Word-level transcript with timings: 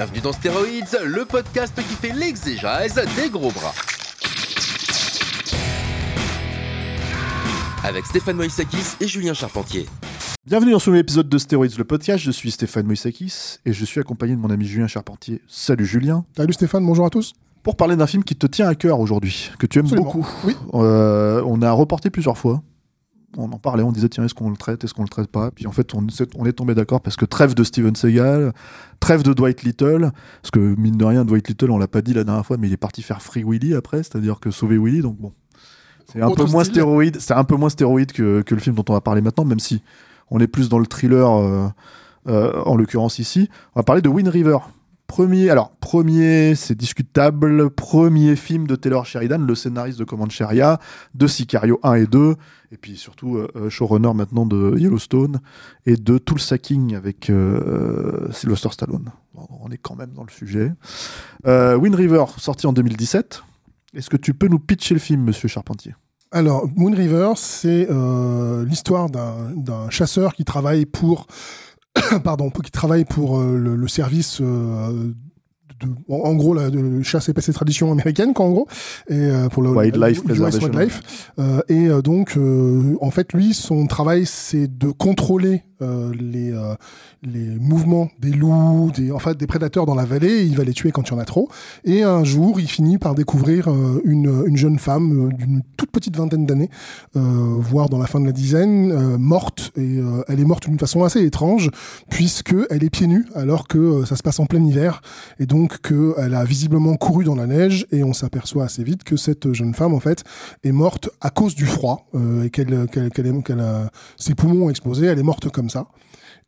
Bienvenue 0.00 0.20
dans 0.22 0.32
Stéroïdes, 0.32 0.98
le 1.04 1.26
podcast 1.26 1.74
qui 1.76 1.82
fait 1.94 2.14
l'exégèse 2.14 2.98
des 3.16 3.28
gros 3.28 3.50
bras. 3.50 3.74
Avec 7.84 8.06
Stéphane 8.06 8.36
Moïsakis 8.36 8.96
et 8.98 9.06
Julien 9.06 9.34
Charpentier. 9.34 9.84
Bienvenue 10.46 10.72
dans 10.72 10.78
ce 10.78 10.88
nouvel 10.88 11.02
épisode 11.02 11.28
de 11.28 11.36
Stéroïdes, 11.36 11.76
le 11.76 11.84
podcast. 11.84 12.24
Je 12.24 12.30
suis 12.30 12.50
Stéphane 12.50 12.86
Moïsakis 12.86 13.58
et 13.66 13.74
je 13.74 13.84
suis 13.84 14.00
accompagné 14.00 14.34
de 14.36 14.40
mon 14.40 14.48
ami 14.48 14.64
Julien 14.64 14.86
Charpentier. 14.86 15.42
Salut 15.46 15.84
Julien. 15.84 16.24
Salut 16.34 16.54
Stéphane, 16.54 16.86
bonjour 16.86 17.04
à 17.04 17.10
tous. 17.10 17.34
Pour 17.62 17.76
parler 17.76 17.94
d'un 17.94 18.06
film 18.06 18.24
qui 18.24 18.36
te 18.36 18.46
tient 18.46 18.68
à 18.68 18.74
cœur 18.74 19.00
aujourd'hui, 19.00 19.50
que 19.58 19.66
tu 19.66 19.80
aimes 19.80 19.84
Absolument. 19.84 20.06
beaucoup. 20.06 20.26
Oui. 20.44 20.56
Euh, 20.72 21.42
on 21.44 21.60
a 21.60 21.70
reporté 21.72 22.08
plusieurs 22.08 22.38
fois. 22.38 22.62
On 23.36 23.52
en 23.52 23.58
parlait, 23.58 23.82
on 23.82 23.92
disait 23.92 24.08
tiens, 24.08 24.24
est-ce 24.24 24.34
qu'on 24.34 24.50
le 24.50 24.56
traite, 24.56 24.82
est-ce 24.82 24.92
qu'on 24.92 25.02
le 25.02 25.08
traite 25.08 25.28
pas? 25.28 25.52
Puis 25.52 25.66
en 25.66 25.72
fait, 25.72 25.94
on, 25.94 26.04
est 26.46 26.52
tombé 26.52 26.74
d'accord 26.74 27.00
parce 27.00 27.16
que 27.16 27.24
trêve 27.24 27.54
de 27.54 27.62
Steven 27.62 27.94
Seagal, 27.94 28.52
trêve 28.98 29.22
de 29.22 29.32
Dwight 29.32 29.62
Little, 29.62 30.10
parce 30.42 30.50
que 30.50 30.74
mine 30.76 30.96
de 30.96 31.04
rien, 31.04 31.24
Dwight 31.24 31.48
Little, 31.48 31.70
on 31.70 31.78
l'a 31.78 31.86
pas 31.86 32.02
dit 32.02 32.12
la 32.12 32.24
dernière 32.24 32.44
fois, 32.44 32.56
mais 32.56 32.66
il 32.66 32.72
est 32.72 32.76
parti 32.76 33.02
faire 33.02 33.22
Free 33.22 33.44
Willy 33.44 33.74
après, 33.74 33.98
c'est-à-dire 33.98 34.40
que 34.40 34.50
sauver 34.50 34.78
Willy, 34.78 35.00
donc 35.00 35.16
bon. 35.16 35.32
C'est 36.12 36.20
un 36.20 36.30
peu 36.32 36.44
moins 36.46 36.64
style. 36.64 36.74
stéroïde, 36.74 37.20
c'est 37.20 37.34
un 37.34 37.44
peu 37.44 37.54
moins 37.54 37.68
stéroïde 37.68 38.10
que, 38.10 38.42
que 38.42 38.54
le 38.56 38.60
film 38.60 38.74
dont 38.74 38.84
on 38.88 38.94
va 38.94 39.00
parler 39.00 39.20
maintenant, 39.20 39.44
même 39.44 39.60
si 39.60 39.80
on 40.30 40.40
est 40.40 40.48
plus 40.48 40.68
dans 40.68 40.80
le 40.80 40.86
thriller 40.86 41.30
euh, 41.30 41.68
euh, 42.28 42.62
en 42.64 42.76
l'occurrence 42.76 43.18
ici. 43.18 43.48
On 43.74 43.80
va 43.80 43.84
parler 43.84 44.02
de 44.02 44.08
Wind 44.08 44.28
River. 44.28 44.58
Premier, 45.10 45.50
alors 45.50 45.72
premier, 45.72 46.54
c'est 46.54 46.76
discutable, 46.76 47.68
premier 47.70 48.36
film 48.36 48.68
de 48.68 48.76
Taylor 48.76 49.04
Sheridan, 49.04 49.38
le 49.38 49.56
scénariste 49.56 49.98
de 49.98 50.04
Comancheria, 50.04 50.78
de 51.16 51.26
Sicario 51.26 51.80
1 51.82 51.94
et 51.94 52.06
2, 52.06 52.36
et 52.70 52.76
puis 52.76 52.96
surtout 52.96 53.36
euh, 53.36 53.48
euh, 53.56 53.68
showrunner 53.68 54.14
maintenant 54.14 54.46
de 54.46 54.78
Yellowstone, 54.78 55.40
et 55.84 55.96
de 55.96 56.16
Tulsa-King 56.16 56.94
avec 56.94 57.28
euh, 57.28 58.30
Sylvester 58.30 58.68
Stallone. 58.70 59.10
On 59.34 59.68
est 59.72 59.78
quand 59.78 59.96
même 59.96 60.12
dans 60.12 60.22
le 60.22 60.30
sujet. 60.30 60.72
Euh, 61.44 61.74
Wind 61.74 61.96
River, 61.96 62.26
sorti 62.36 62.68
en 62.68 62.72
2017. 62.72 63.42
Est-ce 63.94 64.10
que 64.10 64.16
tu 64.16 64.32
peux 64.32 64.46
nous 64.46 64.60
pitcher 64.60 64.94
le 64.94 65.00
film, 65.00 65.22
monsieur 65.24 65.48
Charpentier? 65.48 65.96
Alors, 66.30 66.68
Moon 66.76 66.92
River, 66.92 67.32
c'est 67.34 67.88
l'histoire 68.64 69.10
d'un 69.10 69.90
chasseur 69.90 70.34
qui 70.34 70.44
travaille 70.44 70.86
pour, 70.86 71.26
pardon, 72.24 72.50
qui 72.50 72.70
travaille 72.70 73.04
pour 73.04 73.38
euh, 73.38 73.56
le, 73.56 73.76
le 73.76 73.88
service. 73.88 74.40
euh, 74.40 75.12
de, 75.80 75.88
en, 76.12 76.34
gros, 76.34 76.54
la 76.54 76.70
de 76.70 77.02
chasse 77.02 77.28
et 77.28 77.32
pêche 77.32 77.48
et 77.48 77.52
tradition 77.52 77.90
américaine, 77.90 78.34
quoi, 78.34 78.46
en 78.46 78.50
gros, 78.50 78.68
et 79.08 79.14
euh, 79.14 79.48
pour 79.48 79.62
le 79.62 79.70
Wildlife 79.70 80.22
le. 80.26 80.34
Wildlife. 80.34 81.32
Euh, 81.38 81.60
et 81.68 81.88
euh, 81.88 82.02
donc, 82.02 82.36
euh, 82.36 82.96
en 83.00 83.10
fait, 83.10 83.32
lui, 83.32 83.54
son 83.54 83.86
travail, 83.86 84.26
c'est 84.26 84.66
de 84.78 84.90
contrôler 84.90 85.62
euh, 85.82 86.12
les 86.18 86.52
euh, 86.52 86.74
les 87.22 87.58
mouvements 87.58 88.08
des 88.18 88.30
loups, 88.30 88.90
des 88.94 89.12
en 89.12 89.18
fait 89.18 89.36
des 89.36 89.46
prédateurs 89.46 89.86
dans 89.86 89.94
la 89.94 90.04
vallée. 90.04 90.44
Il 90.44 90.56
va 90.56 90.64
les 90.64 90.72
tuer 90.72 90.90
quand 90.90 91.02
il 91.02 91.12
y 91.12 91.14
en 91.14 91.18
a 91.18 91.24
trop. 91.24 91.48
Et 91.84 92.02
un 92.02 92.24
jour, 92.24 92.60
il 92.60 92.68
finit 92.68 92.98
par 92.98 93.14
découvrir 93.14 93.68
euh, 93.68 94.00
une, 94.04 94.44
une 94.46 94.56
jeune 94.56 94.78
femme 94.78 95.28
euh, 95.28 95.32
d'une 95.32 95.62
toute 95.76 95.90
petite 95.90 96.16
vingtaine 96.16 96.46
d'années, 96.46 96.70
voire 97.14 97.88
dans 97.88 97.98
la 97.98 98.06
fin 98.06 98.20
de 98.20 98.26
la 98.26 98.32
dizaine, 98.32 99.16
morte. 99.16 99.72
Et 99.76 99.98
elle 100.28 100.40
est 100.40 100.44
morte 100.44 100.64
d'une 100.68 100.78
façon 100.78 101.04
assez 101.04 101.24
étrange, 101.24 101.70
puisque 102.10 102.54
elle 102.70 102.84
est 102.84 102.90
pieds 102.90 103.06
nus, 103.06 103.26
alors 103.34 103.66
que 103.66 104.04
ça 104.04 104.16
se 104.16 104.22
passe 104.22 104.38
en 104.40 104.46
plein 104.46 104.62
hiver, 104.62 105.02
et 105.38 105.46
donc 105.46 105.80
qu'elle 105.80 106.34
a 106.34 106.44
visiblement 106.44 106.96
couru 106.96 107.24
dans 107.24 107.34
la 107.34 107.46
neige. 107.46 107.86
Et 107.92 108.04
on 108.04 108.12
s'aperçoit 108.12 108.64
assez 108.64 108.84
vite 108.84 109.04
que 109.04 109.16
cette 109.16 109.52
jeune 109.52 109.74
femme, 109.74 109.94
en 109.94 110.00
fait, 110.00 110.22
est 110.64 110.72
morte 110.72 111.10
à 111.20 111.30
cause 111.30 111.54
du 111.54 111.66
froid, 111.66 112.08
et 112.44 112.50
qu'elle 112.50 112.86
qu'elle 112.88 113.10
qu'elle 113.10 113.42
qu'elle 113.42 113.60
a 113.60 113.90
ses 114.16 114.34
poumons 114.34 114.66
ont 114.66 114.70
explosé. 114.70 115.06
Elle 115.06 115.18
est 115.18 115.24
morte 115.24 115.48
comme 115.50 115.69
ça. 115.70 115.86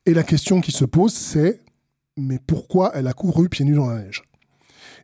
Et 0.06 0.15
la 0.15 0.22
question 0.22 0.60
qui 0.60 0.72
se 0.72 0.84
pose, 0.84 1.12
c'est 1.15 1.60
mais 2.19 2.38
pourquoi 2.47 2.91
elle 2.94 3.06
a 3.06 3.15
couru 3.15 3.49
pieds 3.49 3.65
nus 3.65 3.77
dans 3.77 3.88
la 3.88 4.03
neige? 4.03 4.22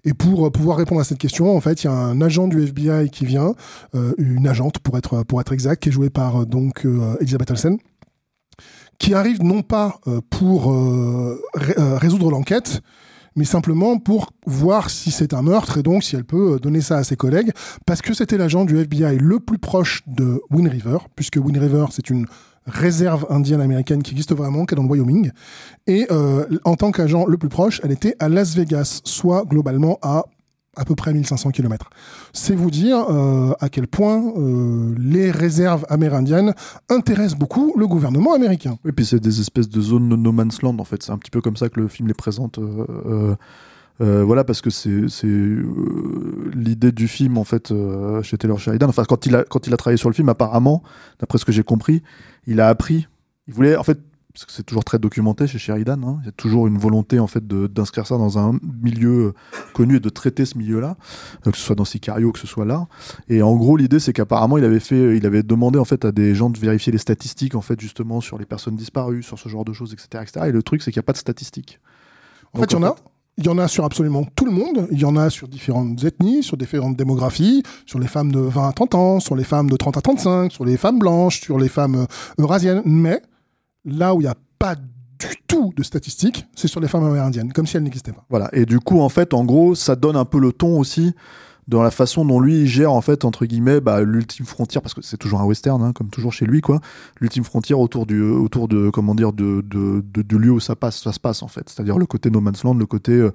Et 0.04 0.14
pour 0.14 0.46
euh, 0.46 0.50
pouvoir 0.50 0.76
répondre 0.76 1.00
à 1.00 1.04
cette 1.04 1.18
question, 1.18 1.56
en 1.56 1.60
fait, 1.60 1.82
il 1.82 1.86
y 1.86 1.90
a 1.90 1.92
un 1.92 2.20
agent 2.20 2.46
du 2.48 2.62
FBI 2.62 3.10
qui 3.10 3.24
vient, 3.24 3.54
euh, 3.94 4.12
une 4.18 4.46
agente 4.46 4.78
pour 4.78 4.96
être 4.98 5.22
pour 5.24 5.40
être 5.40 5.52
exact, 5.52 5.82
qui 5.82 5.88
est 5.88 5.92
jouée 5.92 6.10
par 6.10 6.42
euh, 6.42 6.44
donc 6.44 6.84
euh, 6.84 7.16
Elisabeth 7.20 7.50
Olsen, 7.50 7.78
qui 8.98 9.14
arrive 9.14 9.42
non 9.42 9.62
pas 9.62 10.00
pour 10.28 10.72
ré- 11.54 11.74
résoudre 11.76 12.30
l'enquête, 12.32 12.80
mais 13.36 13.44
simplement 13.44 13.98
pour 14.00 14.32
voir 14.44 14.90
si 14.90 15.12
c'est 15.12 15.34
un 15.34 15.42
meurtre 15.42 15.78
et 15.78 15.84
donc 15.84 16.02
si 16.02 16.16
elle 16.16 16.24
peut 16.24 16.58
donner 16.60 16.80
ça 16.80 16.96
à 16.96 17.04
ses 17.04 17.14
collègues, 17.14 17.52
parce 17.86 18.02
que 18.02 18.12
c'était 18.12 18.36
l'agent 18.36 18.64
du 18.64 18.76
FBI 18.76 19.18
le 19.18 19.38
plus 19.38 19.58
proche 19.58 20.02
de 20.08 20.42
Wind 20.50 20.66
River, 20.68 20.98
puisque 21.14 21.36
Wind 21.36 21.58
River 21.58 21.86
c'est 21.92 22.10
une 22.10 22.26
réserve 22.68 23.26
indienne 23.30 23.60
américaine 23.60 24.02
qui 24.02 24.12
existe 24.12 24.34
vraiment, 24.34 24.64
qui 24.64 24.74
est 24.74 24.76
dans 24.76 24.82
le 24.82 24.88
Wyoming. 24.88 25.30
Et 25.86 26.06
euh, 26.10 26.44
en 26.64 26.76
tant 26.76 26.90
qu'agent 26.92 27.26
le 27.26 27.36
plus 27.38 27.48
proche, 27.48 27.80
elle 27.82 27.92
était 27.92 28.14
à 28.18 28.28
Las 28.28 28.54
Vegas, 28.54 29.00
soit 29.04 29.44
globalement 29.44 29.98
à 30.02 30.24
à 30.76 30.84
peu 30.84 30.94
près 30.94 31.12
1500 31.12 31.50
km. 31.50 31.90
C'est 32.32 32.54
vous 32.54 32.70
dire 32.70 33.04
euh, 33.10 33.52
à 33.58 33.68
quel 33.68 33.88
point 33.88 34.22
euh, 34.36 34.94
les 34.96 35.32
réserves 35.32 35.84
amérindiennes 35.88 36.54
intéressent 36.88 37.36
beaucoup 37.36 37.74
le 37.76 37.88
gouvernement 37.88 38.32
américain. 38.32 38.78
Oui, 38.84 38.92
puis 38.92 39.04
c'est 39.04 39.18
des 39.18 39.40
espèces 39.40 39.68
de 39.68 39.80
zones 39.80 40.08
no 40.08 40.30
man's 40.30 40.62
land 40.62 40.78
en 40.78 40.84
fait. 40.84 41.02
C'est 41.02 41.10
un 41.10 41.18
petit 41.18 41.32
peu 41.32 41.40
comme 41.40 41.56
ça 41.56 41.68
que 41.68 41.80
le 41.80 41.88
film 41.88 42.06
les 42.06 42.14
présente. 42.14 42.60
voilà, 43.98 44.44
parce 44.44 44.60
que 44.60 44.70
c'est 44.70 45.08
c'est, 45.08 45.26
euh, 45.26 46.50
l'idée 46.54 46.92
du 46.92 47.08
film 47.08 47.38
en 47.38 47.44
fait 47.44 47.70
euh, 47.70 48.22
chez 48.22 48.38
Taylor 48.38 48.58
Sheridan. 48.58 48.88
Enfin, 48.88 49.04
quand 49.04 49.26
il 49.26 49.34
a 49.34 49.44
quand 49.44 49.66
il 49.66 49.74
a 49.74 49.76
travaillé 49.76 49.96
sur 49.96 50.08
le 50.08 50.14
film, 50.14 50.28
apparemment, 50.28 50.82
d'après 51.18 51.38
ce 51.38 51.44
que 51.44 51.52
j'ai 51.52 51.62
compris, 51.62 52.02
il 52.48 52.60
a 52.60 52.68
appris. 52.68 53.06
Il 53.46 53.54
voulait 53.54 53.76
en 53.76 53.84
fait 53.84 54.00
parce 54.32 54.46
que 54.46 54.52
c'est 54.52 54.62
toujours 54.62 54.84
très 54.84 54.98
documenté 54.98 55.48
chez 55.48 55.58
Sheridan. 55.58 56.00
hein, 56.04 56.18
il 56.22 56.26
y 56.26 56.28
a 56.28 56.32
toujours 56.32 56.68
une 56.68 56.78
volonté 56.78 57.18
en 57.18 57.26
fait 57.26 57.44
d'inscrire 57.46 58.06
ça 58.06 58.16
dans 58.18 58.38
un 58.38 58.58
milieu 58.82 59.34
connu 59.74 59.96
et 59.96 60.00
de 60.00 60.08
traiter 60.08 60.44
ce 60.44 60.56
milieu-là, 60.56 60.96
euh, 61.46 61.50
que 61.50 61.56
ce 61.56 61.64
soit 61.64 61.74
dans 61.74 61.84
Sicario, 61.84 62.30
que 62.30 62.38
ce 62.38 62.46
soit 62.46 62.64
là. 62.64 62.86
Et 63.28 63.42
en 63.42 63.56
gros, 63.56 63.76
l'idée, 63.76 63.98
c'est 63.98 64.12
qu'apparemment, 64.12 64.56
il 64.56 64.64
avait 64.64 64.78
fait, 64.78 65.16
il 65.16 65.26
avait 65.26 65.42
demandé 65.42 65.78
en 65.78 65.84
fait 65.84 66.04
à 66.04 66.12
des 66.12 66.36
gens 66.36 66.50
de 66.50 66.58
vérifier 66.58 66.92
les 66.92 66.98
statistiques 66.98 67.56
en 67.56 67.62
fait 67.62 67.80
justement 67.80 68.20
sur 68.20 68.38
les 68.38 68.46
personnes 68.46 68.76
disparues, 68.76 69.24
sur 69.24 69.38
ce 69.38 69.48
genre 69.48 69.64
de 69.64 69.72
choses, 69.72 69.92
etc., 69.92 70.22
etc. 70.22 70.46
Et 70.48 70.52
le 70.52 70.62
truc, 70.62 70.82
c'est 70.82 70.92
qu'il 70.92 71.00
n'y 71.00 71.04
a 71.04 71.08
pas 71.08 71.14
de 71.14 71.18
statistiques. 71.18 71.80
En 72.52 72.60
fait, 72.60 72.66
il 72.66 72.74
y 72.74 72.76
en 72.76 72.84
a. 72.84 72.94
Il 73.38 73.46
y 73.46 73.48
en 73.48 73.56
a 73.56 73.68
sur 73.68 73.84
absolument 73.84 74.24
tout 74.34 74.44
le 74.44 74.50
monde. 74.50 74.88
Il 74.90 74.98
y 74.98 75.04
en 75.04 75.16
a 75.16 75.30
sur 75.30 75.46
différentes 75.46 76.02
ethnies, 76.02 76.42
sur 76.42 76.56
différentes 76.56 76.96
démographies, 76.96 77.62
sur 77.86 78.00
les 78.00 78.08
femmes 78.08 78.32
de 78.32 78.40
20 78.40 78.68
à 78.68 78.72
30 78.72 78.94
ans, 78.96 79.20
sur 79.20 79.36
les 79.36 79.44
femmes 79.44 79.70
de 79.70 79.76
30 79.76 79.96
à 79.96 80.00
35, 80.00 80.52
sur 80.52 80.64
les 80.64 80.76
femmes 80.76 80.98
blanches, 80.98 81.40
sur 81.40 81.56
les 81.56 81.68
femmes 81.68 81.94
euh, 81.94 82.42
eurasiennes. 82.42 82.82
Mais 82.84 83.22
là 83.84 84.12
où 84.12 84.20
il 84.20 84.24
n'y 84.24 84.30
a 84.30 84.34
pas 84.58 84.74
du 84.74 85.36
tout 85.46 85.72
de 85.76 85.84
statistiques, 85.84 86.46
c'est 86.56 86.66
sur 86.66 86.80
les 86.80 86.88
femmes 86.88 87.04
amérindiennes, 87.04 87.52
comme 87.52 87.66
si 87.66 87.76
elles 87.76 87.84
n'existaient 87.84 88.12
pas. 88.12 88.26
Voilà. 88.28 88.50
Et 88.52 88.66
du 88.66 88.80
coup, 88.80 89.00
en 89.00 89.08
fait, 89.08 89.32
en 89.32 89.44
gros, 89.44 89.76
ça 89.76 89.94
donne 89.94 90.16
un 90.16 90.24
peu 90.24 90.40
le 90.40 90.52
ton 90.52 90.76
aussi 90.76 91.14
dans 91.68 91.82
la 91.82 91.90
façon 91.90 92.24
dont 92.24 92.40
lui 92.40 92.66
gère 92.66 92.92
en 92.92 93.02
fait 93.02 93.24
entre 93.24 93.44
guillemets 93.44 93.80
bah, 93.80 94.02
l'ultime 94.02 94.46
frontière 94.46 94.82
parce 94.82 94.94
que 94.94 95.02
c'est 95.02 95.18
toujours 95.18 95.40
un 95.40 95.44
western 95.44 95.82
hein, 95.82 95.92
comme 95.92 96.08
toujours 96.08 96.32
chez 96.32 96.46
lui 96.46 96.62
quoi. 96.62 96.80
L'ultime 97.20 97.44
frontière 97.44 97.78
autour 97.78 98.06
du 98.06 98.22
autour 98.22 98.68
de 98.68 98.90
comment 98.90 99.14
dire 99.14 99.32
de 99.32 99.60
de, 99.60 100.02
de, 100.02 100.36
lieu 100.36 100.50
où 100.50 100.60
ça 100.60 100.74
passe 100.74 101.02
ça 101.02 101.12
se 101.12 101.20
passe 101.20 101.42
en 101.42 101.48
fait. 101.48 101.68
C'est-à-dire 101.68 101.98
le 101.98 102.06
côté 102.06 102.30
no 102.30 102.40
man's 102.40 102.64
land 102.64 102.74
le 102.74 102.86
côté 102.86 103.12
euh, 103.12 103.32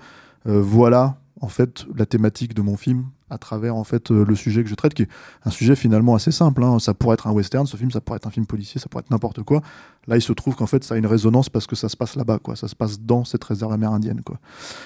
euh, 0.48 0.62
voilà 0.62 1.18
en 1.42 1.48
fait 1.48 1.86
la 1.96 2.06
thématique 2.06 2.56
de 2.56 2.62
mon 2.62 2.76
film 2.76 3.06
à 3.30 3.38
travers 3.38 3.76
en 3.76 3.84
fait 3.84 4.12
euh, 4.12 4.26
le 4.26 4.36
sujet 4.36 4.64
que 4.64 4.70
je 4.70 4.76
traite 4.76 4.94
qui 4.94 5.04
est 5.04 5.10
un 5.46 5.52
sujet 5.52 5.76
finalement 5.76 6.16
assez 6.16 6.32
simple 6.32 6.64
hein. 6.64 6.80
ça 6.80 6.94
pourrait 6.94 7.16
être 7.16 7.28
un 7.28 7.32
western 7.32 7.68
ce 7.68 7.78
film 7.78 7.92
ça 7.92 8.02
pourrait 8.02 8.18
être 8.18 8.28
un 8.28 8.32
film 8.32 8.46
policier 8.46 8.80
ça 8.80 8.88
pourrait 8.90 9.02
être 9.02 9.12
n'importe 9.12 9.44
quoi. 9.44 9.62
Là 10.08 10.18
il 10.18 10.22
se 10.22 10.34
trouve 10.34 10.56
qu'en 10.56 10.68
fait 10.68 10.84
ça 10.84 10.96
a 10.96 10.98
une 10.98 11.06
résonance 11.06 11.50
parce 11.50 11.68
que 11.68 11.76
ça 11.76 11.88
se 11.88 11.96
passe 11.96 12.16
là-bas 12.16 12.40
quoi. 12.40 12.56
Ça 12.56 12.68
se 12.68 12.76
passe 12.76 13.00
dans 13.00 13.26
cette 13.26 13.44
réserve 13.44 13.74
amérindienne 13.74 14.22
quoi. 14.26 14.40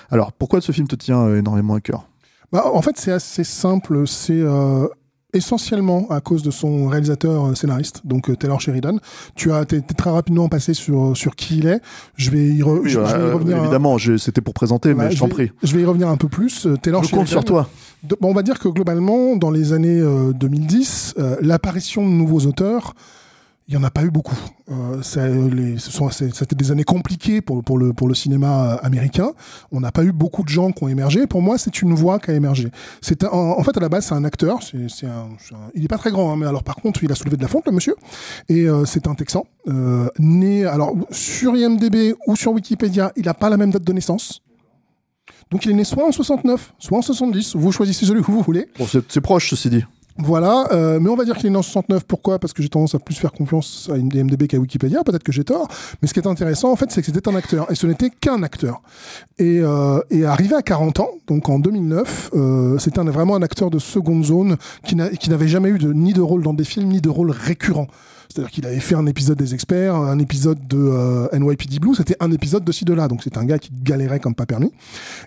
Alors 0.09 0.33
pourquoi 0.33 0.59
ce 0.59 0.73
film 0.73 0.87
te 0.87 0.95
tient 0.95 1.21
euh, 1.21 1.39
énormément 1.39 1.75
à 1.75 1.81
cœur? 1.81 2.07
Bah, 2.51 2.71
en 2.73 2.81
fait, 2.81 2.95
c'est 2.97 3.11
assez 3.11 3.43
simple. 3.43 4.07
C'est 4.07 4.31
euh, 4.39 4.87
essentiellement 5.33 6.07
à 6.09 6.21
cause 6.21 6.41
de 6.43 6.51
son 6.51 6.87
réalisateur 6.87 7.45
euh, 7.47 7.55
scénariste, 7.55 8.01
donc 8.05 8.29
euh, 8.29 8.35
Taylor 8.35 8.59
Sheridan. 8.61 8.97
Tu 9.35 9.51
as 9.51 9.61
été 9.63 9.81
très 9.81 10.09
rapidement 10.09 10.47
passé 10.47 10.73
sur 10.73 11.15
sur 11.15 11.35
qui 11.35 11.57
il 11.57 11.67
est. 11.67 11.81
Je 12.15 12.29
vais 12.31 12.45
y, 12.47 12.61
re- 12.61 12.79
Oui, 12.79 12.89
je, 12.89 12.99
je 12.99 12.99
vais 12.99 13.09
y 13.09 13.13
euh, 13.13 13.33
revenir. 13.35 13.57
un- 13.57 13.61
évidemment 13.63 13.97
je- 13.97 14.17
c'était 14.17 14.41
pour 14.41 14.53
présenter 14.53 14.93
mais 14.93 15.11
je 15.11 15.19
t'en 15.19 15.25
vais- 15.27 15.31
prie 15.33 15.51
Je 15.63 15.75
vais 15.75 15.81
y 15.81 15.85
revenir 15.85 16.07
un 16.07 16.17
peu 16.17 16.29
plus. 16.29 16.65
Euh, 16.65 16.77
Taylor 16.77 17.03
je 17.03 17.11
compte 17.13 17.27
sur 17.27 17.43
toi 17.43 17.67
de- 18.03 18.15
bon, 18.19 18.29
on 18.29 18.33
va 18.33 18.43
dire 18.43 18.57
que 18.59 18.69
globalement, 18.69 19.35
dans 19.35 19.51
les 19.51 19.73
années 19.73 19.99
euh, 19.99 20.31
2010, 20.33 21.15
euh, 21.19 21.35
l'apparition 21.41 22.03
de 22.05 22.11
nouveaux 22.13 22.45
auteurs, 22.45 22.93
il 23.67 23.73
y 23.73 23.77
en 23.77 23.83
a 23.83 23.91
pas 23.91 24.03
eu 24.03 24.09
beaucoup. 24.09 24.37
Euh, 24.71 25.01
ce 25.01 26.29
c'était 26.33 26.55
des 26.55 26.71
années 26.71 26.85
compliquées 26.85 27.41
pour, 27.41 27.77
le, 27.77 28.13
cinéma 28.13 28.73
euh, 28.73 28.77
américain. 28.81 29.33
On 29.71 29.81
n'a 29.81 29.91
pas 29.91 30.03
eu 30.03 30.13
beaucoup 30.13 30.43
de 30.43 30.47
gens 30.47 30.71
qui 30.71 30.85
ont 30.85 30.87
émergé. 30.87 31.27
Pour 31.27 31.41
moi, 31.41 31.57
c'est 31.57 31.81
une 31.81 31.93
voix 31.93 32.17
qui 32.19 32.31
a 32.31 32.33
émergé. 32.33 32.69
En, 33.29 33.63
fait 33.63 33.75
à 33.75 33.79
la 33.81 33.89
base, 33.89 34.05
c'est 34.05 34.15
un 34.15 34.23
acteur. 34.23 34.59
Il 35.73 35.83
est 35.83 35.87
pas 35.89 35.97
très 35.97 36.11
grand, 36.11 36.31
hein, 36.31 36.37
mais 36.37 36.45
alors 36.45 36.63
par 36.63 36.75
contre, 36.75 37.03
il 37.03 37.11
a 37.11 37.15
soulevé 37.15 37.35
de 37.35 37.41
la 37.41 37.49
fonte, 37.49 37.65
le 37.65 37.73
monsieur. 37.73 37.95
Et 38.47 38.69
euh, 38.69 38.85
c'est 38.85 39.07
un 39.07 39.15
Texan 39.15 39.45
né. 40.17 40.65
Alors 40.65 40.95
sur 41.11 41.55
IMDb 41.57 42.15
ou 42.25 42.37
sur 42.37 42.53
Wikipédia, 42.53 43.11
il 43.17 43.27
a 43.27 43.33
pas 43.33 43.49
la 43.49 43.57
même 43.57 43.71
date 43.71 43.83
de 43.83 43.93
naissance. 43.93 44.41
Donc 45.51 45.65
il 45.65 45.71
est 45.71 45.75
né 45.75 45.83
soit 45.83 46.07
en 46.07 46.11
69, 46.13 46.73
soit 46.79 46.97
en 46.97 47.01
70. 47.01 47.55
Vous 47.57 47.71
choisissez 47.73 48.05
celui 48.05 48.21
que 48.21 48.31
vous 48.31 48.41
voulez. 48.41 48.67
C'est 49.09 49.21
proche, 49.21 49.49
ceci 49.49 49.69
dit. 49.69 49.83
Voilà, 50.19 50.67
euh, 50.71 50.99
mais 50.99 51.09
on 51.09 51.15
va 51.15 51.25
dire 51.25 51.35
qu'il 51.35 51.45
est 51.47 51.51
né 51.51 51.57
en 51.57 51.61
69. 51.61 52.03
Pourquoi? 52.05 52.39
Parce 52.39 52.53
que 52.53 52.63
j'ai 52.63 52.69
tendance 52.69 52.95
à 52.95 52.99
plus 52.99 53.15
faire 53.15 53.31
confiance 53.31 53.89
à 53.91 53.97
IMDb 53.97 54.47
qu'à 54.47 54.57
Wikipédia. 54.57 55.03
Peut-être 55.03 55.23
que 55.23 55.31
j'ai 55.31 55.43
tort. 55.43 55.67
Mais 56.01 56.07
ce 56.07 56.13
qui 56.13 56.19
est 56.19 56.27
intéressant, 56.27 56.71
en 56.71 56.75
fait, 56.75 56.91
c'est 56.91 57.01
que 57.01 57.07
c'était 57.07 57.27
un 57.29 57.35
acteur. 57.35 57.71
Et 57.71 57.75
ce 57.75 57.85
n'était 57.85 58.09
qu'un 58.09 58.41
acteur. 58.41 58.81
Et, 59.37 59.59
euh, 59.61 59.99
arrivé 60.25 60.55
à 60.55 60.61
40 60.61 60.99
ans, 60.99 61.09
donc 61.27 61.47
en 61.49 61.59
2009, 61.59 62.31
euh, 62.33 62.77
c'était 62.79 63.01
vraiment 63.01 63.35
un 63.35 63.43
acteur 63.43 63.69
de 63.69 63.79
seconde 63.79 64.25
zone 64.25 64.57
qui 64.83 64.95
n'avait 64.95 65.47
jamais 65.47 65.69
eu 65.69 65.79
ni 65.93 66.13
de 66.13 66.21
rôle 66.21 66.41
dans 66.41 66.53
des 66.53 66.63
films, 66.63 66.89
ni 66.89 67.01
de 67.01 67.09
rôle 67.09 67.31
récurrent. 67.31 67.87
C'est-à-dire 68.29 68.51
qu'il 68.51 68.65
avait 68.65 68.79
fait 68.79 68.95
un 68.95 69.05
épisode 69.05 69.37
des 69.37 69.53
experts, 69.53 69.95
un 69.95 70.19
épisode 70.19 70.67
de 70.67 70.77
euh, 70.77 71.27
NYPD 71.33 71.79
Blue, 71.79 71.95
c'était 71.95 72.17
un 72.19 72.31
épisode 72.31 72.63
de 72.63 72.71
ci 72.71 72.85
de 72.85 72.93
là. 72.93 73.07
Donc 73.07 73.21
c'est 73.23 73.37
un 73.37 73.45
gars 73.45 73.59
qui 73.59 73.71
galérait 73.71 74.19
comme 74.19 74.35
pas 74.35 74.45
permis. 74.45 74.71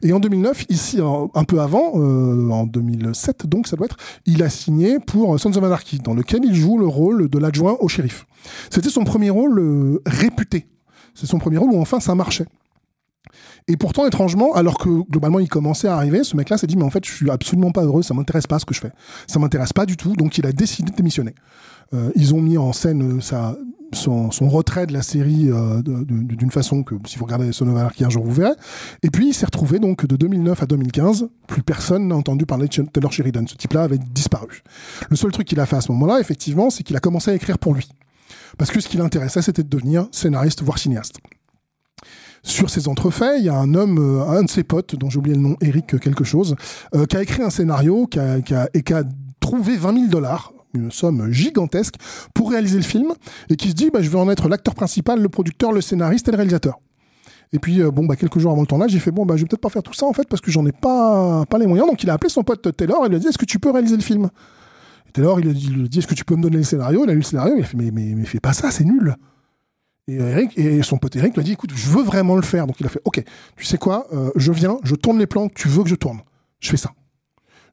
Et 0.03 0.13
en 0.13 0.21
2009, 0.21 0.67
ici 0.69 0.99
un 1.01 1.45
peu 1.45 1.61
avant, 1.61 1.93
euh, 1.97 2.51
en 2.51 2.67
2007 2.67 3.47
donc 3.47 3.67
ça 3.67 3.77
doit 3.77 3.87
être, 3.87 3.97
il 4.27 4.43
a 4.43 4.51
signé 4.51 4.99
pour 4.99 5.39
Sons 5.39 5.57
of 5.57 5.65
Anarchy, 5.65 5.99
dans 5.99 6.15
lequel 6.15 6.41
il 6.45 6.55
joue 6.55 6.79
le 6.79 6.87
rôle 6.87 7.29
de 7.29 7.39
l'adjoint 7.39 7.77
au 7.81 7.89
shérif. 7.89 8.27
C'était 8.71 8.91
son 8.91 9.05
premier 9.05 9.31
rôle 9.31 9.59
euh, 9.59 10.03
réputé. 10.07 10.67
C'est 11.15 11.27
son 11.27 11.39
premier 11.39 11.59
rôle 11.59 11.71
où 11.73 11.81
enfin 11.81 12.01
ça 12.01 12.15
marchait. 12.15 12.47
Et 13.69 13.77
pourtant, 13.77 14.07
étrangement, 14.07 14.55
alors 14.55 14.79
que 14.79 14.89
globalement 15.11 15.39
il 15.39 15.49
commençait 15.49 15.89
à 15.89 15.97
arriver, 15.97 16.25
ce 16.25 16.37
mec-là 16.37 16.59
s'est 16.59 16.67
dit 16.67 16.77
mais 16.77 16.85
en 16.85 16.91
fait 16.91 17.05
je 17.05 17.13
suis 17.13 17.31
absolument 17.31 17.73
pas 17.73 17.83
heureux, 17.83 18.03
ça 18.03 18.15
m'intéresse 18.15 18.47
pas 18.47 18.59
ce 18.59 18.65
que 18.65 18.75
je 18.75 18.81
fais, 18.81 18.93
ça 19.27 19.39
m'intéresse 19.39 19.73
pas 19.73 19.87
du 19.87 19.97
tout, 19.97 20.15
donc 20.15 20.39
il 20.39 20.47
a 20.47 20.53
décidé 20.53 20.91
de 20.91 20.97
démissionner. 20.97 21.35
Euh, 21.93 22.11
ils 22.15 22.35
ont 22.35 22.41
mis 22.41 22.57
en 22.57 22.73
scène 22.73 23.19
euh, 23.19 23.55
son, 23.93 24.49
retrait 24.49 24.87
de 24.87 24.93
la 24.93 25.03
série 25.03 25.51
euh, 25.51 25.83
d'une 25.83 26.51
façon 26.51 26.85
que 26.85 26.95
si 27.07 27.19
vous 27.19 27.25
regardez 27.25 27.53
Son 27.53 27.69
of 27.69 27.77
Anarchy 27.77 28.05
un 28.05 28.11
jour 28.11 28.25
vous 28.25 28.33
verrez. 28.33 28.55
Et 29.03 29.11
puis 29.11 29.29
il 29.29 29.35
s'est 29.35 29.47
retrouvé 29.47 29.79
donc 29.79 30.07
de 30.07 30.17
2009 30.17 30.63
à 30.63 30.67
2015, 30.67 31.29
plus 31.49 31.63
personne 31.63 32.09
n'a 32.09 32.15
entendu 32.15 32.47
parler 32.47 32.69
de 32.69 32.83
Taylor 32.83 33.13
Sheridan. 33.13 33.45
Ce 33.47 33.57
type-là 33.57 33.83
avait 33.83 33.99
disparu. 33.99 34.63
Le 35.09 35.17
seul 35.17 35.33
truc 35.33 35.49
qu'il 35.49 35.59
a 35.59 35.67
fait 35.67 35.77
à 35.77 35.81
ce 35.81 35.91
moment-là, 35.93 36.21
effectivement, 36.21 36.71
c'est 36.71 36.85
qu'il 36.85 36.97
a 36.97 37.01
commencé 37.01 37.31
à 37.31 37.35
écrire 37.35 37.59
pour 37.59 37.75
lui. 37.75 37.89
Parce 38.59 38.71
que 38.71 38.81
ce 38.81 38.89
qui 38.89 38.97
l'intéressait, 38.97 39.43
c'était 39.43 39.63
de 39.65 39.69
devenir 39.69 40.07
scénariste, 40.13 40.63
voire 40.63 40.79
cinéaste 40.79 41.19
sur 42.43 42.71
ces 42.71 42.89
entrefaits, 42.89 43.35
il 43.39 43.45
y 43.45 43.49
a 43.49 43.55
un 43.55 43.75
homme, 43.75 43.99
euh, 43.99 44.27
un 44.27 44.43
de 44.43 44.51
ses 44.51 44.65
potes, 44.65 44.97
dont 44.97 45.11
j'ai 45.11 45.19
oublié 45.19 45.37
le 45.37 45.43
nom, 45.43 45.57
Eric 45.61 45.99
quelque 46.01 46.25
chose, 46.25 46.57
euh, 46.95 47.07
qui 47.07 47.17
a 47.17 47.23
écrit 47.23 47.43
un 47.43 47.51
scénario 47.51 48.07
qui 48.07 48.19
a, 48.19 48.39
et 48.75 48.83
qui 48.83 48.95
a 48.95 49.05
trouvé 49.41 49.77
20 49.77 49.95
000 49.95 50.07
dollars 50.09 50.53
une 50.75 50.91
somme 50.91 51.33
gigantesque 51.33 51.95
pour 52.35 52.51
réaliser 52.51 52.77
le 52.77 52.85
film 52.85 53.13
et 53.49 53.57
qui 53.57 53.71
se 53.71 53.75
dit 53.75 53.91
bah, 53.91 54.03
je 54.03 54.09
vais 54.09 54.19
en 54.19 54.31
être 54.31 54.49
l'acteur 54.49 54.75
principal, 54.75 55.21
le 55.21 55.29
producteur, 55.29 55.73
le 55.73 55.81
scénariste 55.81 56.29
et 56.29 56.31
le 56.31 56.37
réalisateur. 56.37 56.79
Et 57.53 57.59
puis 57.59 57.83
euh, 57.83 57.91
bon 57.91 58.05
bah 58.07 58.15
quelques 58.15 58.39
jours 58.39 58.53
avant 58.53 58.61
le 58.61 58.67
tournage, 58.67 58.93
j'ai 58.93 59.01
fait 59.01 59.11
bon 59.11 59.27
bah 59.27 59.37
je 59.37 59.43
vais 59.43 59.49
peut-être 59.49 59.61
pas 59.61 59.71
faire 59.71 59.83
tout 59.83 59.93
ça 59.93 60.07
en 60.07 60.13
fait 60.13 60.29
parce 60.29 60.41
que 60.41 60.53
j'en 60.53 60.65
ai 60.67 60.73
pas 60.73 61.45
pas 61.47 61.59
les 61.59 61.67
moyens. 61.67 61.89
Donc 61.89 62.03
il 62.03 62.11
a 62.11 62.13
appelé 62.13 62.31
son 62.31 62.45
pote 62.45 62.77
Taylor 62.77 63.03
et 63.03 63.07
il 63.07 63.11
lui 63.11 63.17
a 63.17 63.19
dit 63.19 63.27
est-ce 63.27 63.39
que 63.39 63.45
tu 63.45 63.59
peux 63.59 63.71
réaliser 63.71 63.97
le 63.97 64.03
film? 64.03 64.31
Et 65.09 65.13
Taylor 65.13 65.41
il 65.41 65.47
lui 65.47 65.51
a 65.51 65.89
dit, 65.89 65.99
est-ce 65.99 66.07
que 66.07 66.15
tu 66.15 66.25
peux 66.25 66.37
me 66.37 66.43
donner 66.43 66.59
le 66.59 66.63
scénario? 66.63 67.03
Il 67.05 67.11
a 67.11 67.13
lu 67.13 67.19
le 67.19 67.25
scénario, 67.25 67.55
il 67.57 67.63
a 67.63 67.67
fait 67.67 67.77
mais 67.77 67.91
mais 67.91 68.15
mais 68.15 68.25
fais 68.25 68.39
pas 68.39 68.53
ça, 68.53 68.71
c'est 68.71 68.85
nul. 68.85 69.17
Et, 70.11 70.17
Eric, 70.17 70.59
et 70.59 70.83
son 70.83 70.99
pote 70.99 71.15
Eric 71.17 71.35
lui 71.35 71.41
a 71.41 71.45
dit 71.45 71.53
écoute, 71.53 71.71
je 71.75 71.89
veux 71.89 72.03
vraiment 72.03 72.37
le 72.37 72.43
faire. 72.43 72.67
Donc 72.67 72.81
il 72.81 72.87
a 72.87 72.89
fait 72.89 73.03
ok, 73.05 73.23
tu 73.57 73.65
sais 73.65 73.79
quoi, 73.79 74.07
euh, 74.13 74.31
je 74.37 74.53
viens, 74.53 74.79
je 74.83 74.95
tourne 74.95 75.19
les 75.19 75.27
plans 75.27 75.49
tu 75.49 75.69
veux 75.69 75.83
que 75.83 75.89
je 75.89 75.95
tourne. 75.95 76.21
Je 76.61 76.71
fais 76.71 76.77
ça. 76.77 76.91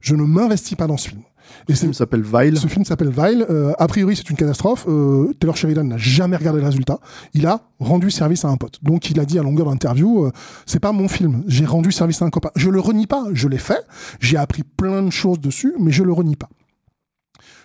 Je 0.00 0.14
ne 0.14 0.22
m'investis 0.22 0.76
pas 0.76 0.86
dans 0.86 0.96
ce 0.96 1.08
film. 1.08 1.22
Et 1.68 1.74
ce 1.74 1.80
film 1.80 1.94
s'appelle 1.94 2.22
Vile. 2.22 2.58
Ce 2.58 2.66
film 2.66 2.84
s'appelle 2.84 3.10
Vile. 3.10 3.46
Euh, 3.48 3.72
a 3.78 3.86
priori, 3.86 4.16
c'est 4.16 4.28
une 4.30 4.36
catastrophe. 4.36 4.86
Euh, 4.88 5.32
Taylor 5.40 5.56
Sheridan 5.56 5.84
n'a 5.84 5.96
jamais 5.96 6.36
regardé 6.36 6.60
le 6.60 6.66
résultat. 6.66 6.98
Il 7.34 7.46
a 7.46 7.62
rendu 7.78 8.10
service 8.10 8.44
à 8.44 8.48
un 8.48 8.56
pote. 8.56 8.78
Donc, 8.82 9.10
il 9.10 9.18
a 9.20 9.24
dit 9.24 9.38
à 9.38 9.42
longueur 9.42 9.66
d'interview, 9.66 10.26
euh, 10.26 10.32
c'est 10.66 10.80
pas 10.80 10.92
mon 10.92 11.08
film. 11.08 11.42
J'ai 11.46 11.66
rendu 11.66 11.92
service 11.92 12.22
à 12.22 12.24
un 12.24 12.30
copain. 12.30 12.50
Je 12.56 12.70
le 12.70 12.80
renie 12.80 13.06
pas. 13.06 13.24
Je 13.32 13.48
l'ai 13.48 13.58
fait. 13.58 13.86
J'ai 14.20 14.36
appris 14.36 14.62
plein 14.62 15.02
de 15.02 15.10
choses 15.10 15.40
dessus, 15.40 15.74
mais 15.78 15.92
je 15.92 16.02
le 16.02 16.12
renie 16.12 16.36
pas. 16.36 16.48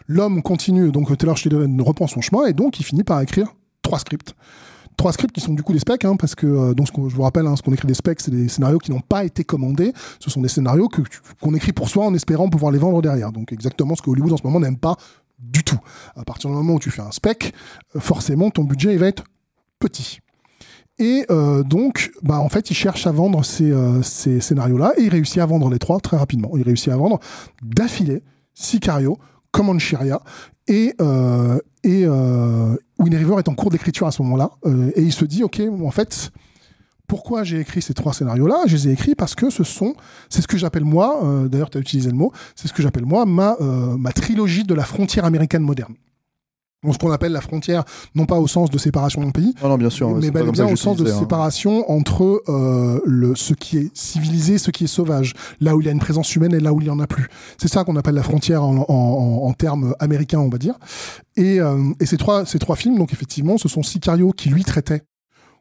L'homme 0.08 0.42
continue. 0.42 0.92
Donc, 0.92 1.16
Taylor 1.18 1.38
Sheridan 1.38 1.84
reprend 1.84 2.08
son 2.08 2.22
chemin 2.22 2.46
et 2.46 2.54
donc, 2.54 2.80
il 2.80 2.84
finit 2.84 3.04
par 3.04 3.22
écrire 3.22 3.54
trois 3.84 4.00
scripts 4.00 4.34
trois 4.98 5.12
scripts 5.12 5.34
qui 5.34 5.42
sont 5.42 5.54
du 5.54 5.64
coup 5.64 5.74
des 5.74 5.80
specs, 5.80 6.06
hein, 6.06 6.16
parce 6.16 6.36
que 6.36 6.48
euh, 6.48 6.74
donc 6.74 6.88
ce 6.88 6.94
je 7.10 7.16
vous 7.16 7.24
rappelle, 7.24 7.48
hein, 7.48 7.56
ce 7.56 7.62
qu'on 7.62 7.74
écrit 7.74 7.88
des 7.88 7.94
specs, 7.94 8.22
c'est 8.22 8.32
des 8.32 8.48
scénarios 8.48 8.80
qui 8.80 8.92
n'ont 8.92 9.02
pas 9.02 9.24
été 9.24 9.44
commandés. 9.44 9.94
Ce 10.20 10.30
sont 10.30 10.42
des 10.42 10.50
scénarios 10.50 10.90
qu'on 11.42 11.54
écrit 11.56 11.74
pour 11.74 11.90
soi 11.90 12.06
en 12.06 12.14
espérant 12.14 12.50
pouvoir 12.50 12.72
les 12.72 12.80
vendre 12.80 13.02
derrière. 13.02 13.32
Donc 13.32 13.52
exactement 13.52 13.96
ce 13.96 14.02
que 14.02 14.10
Hollywood 14.10 14.34
en 14.34 14.38
ce 14.38 14.44
moment 14.44 14.60
n'aime 14.60 14.78
pas 14.78 14.96
du 15.40 15.64
tout. 15.64 15.80
À 16.16 16.24
partir 16.24 16.50
du 16.50 16.56
moment 16.56 16.76
où 16.76 16.80
tu 16.80 16.92
fais 16.92 17.02
un 17.02 17.12
spec, 17.12 17.54
euh, 17.96 18.00
forcément 18.00 18.50
ton 18.50 18.64
budget 18.64 18.94
il 18.94 19.00
va 19.00 19.08
être 19.08 19.24
petit. 19.80 20.20
Et 21.00 21.26
euh, 21.32 21.64
donc, 21.64 22.12
bah, 22.22 22.40
en 22.40 22.50
fait, 22.50 22.70
il 22.70 22.76
cherche 22.76 23.08
à 23.08 23.12
vendre 23.12 23.44
ces, 23.44 23.74
ces 24.04 24.40
scénarios-là 24.40 24.94
et 24.98 25.02
il 25.04 25.10
réussit 25.10 25.40
à 25.40 25.46
vendre 25.46 25.70
les 25.72 25.80
trois 25.80 26.00
très 26.00 26.18
rapidement. 26.18 26.52
Il 26.56 26.62
réussit 26.62 26.90
à 26.90 26.98
vendre 26.98 27.20
d'affilée 27.64 28.22
Sicario, 28.54 29.18
Comancheria 29.54 30.22
et, 30.68 30.94
euh, 31.00 31.60
et 31.84 32.04
euh, 32.06 32.76
Winnie 33.00 33.16
River 33.16 33.36
est 33.38 33.48
en 33.48 33.56
cours 33.56 33.70
d'écriture 33.70 34.08
à 34.08 34.12
ce 34.12 34.22
moment-là. 34.24 34.52
Euh, 34.66 34.92
et 34.96 35.04
il 35.04 35.14
se 35.14 35.24
dit, 35.24 35.44
OK, 35.44 35.62
en 35.62 35.92
fait, 35.92 36.32
pourquoi 37.08 37.44
j'ai 37.44 37.60
écrit 37.60 37.82
ces 37.82 37.94
trois 37.94 38.14
scénarios-là? 38.14 38.64
Je 38.66 38.76
les 38.76 38.88
ai 38.88 38.92
écrits 38.92 39.16
parce 39.16 39.36
que 39.36 39.50
ce 39.50 39.64
sont, 39.64 39.96
c'est 40.30 40.42
ce 40.42 40.48
que 40.48 40.58
j'appelle 40.58 40.86
moi, 40.86 41.24
euh, 41.24 41.48
d'ailleurs 41.48 41.70
tu 41.70 41.78
as 41.78 41.82
utilisé 41.82 42.10
le 42.10 42.16
mot, 42.16 42.32
c'est 42.56 42.68
ce 42.68 42.74
que 42.74 42.82
j'appelle 42.82 43.06
moi 43.06 43.26
ma, 43.26 43.56
euh, 43.62 43.96
ma 43.98 44.12
trilogie 44.12 44.64
de 44.64 44.74
la 44.74 44.84
frontière 44.84 45.26
américaine 45.26 45.62
moderne 45.62 45.94
ce 46.92 46.98
qu'on 46.98 47.12
appelle 47.12 47.32
la 47.32 47.42
frontière, 47.42 47.84
non 48.16 48.26
pas 48.26 48.40
au 48.40 48.48
sens 48.48 48.70
de 48.70 48.78
séparation 48.78 49.22
d'un 49.22 49.32
pays, 49.32 49.54
non, 49.62 49.70
non, 49.70 49.78
bien 49.78 49.90
sûr, 49.90 50.10
mais, 50.16 50.32
bien 50.32 50.68
au 50.68 50.76
sens 50.76 50.98
de 50.98 51.10
hein. 51.10 51.20
séparation 51.20 51.90
entre 51.90 52.44
euh, 52.50 53.00
le, 53.06 53.36
ce 53.36 53.54
qui 53.54 53.78
est 53.78 53.96
civilisé, 53.96 54.58
ce 54.58 54.72
qui 54.72 54.86
est 54.86 54.88
sauvage, 54.88 55.34
là 55.62 55.76
où 55.76 55.82
il 55.82 55.86
y 55.86 55.90
a 55.90 55.92
une 55.92 56.00
présence 56.00 56.36
humaine 56.36 56.54
et 56.54 56.60
là 56.60 56.74
où 56.74 56.82
il 56.82 56.88
y 56.88 56.90
en 56.90 57.00
a 57.00 57.08
plus. 57.08 57.28
C'est 57.58 57.68
ça 57.68 57.84
qu'on 57.84 57.96
appelle 57.96 58.16
la 58.16 58.24
frontière 58.24 58.64
en, 58.64 58.86
en, 58.88 59.48
en, 59.48 59.54
termes 59.54 59.96
américains, 60.00 60.40
on 60.40 60.50
va 60.50 60.58
dire. 60.58 60.76
Et, 61.38 61.60
euh, 61.60 61.94
et 62.00 62.06
ces 62.06 62.18
trois 62.18 62.46
ces 62.46 62.60
trois 62.60 62.76
films, 62.76 62.98
donc 62.98 63.14
effectivement, 63.14 63.58
ce 63.58 63.70
sont 63.70 63.84
Sicario 63.84 64.32
qui 64.32 64.50
lui 64.50 64.64
traitait 64.64 65.04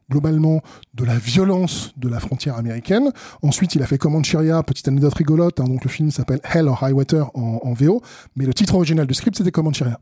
globalement 0.09 0.61
de 0.93 1.05
la 1.05 1.17
violence 1.17 1.93
de 1.97 2.09
la 2.09 2.19
frontière 2.19 2.57
américaine. 2.57 3.11
Ensuite, 3.41 3.75
il 3.75 3.81
a 3.81 3.87
fait 3.87 3.97
Comancheria, 3.97 4.61
petite 4.63 4.87
anecdote 4.87 5.13
rigolote, 5.13 5.59
hein, 5.59 5.65
donc 5.65 5.83
le 5.83 5.89
film 5.89 6.11
s'appelle 6.11 6.41
Hell 6.43 6.67
or 6.67 6.79
High 6.83 6.93
Water 6.93 7.31
en, 7.35 7.61
en 7.63 7.73
VO, 7.73 8.01
mais 8.35 8.45
le 8.45 8.53
titre 8.53 8.75
original 8.75 9.07
du 9.07 9.13
script 9.13 9.37
c'était 9.37 9.51
Comancheria. 9.51 9.99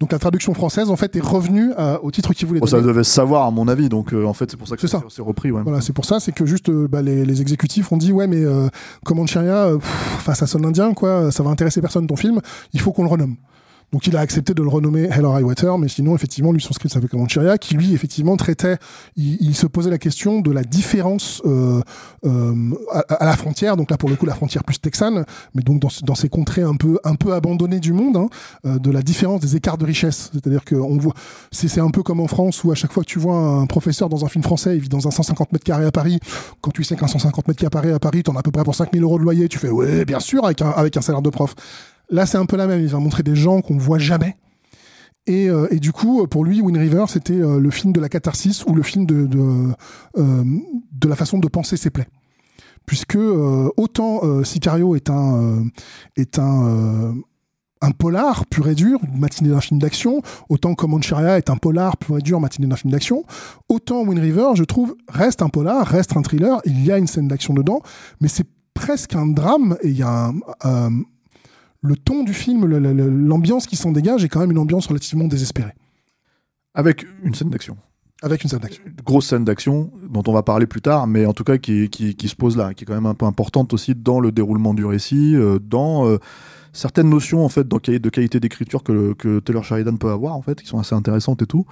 Donc 0.00 0.12
la 0.12 0.18
traduction 0.18 0.54
française 0.54 0.90
en 0.90 0.96
fait 0.96 1.14
est 1.14 1.20
revenue 1.20 1.70
euh, 1.78 1.98
au 2.02 2.10
titre 2.10 2.34
qu'il 2.34 2.48
voulait. 2.48 2.60
Bon, 2.60 2.66
ça 2.66 2.80
devait 2.80 3.04
se 3.04 3.12
savoir 3.12 3.46
à 3.46 3.50
mon 3.50 3.68
avis, 3.68 3.88
donc 3.88 4.12
euh, 4.12 4.24
en 4.24 4.34
fait 4.34 4.50
c'est 4.50 4.56
pour 4.56 4.66
ça 4.66 4.76
que 4.76 4.86
c'est 4.86 4.96
c'est 5.08 5.22
repris. 5.22 5.50
Ouais. 5.52 5.62
Voilà, 5.62 5.80
c'est 5.80 5.92
pour 5.92 6.04
ça, 6.04 6.18
c'est 6.18 6.32
que 6.32 6.46
juste 6.46 6.68
euh, 6.68 6.88
bah, 6.88 7.00
les, 7.00 7.24
les, 7.24 7.40
exécutifs 7.40 7.92
ont 7.92 7.96
dit 7.96 8.10
ouais 8.10 8.26
mais 8.26 8.44
euh, 8.44 8.68
Comancheria, 9.04 9.70
enfin 10.16 10.34
ça 10.34 10.46
sonne 10.46 10.66
indien 10.66 10.94
quoi, 10.94 11.30
ça 11.30 11.42
va 11.42 11.50
intéresser 11.50 11.80
personne 11.80 12.06
ton 12.06 12.16
film, 12.16 12.40
il 12.72 12.80
faut 12.80 12.92
qu'on 12.92 13.04
le 13.04 13.08
renomme. 13.08 13.36
Donc 13.94 14.08
il 14.08 14.16
a 14.16 14.20
accepté 14.20 14.54
de 14.54 14.62
le 14.64 14.68
renommer 14.68 15.04
Hell 15.04 15.24
or 15.24 15.78
mais 15.78 15.86
sinon 15.86 16.16
effectivement 16.16 16.50
lui 16.50 16.60
son 16.60 16.74
script 16.74 16.92
s'appelait 16.92 17.06
Comancheria, 17.06 17.58
qui 17.58 17.76
lui 17.76 17.94
effectivement 17.94 18.36
traitait, 18.36 18.76
il, 19.14 19.54
se 19.54 19.68
posait 19.68 19.88
la 19.88 19.98
question 19.98 20.40
de 20.40 20.50
la 20.50 20.64
différence 20.64 21.40
euh, 21.46 21.80
euh, 22.24 22.74
à, 22.90 23.24
la 23.24 23.36
frontière, 23.36 23.76
donc 23.76 23.92
là 23.92 23.96
pour 23.96 24.08
le 24.08 24.16
coup 24.16 24.26
la 24.26 24.34
frontière 24.34 24.64
plus 24.64 24.80
texane, 24.80 25.24
mais 25.54 25.62
donc 25.62 25.80
dans, 25.80 26.14
ces 26.16 26.28
contrées 26.28 26.62
un 26.62 26.74
peu 26.74 26.98
un 27.04 27.14
peu 27.14 27.34
abandonnées 27.34 27.78
du 27.78 27.92
monde, 27.92 28.16
hein, 28.16 28.26
euh, 28.66 28.80
de 28.80 28.90
la 28.90 29.00
différence 29.00 29.40
des 29.40 29.54
écarts 29.54 29.78
de 29.78 29.84
richesse. 29.84 30.32
C'est-à-dire 30.32 30.64
que 30.64 30.74
on 30.74 30.98
voit, 30.98 31.14
c'est 31.52 31.78
un 31.78 31.90
peu 31.90 32.02
comme 32.02 32.18
en 32.18 32.26
France 32.26 32.64
où 32.64 32.72
à 32.72 32.74
chaque 32.74 32.90
fois 32.90 33.04
que 33.04 33.08
tu 33.08 33.20
vois 33.20 33.36
un 33.36 33.66
professeur 33.66 34.08
dans 34.08 34.24
un 34.24 34.28
film 34.28 34.42
français, 34.42 34.74
il 34.74 34.80
vit 34.80 34.88
dans 34.88 35.06
un 35.06 35.12
150 35.12 35.52
mètres 35.52 35.64
carrés 35.64 35.86
à 35.86 35.92
Paris. 35.92 36.18
Quand 36.62 36.72
tu 36.72 36.82
sais 36.82 36.96
qu'un 36.96 37.06
150 37.06 37.46
mètres 37.46 37.60
carrés 37.60 37.92
à 37.92 38.00
Paris, 38.00 38.24
t'en 38.24 38.34
as 38.34 38.40
à 38.40 38.42
peu 38.42 38.50
près 38.50 38.64
pour 38.64 38.74
5000 38.74 39.00
euros 39.04 39.20
de 39.20 39.22
loyer, 39.22 39.48
tu 39.48 39.60
fais 39.60 39.70
ouais 39.70 40.04
bien 40.04 40.18
sûr 40.18 40.44
avec 40.44 40.60
avec 40.62 40.96
un 40.96 41.00
salaire 41.00 41.22
de 41.22 41.30
prof. 41.30 41.54
Là, 42.10 42.26
c'est 42.26 42.38
un 42.38 42.46
peu 42.46 42.56
la 42.56 42.66
même. 42.66 42.80
Il 42.80 42.88
va 42.88 42.98
montrer 42.98 43.22
des 43.22 43.36
gens 43.36 43.60
qu'on 43.60 43.78
voit 43.78 43.98
jamais. 43.98 44.36
Et, 45.26 45.48
euh, 45.48 45.68
du 45.72 45.92
coup, 45.92 46.26
pour 46.26 46.44
lui, 46.44 46.60
Wind 46.60 46.76
River, 46.76 47.04
c'était 47.08 47.40
euh, 47.40 47.58
le 47.58 47.70
film 47.70 47.92
de 47.92 48.00
la 48.00 48.08
catharsis 48.08 48.64
ou 48.66 48.74
le 48.74 48.82
film 48.82 49.06
de, 49.06 49.28
euh, 50.18 50.44
la 51.06 51.16
façon 51.16 51.38
de 51.38 51.48
penser 51.48 51.76
ses 51.76 51.90
plaies. 51.90 52.08
Puisque 52.86 53.16
autant 53.16 54.44
Sicario 54.44 54.94
est 54.94 55.08
un, 55.08 55.64
polar 57.98 58.44
pur 58.44 58.68
et 58.68 58.74
dur, 58.74 59.00
matinée 59.14 59.48
d'un 59.48 59.62
film 59.62 59.80
d'action, 59.80 60.20
autant 60.50 60.74
Comancheria 60.74 61.38
est 61.38 61.48
un 61.48 61.56
polar 61.56 61.96
pur 61.96 62.18
et 62.18 62.20
dur, 62.20 62.40
matinée 62.40 62.66
d'un 62.66 62.76
film 62.76 62.90
d'action, 62.92 63.24
autant 63.70 64.02
Wind 64.02 64.18
River, 64.18 64.48
je 64.54 64.64
trouve, 64.64 64.96
reste 65.08 65.40
un 65.40 65.48
polar, 65.48 65.86
reste 65.86 66.14
un 66.14 66.20
thriller, 66.20 66.60
il 66.66 66.84
y 66.84 66.92
a 66.92 66.98
une 66.98 67.06
scène 67.06 67.26
d'action 67.26 67.54
dedans, 67.54 67.80
mais 68.20 68.28
c'est 68.28 68.46
presque 68.74 69.14
un 69.14 69.28
drame 69.28 69.78
et 69.82 69.88
il 69.88 69.96
y 69.96 70.02
a 70.02 70.30
un, 70.62 70.90
le 71.84 71.96
ton 71.96 72.24
du 72.24 72.32
film, 72.32 72.66
l'ambiance 72.66 73.66
qui 73.66 73.76
s'en 73.76 73.92
dégage 73.92 74.24
est 74.24 74.28
quand 74.28 74.40
même 74.40 74.50
une 74.50 74.58
ambiance 74.58 74.86
relativement 74.86 75.26
désespérée. 75.26 75.74
Avec 76.72 77.06
une 77.22 77.34
scène 77.34 77.50
d'action. 77.50 77.76
Avec 78.22 78.42
une 78.42 78.48
scène 78.48 78.60
d'action. 78.60 78.82
Grosse 79.04 79.26
scène 79.26 79.44
d'action 79.44 79.92
dont 80.08 80.22
on 80.26 80.32
va 80.32 80.42
parler 80.42 80.66
plus 80.66 80.80
tard, 80.80 81.06
mais 81.06 81.26
en 81.26 81.34
tout 81.34 81.44
cas 81.44 81.58
qui, 81.58 81.90
qui, 81.90 82.16
qui, 82.16 82.28
se 82.28 82.36
pose 82.36 82.56
là, 82.56 82.72
qui 82.72 82.84
est 82.84 82.86
quand 82.86 82.94
même 82.94 83.04
un 83.04 83.14
peu 83.14 83.26
importante 83.26 83.74
aussi 83.74 83.94
dans 83.94 84.18
le 84.18 84.32
déroulement 84.32 84.72
du 84.72 84.86
récit, 84.86 85.36
euh, 85.36 85.58
dans 85.58 86.08
euh, 86.08 86.16
certaines 86.72 87.10
notions 87.10 87.44
en 87.44 87.50
fait 87.50 87.68
dans, 87.68 87.76
de 87.76 88.08
qualité 88.08 88.40
d'écriture 88.40 88.82
que, 88.82 89.12
que 89.12 89.40
Taylor 89.40 89.62
Sheridan 89.62 89.96
peut 89.98 90.10
avoir 90.10 90.36
en 90.36 90.42
fait, 90.42 90.62
qui 90.62 90.66
sont 90.66 90.78
assez 90.78 90.94
intéressantes 90.94 91.42
et 91.42 91.46
tout. 91.46 91.66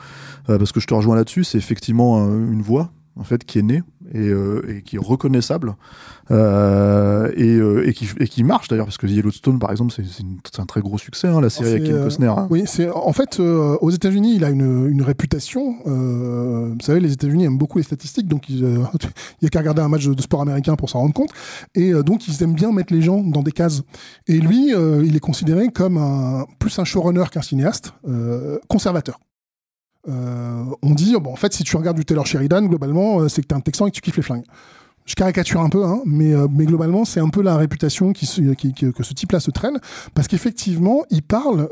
Euh, 0.51 0.59
parce 0.59 0.73
que 0.73 0.81
je 0.81 0.87
te 0.87 0.93
rejoins 0.93 1.17
là-dessus, 1.17 1.45
c'est 1.45 1.59
effectivement 1.59 2.29
une 2.29 2.61
voix 2.61 2.93
en 3.17 3.25
fait 3.25 3.45
qui 3.45 3.61
est 3.61 3.63
née 3.63 3.83
et, 4.13 4.29
euh, 4.29 4.63
et 4.69 4.83
qui 4.83 4.97
est 4.97 5.01
reconnaissable 5.01 5.75
euh, 6.31 7.31
et, 7.35 7.57
euh, 7.57 7.89
et, 7.89 7.93
qui, 7.93 8.09
et 8.19 8.29
qui 8.29 8.45
marche 8.45 8.69
d'ailleurs 8.69 8.87
parce 8.87 8.99
que 8.99 9.07
Yellowstone 9.07 9.59
par 9.59 9.71
exemple 9.71 9.93
c'est 9.93 10.61
un 10.61 10.67
très 10.67 10.81
gros 10.81 10.99
succès 10.99 11.29
hein, 11.29 11.41
la 11.41 11.51
série 11.51 11.71
avec 11.71 11.85
Kim 11.85 12.03
Costner. 12.03 12.29
Hein. 12.29 12.47
Oui, 12.51 12.63
c'est 12.67 12.89
en 12.91 13.13
fait 13.13 13.41
aux 13.41 13.91
États-Unis 13.91 14.37
il 14.37 14.45
a 14.45 14.51
une, 14.51 14.89
une 14.89 15.03
réputation. 15.03 15.77
vous 15.85 16.81
savez 16.83 17.01
les 17.01 17.13
États-Unis 17.13 17.45
aiment 17.45 17.59
beaucoup 17.59 17.79
les 17.79 17.85
statistiques 17.85 18.29
donc 18.29 18.49
il 18.49 18.61
y 19.43 19.47
a 19.47 19.49
qu'à 19.49 19.61
regarder 19.61 19.83
un 19.83 19.89
match 19.89 20.07
de 20.07 20.23
sport 20.23 20.43
américain 20.43 20.77
pour 20.77 20.91
s'en 20.91 21.01
rendre 21.01 21.15
compte 21.15 21.31
et 21.75 21.93
donc 22.03 22.29
ils 22.29 22.43
aiment 22.43 22.55
bien 22.55 22.73
mettre 22.73 22.93
les 22.93 23.03
gens 23.03 23.23
dans 23.23 23.43
des 23.43 23.53
cases. 23.53 23.83
Et 24.27 24.39
lui 24.39 24.73
il 24.73 25.17
est 25.17 25.21
considéré 25.21 25.69
comme 25.69 25.97
un 25.97 26.47
plus 26.59 26.79
un 26.79 26.85
showrunner 26.85 27.25
qu'un 27.31 27.43
cinéaste 27.43 27.95
conservateur. 28.69 29.19
Euh, 30.09 30.65
on 30.83 30.95
dit, 30.95 31.15
bon, 31.21 31.33
en 31.33 31.37
fait, 31.37 31.53
si 31.53 31.63
tu 31.63 31.77
regardes 31.77 31.97
du 31.97 32.05
Taylor 32.05 32.27
Sheridan, 32.27 32.63
globalement, 32.63 33.21
euh, 33.21 33.29
c'est 33.29 33.43
que 33.43 33.47
t'es 33.47 33.55
un 33.55 33.61
Texan 33.61 33.87
et 33.87 33.91
que 33.91 33.97
tu 33.97 34.01
kiffes 34.01 34.17
les 34.17 34.23
flingues. 34.23 34.45
Je 35.05 35.15
caricature 35.15 35.61
un 35.61 35.69
peu, 35.69 35.85
hein, 35.85 36.01
mais, 36.05 36.33
euh, 36.33 36.47
mais 36.51 36.65
globalement, 36.65 37.05
c'est 37.05 37.21
un 37.21 37.29
peu 37.29 37.43
la 37.43 37.57
réputation 37.57 38.13
qui, 38.13 38.27
qui, 38.57 38.73
que 38.73 39.03
ce 39.03 39.15
type-là 39.15 39.41
se 39.41 39.51
traîne, 39.51 39.79
parce 40.15 40.29
qu'effectivement, 40.29 41.03
il 41.11 41.23
parle 41.23 41.69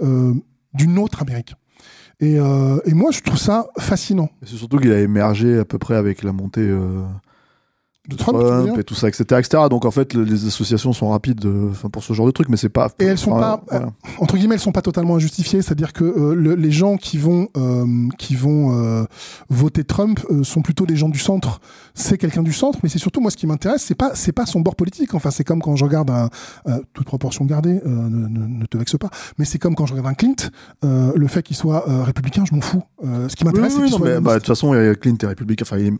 d'une 0.74 0.98
autre 0.98 1.22
Amérique. 1.22 1.54
Et, 2.18 2.34
et, 2.34 2.94
moi, 2.94 3.12
je 3.12 3.20
trouve 3.20 3.38
ça 3.38 3.66
fascinant. 3.78 4.28
C'est 4.42 4.56
surtout 4.56 4.78
qu'il 4.78 4.92
a 4.92 5.00
émergé 5.00 5.58
à 5.58 5.64
peu 5.64 5.78
près 5.78 5.94
avec 5.94 6.22
la 6.22 6.32
montée 6.32 6.68
de 8.08 8.16
Trump, 8.16 8.78
et 8.78 8.84
tout 8.84 8.94
ça, 8.94 9.08
etc., 9.08 9.24
etc. 9.38 9.64
Donc 9.68 9.84
en 9.84 9.90
fait, 9.90 10.14
les 10.14 10.46
associations 10.46 10.94
sont 10.94 11.10
rapides 11.10 11.44
euh, 11.44 11.70
pour 11.92 12.02
ce 12.02 12.14
genre 12.14 12.24
de 12.24 12.30
trucs, 12.30 12.48
mais 12.48 12.56
c'est 12.56 12.70
pas. 12.70 12.88
Et 12.98 13.04
elles 13.04 13.18
sont 13.18 13.32
pas, 13.32 13.62
euh, 13.72 13.80
entre 14.18 14.36
guillemets, 14.36 14.54
elles 14.54 14.60
sont 14.60 14.72
pas 14.72 14.80
totalement 14.80 15.16
injustifiées. 15.16 15.60
C'est-à-dire 15.60 15.92
que 15.92 16.04
euh, 16.04 16.56
les 16.56 16.70
gens 16.70 16.96
qui 16.96 17.18
vont 17.18 17.48
qui 18.18 18.36
vont 18.36 19.06
voter 19.48 19.84
Trump 19.84 20.20
sont 20.42 20.62
plutôt 20.62 20.86
des 20.86 20.96
gens 20.96 21.08
du 21.08 21.18
centre. 21.18 21.60
C'est 21.92 22.16
quelqu'un 22.16 22.42
du 22.42 22.52
centre, 22.52 22.78
mais 22.82 22.88
c'est 22.88 22.98
surtout 22.98 23.20
moi 23.20 23.30
ce 23.30 23.36
qui 23.36 23.46
m'intéresse, 23.46 23.82
c'est 23.82 23.94
pas 23.94 24.12
c'est 24.14 24.32
pas 24.32 24.46
son 24.46 24.60
bord 24.60 24.76
politique. 24.76 25.14
Enfin, 25.14 25.30
c'est 25.30 25.44
comme 25.44 25.60
quand 25.60 25.76
je 25.76 25.84
regarde 25.84 26.10
un 26.10 26.30
toute 26.94 27.06
proportion 27.06 27.44
gardée, 27.44 27.80
ne, 27.84 28.28
ne, 28.28 28.66
te 28.66 28.78
vexe 28.78 28.96
pas, 28.96 29.10
mais 29.38 29.44
c'est 29.44 29.58
comme 29.58 29.74
quand 29.74 29.86
je 29.86 29.92
regarde 29.92 30.08
un 30.08 30.14
Clint. 30.14 30.50
le 30.82 31.26
fait 31.26 31.42
qu'il 31.42 31.56
soit 31.56 31.84
républicain, 32.04 32.44
je 32.48 32.54
m'en 32.54 32.62
fous. 32.62 32.82
ce 33.02 33.36
qui 33.36 33.44
m'intéresse, 33.44 33.74
c'est 33.74 33.82
qu'il 33.82 33.92
soit. 33.92 34.20
Bah, 34.20 34.34
de 34.34 34.38
toute 34.38 34.46
façon, 34.46 34.72
Clint 35.00 35.16
est 35.22 35.26
républicain. 35.26 35.64
Enfin, 35.66 35.78
il 35.78 35.88
est, 35.88 35.94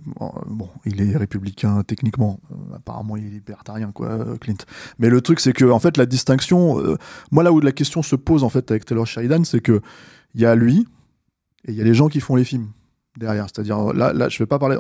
bon, 0.49 0.69
il 0.87 1.03
est 1.03 1.17
républicain 1.17 1.83
techniquement. 1.91 2.39
Euh, 2.53 2.77
apparemment, 2.77 3.17
il 3.17 3.27
est 3.27 3.31
libertarien, 3.31 3.91
quoi, 3.91 4.11
euh, 4.11 4.37
Clint. 4.37 4.65
Mais 5.01 5.11
le 5.11 5.21
truc, 5.21 5.41
c'est 5.41 5.53
que, 5.53 5.65
en 5.65 5.81
fait, 5.81 5.97
la 5.97 6.07
distinction, 6.07 6.79
euh, 6.79 6.97
moi, 7.33 7.43
là 7.43 7.53
où 7.53 7.59
la 7.61 7.73
question 7.73 8.01
se 8.03 8.15
pose, 8.15 8.45
en 8.45 8.49
fait, 8.49 8.71
avec 8.71 8.85
Taylor 8.85 9.07
Sheridan, 9.07 9.45
c'est 9.45 9.61
que 9.61 9.81
il 10.35 10.41
y 10.41 10.47
a 10.47 10.55
lui 10.55 10.87
et 11.67 11.73
il 11.73 11.75
y 11.75 11.81
a 11.81 11.85
les 11.85 11.95
gens 11.95 12.09
qui 12.09 12.21
font 12.21 12.37
les 12.37 12.45
films 12.45 12.69
derrière. 13.19 13.47
C'est-à-dire, 13.53 13.93
là, 13.93 14.13
là, 14.13 14.29
je 14.29 14.39
vais 14.39 14.47
pas 14.47 14.61
parler, 14.61 14.79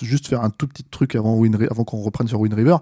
juste 0.00 0.28
faire 0.28 0.44
un 0.44 0.50
tout 0.50 0.68
petit 0.68 0.84
truc 0.84 1.16
avant, 1.16 1.42
avant 1.42 1.84
qu'on 1.84 1.98
reprenne 1.98 2.28
sur 2.28 2.38
Wind 2.38 2.54
River. 2.54 2.76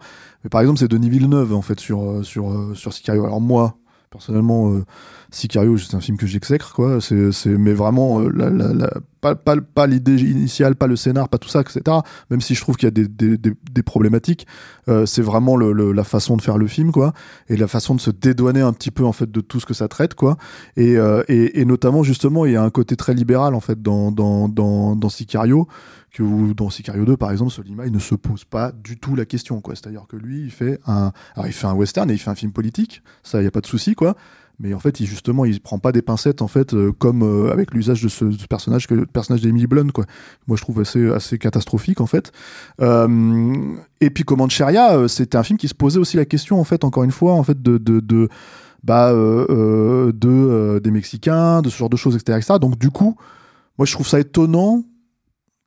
Mais 0.45 0.51
par 0.51 0.61
exemple, 0.61 0.79
c'est 0.79 0.89
Denis 0.89 1.09
Villeneuve, 1.09 1.55
en 1.55 1.63
fait, 1.63 1.81
sur, 1.81 2.23
sur, 2.25 2.77
sur 2.77 2.93
Sicario. 2.93 3.25
Alors, 3.25 3.41
moi, 3.41 3.79
personnellement, 4.11 4.83
Sicario, 5.31 5.79
c'est 5.79 5.97
un 5.97 6.01
film 6.01 6.19
que 6.19 6.27
j'exècre, 6.27 6.75
quoi. 6.75 7.01
C'est, 7.01 7.47
mais 7.47 7.73
vraiment, 7.73 8.21
la, 8.21 8.91
pas, 9.23 9.87
l'idée 9.87 10.21
initiale, 10.21 10.75
pas 10.75 10.87
le 10.87 10.97
scénar, 10.97 11.29
pas 11.29 11.39
tout 11.39 11.49
ça, 11.49 11.61
etc. 11.61 11.81
Même 12.31 12.41
si 12.41 12.55
je 12.55 12.61
trouve 12.61 12.77
qu'il 12.77 12.87
y 12.87 12.93
a 12.93 13.07
des, 13.07 13.83
problématiques, 13.83 14.47
euh, 14.89 15.07
c'est 15.07 15.23
vraiment 15.23 15.57
la 15.57 16.05
façon 16.05 16.37
de 16.37 16.43
faire 16.43 16.59
le 16.59 16.67
film, 16.67 16.93
quoi, 16.93 17.13
et 17.49 17.57
la 17.57 17.69
façon 17.69 17.95
de 17.95 18.01
se 18.01 18.11
dédouaner 18.11 18.61
un 18.61 18.73
petit 18.73 18.91
peu 18.91 19.05
en 19.05 19.13
fait 19.13 19.31
de 19.31 19.41
tout 19.41 19.61
ce 19.61 19.67
que 19.67 19.75
ça 19.75 19.89
traite, 19.89 20.15
quoi. 20.15 20.37
Et, 20.77 20.97
euh, 20.97 21.23
notamment 21.65 22.03
justement, 22.03 22.45
il 22.45 22.53
y 22.53 22.57
a 22.57 22.63
un 22.63 22.71
côté 22.71 22.97
très 22.97 23.15
libéral 23.15 23.55
en 23.55 23.61
fait 23.61 23.81
dans 23.81 25.09
Sicario 25.09 25.69
que 26.13 26.53
dans 26.53 26.71
Sicario 26.71 27.05
2 27.05 27.17
par 27.17 27.31
exemple 27.31 27.51
Solima 27.51 27.87
il 27.87 27.93
ne 27.93 27.99
se 27.99 28.15
pose 28.15 28.45
pas 28.45 28.71
du 28.73 28.99
tout 28.99 29.17
la 29.17 29.25
question 29.25 29.61
quoi 29.61 29.75
c'est 29.75 29.87
à 29.87 29.91
dire 29.91 30.07
que 30.07 30.17
lui 30.17 30.43
il 30.43 30.51
fait 30.51 30.79
un 30.87 31.13
alors 31.35 31.47
il 31.47 31.53
fait 31.53 31.67
un 31.67 31.73
western 31.73 32.11
et 32.11 32.15
il 32.15 32.19
fait 32.19 32.31
un 32.31 32.35
film 32.35 32.53
politique 32.53 33.03
ça 33.23 33.41
il 33.41 33.45
y 33.45 33.49
a 33.49 33.51
pas 33.51 33.63
de 33.63 33.67
souci 33.67 33.95
quoi 33.95 34.15
mais 34.59 34.75
en 34.75 34.79
fait 34.79 35.01
il 35.01 35.07
justement 35.07 35.45
il 35.45 35.61
prend 35.61 35.79
pas 35.79 35.93
des 35.93 36.03
pincettes 36.03 36.43
en 36.43 36.49
fait 36.49 36.75
euh, 36.75 36.93
comme 36.93 37.23
euh, 37.23 37.53
avec 37.53 37.73
l'usage 37.73 38.03
de 38.03 38.09
ce, 38.09 38.25
personnage 38.49 38.87
que 38.87 38.95
le 38.95 39.07
personnage 39.07 39.43
d'Emily 39.43 39.67
Blunt 39.67 39.89
quoi 39.89 40.05
moi 40.47 40.57
je 40.57 40.63
trouve 40.63 40.81
assez 40.81 41.11
assez 41.11 41.39
catastrophique 41.39 42.01
en 42.01 42.07
fait 42.07 42.33
euh, 42.81 43.55
et 44.01 44.11
puis 44.11 44.25
Command 44.25 44.51
Sheria 44.51 45.09
c'était 45.09 45.37
un 45.37 45.43
film 45.43 45.59
qui 45.59 45.69
se 45.69 45.75
posait 45.75 45.99
aussi 45.99 46.17
la 46.17 46.25
question 46.25 46.61
en 46.61 46.65
fait 46.65 46.85
encore 46.85 47.05
une 47.05 47.13
fois 47.13 47.35
en 47.35 47.43
fait 47.43 47.61
de, 47.63 47.79
de, 47.79 48.29
bah 48.83 49.13
de 49.13 50.79
des 50.79 50.91
mexicains 50.91 51.63
de 51.63 51.71
ce 51.71 51.77
genre 51.77 51.91
de 51.91 51.97
choses 51.97 52.17
etc., 52.17 52.39
etc. 52.39 52.59
donc 52.61 52.79
du 52.79 52.91
coup 52.91 53.17
moi 53.79 53.87
je 53.87 53.93
trouve 53.93 54.07
ça 54.07 54.21
étonnant 54.21 54.83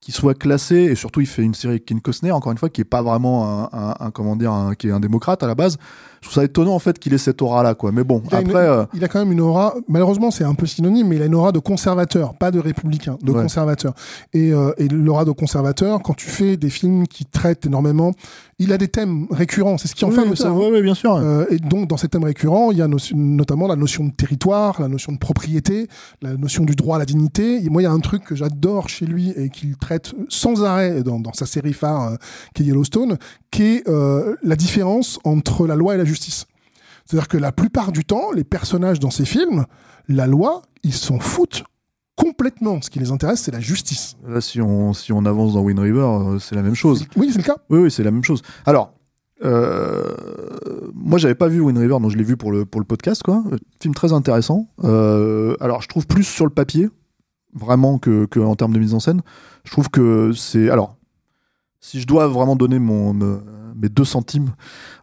qu'il 0.05 0.13
soit 0.13 0.35
classé 0.35 0.75
et 0.75 0.93
surtout 0.93 1.19
il 1.19 1.25
fait 1.25 1.41
une 1.41 1.55
série 1.55 1.73
avec 1.73 1.85
Ken 1.85 1.99
Costner 1.99 2.31
encore 2.31 2.51
une 2.51 2.59
fois 2.59 2.69
qui 2.69 2.79
est 2.79 2.85
pas 2.85 3.01
vraiment 3.01 3.73
un, 3.73 3.95
un, 3.99 4.11
comment 4.11 4.35
dire 4.35 4.51
un, 4.51 4.75
qui 4.75 4.87
est 4.87 4.91
un 4.91 4.99
démocrate 4.99 5.41
à 5.41 5.47
la 5.47 5.55
base. 5.55 5.77
Je 6.21 6.27
trouve 6.29 6.35
ça 6.35 6.43
étonnant 6.43 6.75
en 6.75 6.79
fait 6.79 6.99
qu'il 6.99 7.11
ait 7.15 7.17
cette 7.17 7.41
aura 7.41 7.63
là 7.63 7.73
quoi. 7.73 7.91
Mais 7.91 8.03
bon 8.03 8.21
il 8.29 8.35
après 8.35 8.53
euh, 8.55 8.85
il 8.93 9.03
a 9.03 9.07
quand 9.07 9.17
même 9.17 9.31
une 9.31 9.41
aura 9.41 9.73
malheureusement 9.87 10.29
c'est 10.29 10.43
un 10.43 10.53
peu 10.53 10.67
synonyme 10.67 11.07
mais 11.07 11.15
il 11.15 11.23
a 11.23 11.25
une 11.25 11.33
aura 11.33 11.51
de 11.51 11.57
conservateur 11.57 12.35
pas 12.35 12.51
de 12.51 12.59
républicain 12.59 13.17
de 13.23 13.31
conservateur. 13.31 13.95
Et, 14.31 14.53
euh, 14.53 14.73
et 14.77 14.87
l'aura 14.89 15.25
de 15.25 15.31
conservateur 15.31 15.99
quand 16.03 16.13
tu 16.13 16.27
fais 16.27 16.55
des 16.55 16.69
films 16.69 17.07
qui 17.07 17.25
traitent 17.25 17.65
énormément 17.65 18.11
il 18.57 18.71
a 18.71 18.77
des 18.77 18.87
thèmes 18.87 19.27
récurrents 19.31 19.77
c'est 19.77 19.87
ce 19.87 19.95
qui 19.95 20.05
en 20.05 20.11
fait 20.11 20.21
oui, 20.21 20.37
ça, 20.37 20.51
oui, 20.51 20.81
bien 20.81 20.93
sûr. 20.93 21.15
Euh, 21.15 21.45
et 21.49 21.57
donc 21.57 21.87
dans 21.87 21.97
ces 21.97 22.07
thèmes 22.07 22.23
récurrents 22.23 22.71
il 22.71 22.77
y 22.77 22.81
a 22.81 22.87
notamment 23.13 23.67
la 23.67 23.75
notion 23.75 24.05
de 24.05 24.11
territoire 24.11 24.81
la 24.81 24.87
notion 24.87 25.11
de 25.11 25.17
propriété 25.17 25.87
la 26.21 26.37
notion 26.37 26.63
du 26.63 26.75
droit 26.75 26.95
à 26.95 26.99
la 26.99 27.05
dignité. 27.05 27.63
Et 27.63 27.69
moi 27.69 27.81
il 27.81 27.85
y 27.85 27.87
a 27.87 27.91
un 27.91 27.99
truc 27.99 28.23
que 28.23 28.35
j'adore 28.35 28.89
chez 28.89 29.05
lui 29.05 29.31
et 29.31 29.49
qu'il 29.49 29.77
traite 29.77 30.13
sans 30.29 30.63
arrêt 30.63 31.03
dans, 31.03 31.21
sa 31.33 31.45
série 31.45 31.73
phare 31.73 32.13
euh, 32.13 32.15
qui 32.53 32.63
est 32.63 32.65
Yellowstone, 32.67 33.17
qui 33.51 33.63
est 33.63 33.89
euh, 33.89 34.35
la 34.43 34.55
différence 34.55 35.19
entre 35.23 35.67
la 35.67 35.75
loi 35.75 35.95
et 35.95 35.97
la 35.97 36.05
justice. 36.05 36.45
C'est-à-dire 37.05 37.27
que 37.27 37.37
la 37.37 37.51
plupart 37.51 37.91
du 37.91 38.05
temps, 38.05 38.31
les 38.31 38.43
personnages 38.43 38.99
dans 38.99 39.11
ces 39.11 39.25
films, 39.25 39.65
la 40.07 40.27
loi, 40.27 40.61
ils 40.83 40.93
s'en 40.93 41.19
foutent 41.19 41.63
complètement. 42.15 42.81
Ce 42.81 42.89
qui 42.89 42.99
les 42.99 43.11
intéresse, 43.11 43.41
c'est 43.41 43.51
la 43.51 43.59
justice. 43.59 44.15
Là, 44.27 44.41
si 44.41 44.61
on, 44.61 44.93
si 44.93 45.13
on 45.13 45.25
avance 45.25 45.53
dans 45.53 45.61
Wind 45.61 45.79
River, 45.79 45.99
euh, 45.99 46.39
c'est 46.39 46.55
la 46.55 46.61
même 46.61 46.75
chose. 46.75 47.05
Oui, 47.15 47.29
c'est 47.31 47.37
le 47.39 47.43
cas. 47.43 47.57
Oui, 47.69 47.79
oui, 47.79 47.91
c'est 47.91 48.03
la 48.03 48.11
même 48.11 48.23
chose. 48.23 48.41
Alors, 48.65 48.93
euh, 49.43 50.13
moi, 50.93 51.19
j'avais 51.19 51.35
pas 51.35 51.47
vu 51.47 51.59
Wind 51.59 51.77
River, 51.77 51.97
donc 51.99 52.11
je 52.11 52.17
l'ai 52.17 52.23
vu 52.23 52.37
pour 52.37 52.51
le, 52.51 52.65
pour 52.65 52.79
le 52.79 52.85
podcast, 52.85 53.21
quoi. 53.23 53.43
Film 53.81 53.93
très 53.93 54.13
intéressant. 54.13 54.67
alors, 54.81 55.81
je 55.81 55.87
trouve 55.87 56.07
plus 56.07 56.23
sur 56.23 56.45
le 56.45 56.51
papier, 56.51 56.89
vraiment 57.53 57.97
que, 57.97 58.25
que, 58.25 58.39
en 58.39 58.55
termes 58.55 58.73
de 58.73 58.79
mise 58.79 58.93
en 58.93 58.99
scène. 58.99 59.21
Je 59.63 59.71
trouve 59.71 59.89
que 59.89 60.31
c'est 60.33 60.69
alors 60.69 60.94
si 61.85 62.01
je 62.01 62.07
dois 62.07 62.25
vraiment 62.27 62.55
donner 62.55 62.79
mes 62.79 63.89
deux 63.89 64.05
centimes 64.05 64.53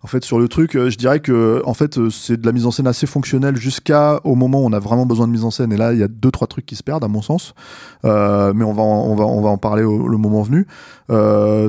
en 0.03 0.09
fait 0.09 0.25
sur 0.25 0.41
le 0.41 0.49
truc, 0.49 0.75
euh, 0.75 0.91
je 0.91 0.99
dirais 0.99 1.21
que 1.21 1.63
en 1.65 1.75
fait 1.75 1.97
euh, 1.97 2.11
c'est 2.11 2.41
de 2.41 2.45
la 2.45 2.51
mise 2.51 2.67
en 2.67 2.73
scène 2.73 2.89
assez 2.89 3.07
fonctionnelle 3.07 3.55
jusqu'à 3.55 4.21
au 4.25 4.35
moment 4.35 4.63
où 4.63 4.67
on 4.67 4.73
a 4.73 4.81
vraiment 4.81 5.07
besoin 5.07 5.29
de 5.29 5.33
mise 5.33 5.45
en 5.45 5.53
scène 5.53 5.73
et 5.73 5.77
là 5.77 5.93
il 5.93 6.01
y 6.01 6.03
a 6.03 6.09
deux 6.09 6.33
trois 6.33 6.49
trucs 6.49 6.67
qui 6.67 6.75
se 6.75 6.83
perdent 6.83 7.05
à 7.05 7.09
mon 7.09 7.23
sens, 7.23 7.55
euh, 8.05 8.53
mais 8.53 8.65
on 8.65 8.73
va 8.73 8.83
en, 8.83 9.59
parler 9.59 9.85
au, 9.85 10.19
moment 10.19 10.43
venu. 10.43 10.67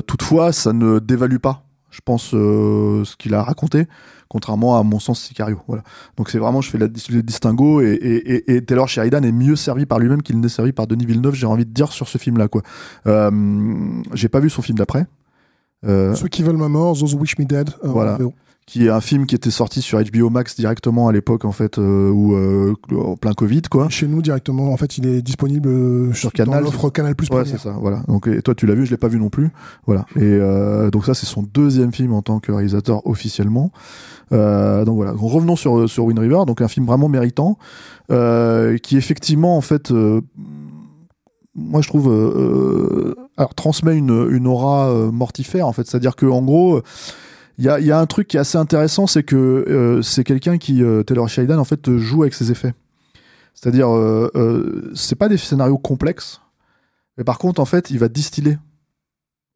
Toutefois 0.08 0.50
ça 0.50 0.72
ne 0.72 0.98
dévalue 0.98 1.36
pas, 1.36 1.62
je 1.94 2.00
pense 2.04 2.34
euh, 2.34 3.04
ce 3.04 3.16
qu'il 3.16 3.34
a 3.34 3.42
raconté 3.42 3.86
contrairement 4.28 4.76
à 4.76 4.82
mon 4.82 4.98
sens 4.98 5.20
Sicario. 5.20 5.60
Voilà. 5.68 5.84
Donc 6.16 6.28
c'est 6.28 6.38
vraiment, 6.38 6.60
je 6.60 6.68
fais 6.68 6.78
le 6.78 6.88
distinguo 6.88 7.80
et, 7.80 7.92
et, 7.92 8.56
et, 8.56 8.64
Taylor 8.64 8.88
Sheridan 8.88 9.22
est 9.22 9.30
mieux 9.30 9.54
servi 9.54 9.86
par 9.86 10.00
lui-même 10.00 10.22
qu'il 10.22 10.40
n'est 10.40 10.48
servi 10.48 10.72
par 10.72 10.88
Denis 10.88 11.06
Villeneuve. 11.06 11.34
J'ai 11.34 11.46
envie 11.46 11.64
de 11.64 11.70
dire 11.70 11.92
sur 11.92 12.08
ce 12.08 12.18
film-là, 12.18 12.48
quoi. 12.48 12.62
Euh, 13.06 13.30
j'ai 14.12 14.28
pas 14.28 14.40
vu 14.40 14.50
son 14.50 14.60
film 14.60 14.76
d'après. 14.76 15.06
Euh, 15.86 16.16
Ceux 16.16 16.26
qui 16.26 16.42
veulent 16.42 16.56
ma 16.56 16.68
mort, 16.68 16.98
Those 16.98 17.14
Wish 17.14 17.38
Me 17.38 17.44
Dead. 17.44 17.70
Voilà 17.84 18.18
qui 18.66 18.86
est 18.86 18.90
un 18.90 19.00
film 19.00 19.26
qui 19.26 19.34
était 19.34 19.50
sorti 19.50 19.82
sur 19.82 20.02
HBO 20.02 20.30
Max 20.30 20.56
directement 20.56 21.08
à 21.08 21.12
l'époque 21.12 21.44
en 21.44 21.52
fait 21.52 21.78
euh, 21.78 22.10
où 22.10 22.34
euh, 22.34 22.74
en 22.96 23.16
plein 23.16 23.34
Covid 23.34 23.62
quoi. 23.62 23.88
Chez 23.90 24.06
nous 24.06 24.22
directement 24.22 24.72
en 24.72 24.76
fait 24.76 24.96
il 24.96 25.06
est 25.06 25.20
disponible 25.20 25.68
euh, 25.68 26.12
sur 26.14 26.32
Canal 26.32 26.64
l'offre 26.64 26.88
Canal 26.88 27.14
Plus. 27.14 27.28
Ouais 27.30 27.44
c'est 27.44 27.58
ça 27.58 27.76
voilà. 27.78 28.02
Donc 28.08 28.26
et 28.26 28.40
toi 28.40 28.54
tu 28.54 28.66
l'as 28.66 28.74
vu 28.74 28.86
je 28.86 28.90
l'ai 28.90 28.96
pas 28.96 29.08
vu 29.08 29.18
non 29.18 29.28
plus. 29.28 29.50
Voilà. 29.86 30.06
Et 30.16 30.22
euh, 30.22 30.90
donc 30.90 31.04
ça 31.04 31.12
c'est 31.12 31.26
son 31.26 31.42
deuxième 31.42 31.92
film 31.92 32.14
en 32.14 32.22
tant 32.22 32.40
que 32.40 32.52
réalisateur 32.52 33.06
officiellement. 33.06 33.70
Donc 34.30 34.96
voilà. 34.96 35.12
Revenons 35.14 35.56
sur 35.56 35.88
sur 35.88 36.06
Wind 36.06 36.18
River 36.18 36.42
donc 36.46 36.60
un 36.60 36.68
film 36.68 36.86
vraiment 36.86 37.08
méritant 37.08 37.58
qui 38.08 38.96
effectivement 38.96 39.56
en 39.56 39.60
fait 39.60 39.92
moi 41.54 41.82
je 41.82 41.88
trouve 41.88 42.08
alors 43.36 43.54
transmet 43.54 43.96
une 43.96 44.26
une 44.30 44.46
aura 44.46 44.90
mortifère 45.12 45.68
en 45.68 45.72
fait. 45.74 45.86
C'est 45.86 45.98
à 45.98 46.00
dire 46.00 46.16
que 46.16 46.24
en 46.24 46.42
gros 46.42 46.80
il 47.58 47.64
y 47.64 47.68
a, 47.68 47.78
y 47.80 47.90
a, 47.92 47.98
un 48.00 48.06
truc 48.06 48.28
qui 48.28 48.36
est 48.36 48.40
assez 48.40 48.58
intéressant, 48.58 49.06
c'est 49.06 49.22
que 49.22 49.36
euh, 49.36 50.02
c'est 50.02 50.24
quelqu'un 50.24 50.58
qui, 50.58 50.82
euh, 50.82 51.02
Taylor 51.02 51.28
Sheridan, 51.28 51.58
en 51.58 51.64
fait, 51.64 51.96
joue 51.96 52.22
avec 52.22 52.34
ses 52.34 52.50
effets. 52.50 52.74
C'est-à-dire, 53.54 53.88
euh, 53.94 54.90
c'est 54.94 55.14
pas 55.14 55.28
des 55.28 55.36
scénarios 55.36 55.78
complexes, 55.78 56.40
Mais 57.16 57.22
par 57.24 57.38
contre, 57.38 57.60
en 57.60 57.64
fait, 57.64 57.90
il 57.90 57.98
va 57.98 58.08
distiller 58.08 58.58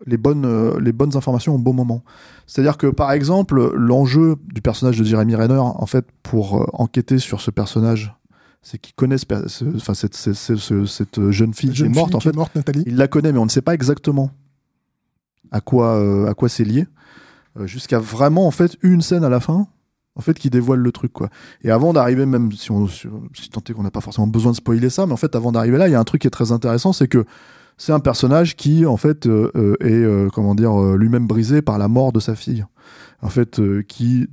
les 0.06 0.16
bonnes, 0.16 0.78
les 0.78 0.92
bonnes 0.92 1.16
informations 1.16 1.56
au 1.56 1.58
bon 1.58 1.72
moment. 1.72 2.04
C'est-à-dire 2.46 2.76
que, 2.78 2.86
par 2.86 3.10
exemple, 3.10 3.72
l'enjeu 3.74 4.36
du 4.54 4.62
personnage 4.62 4.96
de 4.96 5.02
Jeremy 5.02 5.34
Renner, 5.34 5.58
en 5.58 5.86
fait, 5.86 6.06
pour 6.22 6.68
enquêter 6.80 7.18
sur 7.18 7.40
ce 7.40 7.50
personnage, 7.50 8.14
c'est 8.62 8.78
qu'il 8.78 8.94
ce- 9.48 9.76
enfin, 9.76 9.94
cette, 9.94 10.14
cette- 10.14 10.34
cette- 10.34 10.86
cette 10.86 11.30
jeune 11.30 11.54
fille 11.54 11.70
qui 11.70 11.82
est 11.82 11.88
morte, 11.88 12.08
fille 12.10 12.16
en 12.16 12.20
fait. 12.20 12.34
morte, 12.36 12.54
Nathalie. 12.54 12.84
Il 12.86 12.96
la 12.96 13.08
connaît, 13.08 13.32
mais 13.32 13.38
on 13.38 13.44
ne 13.44 13.50
sait 13.50 13.62
pas 13.62 13.74
exactement 13.74 14.30
à 15.50 15.60
quoi, 15.60 15.96
euh, 15.96 16.28
à 16.28 16.34
quoi 16.34 16.48
c'est 16.48 16.64
lié. 16.64 16.86
Euh, 17.58 17.66
Jusqu'à 17.66 17.98
vraiment, 17.98 18.46
en 18.46 18.50
fait, 18.50 18.76
une 18.82 19.00
scène 19.00 19.24
à 19.24 19.28
la 19.28 19.40
fin, 19.40 19.66
en 20.14 20.20
fait, 20.20 20.34
qui 20.34 20.50
dévoile 20.50 20.80
le 20.80 20.92
truc, 20.92 21.12
quoi. 21.12 21.28
Et 21.62 21.70
avant 21.70 21.92
d'arriver, 21.92 22.26
même 22.26 22.52
si 22.52 22.70
on, 22.70 22.88
si, 22.88 23.08
tant 23.50 23.60
qu'on 23.60 23.82
n'a 23.82 23.90
pas 23.90 24.00
forcément 24.00 24.26
besoin 24.26 24.52
de 24.52 24.56
spoiler 24.56 24.90
ça, 24.90 25.06
mais 25.06 25.12
en 25.12 25.16
fait, 25.16 25.34
avant 25.34 25.52
d'arriver 25.52 25.78
là, 25.78 25.88
il 25.88 25.92
y 25.92 25.94
a 25.94 26.00
un 26.00 26.04
truc 26.04 26.22
qui 26.22 26.26
est 26.26 26.30
très 26.30 26.52
intéressant, 26.52 26.92
c'est 26.92 27.08
que 27.08 27.24
c'est 27.76 27.92
un 27.92 28.00
personnage 28.00 28.56
qui, 28.56 28.86
en 28.86 28.96
fait, 28.96 29.26
euh, 29.26 29.52
euh, 29.54 30.26
est, 30.26 30.30
comment 30.32 30.54
dire, 30.54 30.76
lui-même 30.96 31.26
brisé 31.26 31.62
par 31.62 31.78
la 31.78 31.88
mort 31.88 32.12
de 32.12 32.20
sa 32.20 32.34
fille. 32.34 32.64
En 33.22 33.28
fait, 33.28 33.60
qui 33.86 34.28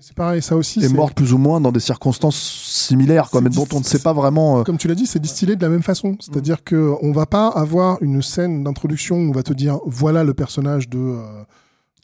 C'est 0.00 0.14
pareil, 0.14 0.42
ça 0.42 0.56
aussi. 0.56 0.84
est 0.84 0.88
morte 0.88 1.14
plus 1.14 1.32
ou 1.32 1.38
moins 1.38 1.60
dans 1.60 1.72
des 1.72 1.80
circonstances 1.80 2.36
similaires, 2.36 3.28
mais 3.42 3.50
dont 3.50 3.66
on 3.72 3.80
ne 3.80 3.84
sait 3.84 3.98
pas 3.98 4.12
vraiment. 4.12 4.60
euh, 4.60 4.62
Comme 4.62 4.78
tu 4.78 4.86
l'as 4.86 4.94
dit, 4.94 5.06
c'est 5.06 5.18
distillé 5.18 5.56
de 5.56 5.62
la 5.62 5.68
même 5.68 5.82
façon. 5.82 6.16
C'est-à-dire 6.20 6.62
que 6.62 6.94
on 7.02 7.12
va 7.12 7.26
pas 7.26 7.48
avoir 7.48 8.00
une 8.02 8.22
scène 8.22 8.62
d'introduction 8.62 9.16
où 9.16 9.30
on 9.30 9.32
va 9.32 9.42
te 9.42 9.52
dire 9.52 9.80
voilà 9.86 10.22
le 10.22 10.34
personnage 10.34 10.88
de 10.88 10.98
euh, 10.98 11.42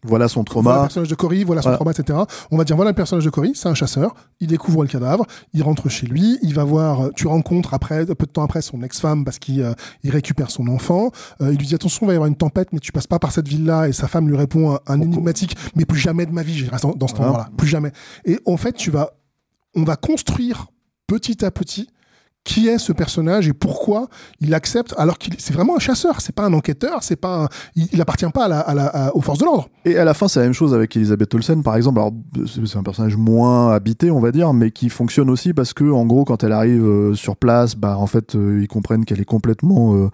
voilà 0.05 0.29
son 0.29 0.45
voilà 0.49 0.61
le 0.61 0.65
trauma. 0.65 0.81
personnage 0.83 1.09
de 1.09 1.15
Cory, 1.15 1.45
voilà 1.45 1.63
son 1.63 1.71
Voilà. 1.71 1.77
trauma, 1.79 1.91
etc. 1.93 2.19
On 2.51 2.57
va 2.57 2.65
dire 2.65 2.77
voilà 2.77 2.91
le 2.91 2.95
personnage 2.95 3.25
de 3.25 3.31
Cory, 3.31 3.53
c'est 3.55 3.69
un 3.69 3.75
chasseur, 3.75 4.15
il 4.41 4.47
découvre 4.49 4.83
le 4.83 4.89
cadavre, 4.89 5.27
il 5.53 5.63
rentre 5.63 5.89
chez 5.89 6.07
lui, 6.07 6.39
il 6.43 6.55
va 6.55 6.65
voir, 6.65 7.11
tu 7.17 7.27
rencontres 7.27 7.75
après, 7.75 8.05
peu 8.07 8.27
de 8.27 8.31
temps 8.31 8.45
après, 8.45 8.63
son 8.63 8.83
ex-femme 8.83 9.25
parce 9.25 9.39
qu'il 9.39 9.63
euh, 9.63 9.73
il 10.03 10.11
récupère 10.11 10.51
son 10.51 10.69
enfant, 10.69 11.11
Euh, 11.41 11.53
il 11.53 11.59
lui 11.59 11.67
dit 11.67 11.75
attention, 11.75 12.05
il 12.05 12.09
va 12.09 12.13
y 12.13 12.17
avoir 12.17 12.29
une 12.29 12.37
tempête, 12.37 12.69
mais 12.73 12.79
tu 12.79 12.93
passes 12.93 13.07
pas 13.07 13.19
par 13.19 13.33
cette 13.33 13.49
ville-là, 13.49 13.89
et 13.89 13.93
sa 13.93 14.07
femme 14.09 14.29
lui 14.29 14.37
répond 14.37 14.75
un, 14.75 14.79
un 14.87 15.01
énigmatique, 15.01 15.57
mais 15.75 15.85
plus 15.85 15.99
jamais 15.99 16.27
de 16.27 16.33
ma 16.33 16.43
vie, 16.43 16.69
reste 16.69 16.85
dans, 16.85 16.93
dans 16.93 17.09
ce 17.09 17.15
Voilà. 17.15 17.29
endroit-là, 17.31 17.51
plus 17.57 17.69
jamais. 17.69 17.93
Et 18.25 18.39
en 18.47 18.57
fait, 18.57 18.73
tu 18.73 18.91
vas, 18.91 19.11
on 19.75 19.83
va 19.85 19.97
construire 19.97 20.67
petit 21.07 21.45
à 21.45 21.51
petit 21.51 21.89
qui 22.45 22.69
est 22.69 22.77
ce 22.79 22.93
personnage 22.93 23.49
et 23.49 23.53
pourquoi 23.55 24.09
il 24.41 24.53
accepte 24.55 24.95
alors 24.99 25.17
qu'il 25.19 25.35
c'est 25.39 25.55
vraiment 25.55 25.77
un 25.77 25.79
chasseur 25.79 26.21
c'est 26.21 26.35
pas 26.35 26.45
un 26.45 26.53
enquêteur 26.53 27.03
c'est 27.03 27.17
pas 27.17 27.45
un- 27.45 27.49
il, 27.75 27.89
il 27.93 28.01
appartient 28.03 28.27
pas 28.35 28.45
à 28.45 28.49
la, 28.49 28.61
à 28.61 28.75
la- 28.75 29.17
aux 29.17 29.23
forces 29.23 29.39
de 29.39 29.47
l'ordre 29.47 29.69
Et 29.87 29.97
à 29.97 30.05
la 30.05 30.13
fin, 30.15 30.29
c'est 30.29 30.41
la 30.41 30.47
même 30.47 30.53
chose 30.53 30.75
avec 30.75 30.95
Elisabeth 30.97 31.33
Olsen, 31.35 31.63
par 31.63 31.77
exemple. 31.77 31.99
Alors, 32.01 32.13
c'est 32.47 32.77
un 32.77 32.83
personnage 32.83 33.17
moins 33.17 33.73
habité, 33.73 34.11
on 34.11 34.21
va 34.21 34.31
dire, 34.33 34.53
mais 34.55 34.71
qui 34.71 34.89
fonctionne 34.89 35.29
aussi 35.31 35.53
parce 35.53 35.73
que, 35.75 35.85
en 35.91 36.07
gros, 36.07 36.25
quand 36.25 36.43
elle 36.45 36.53
arrive 36.53 36.85
euh, 36.87 37.15
sur 37.15 37.37
place, 37.37 37.75
bah, 37.77 37.97
en 37.99 38.07
fait, 38.07 38.35
euh, 38.35 38.61
ils 38.63 38.69
comprennent 38.69 39.05
qu'elle 39.05 39.21
est 39.21 39.25
complètement. 39.27 39.95
euh, 39.97 40.09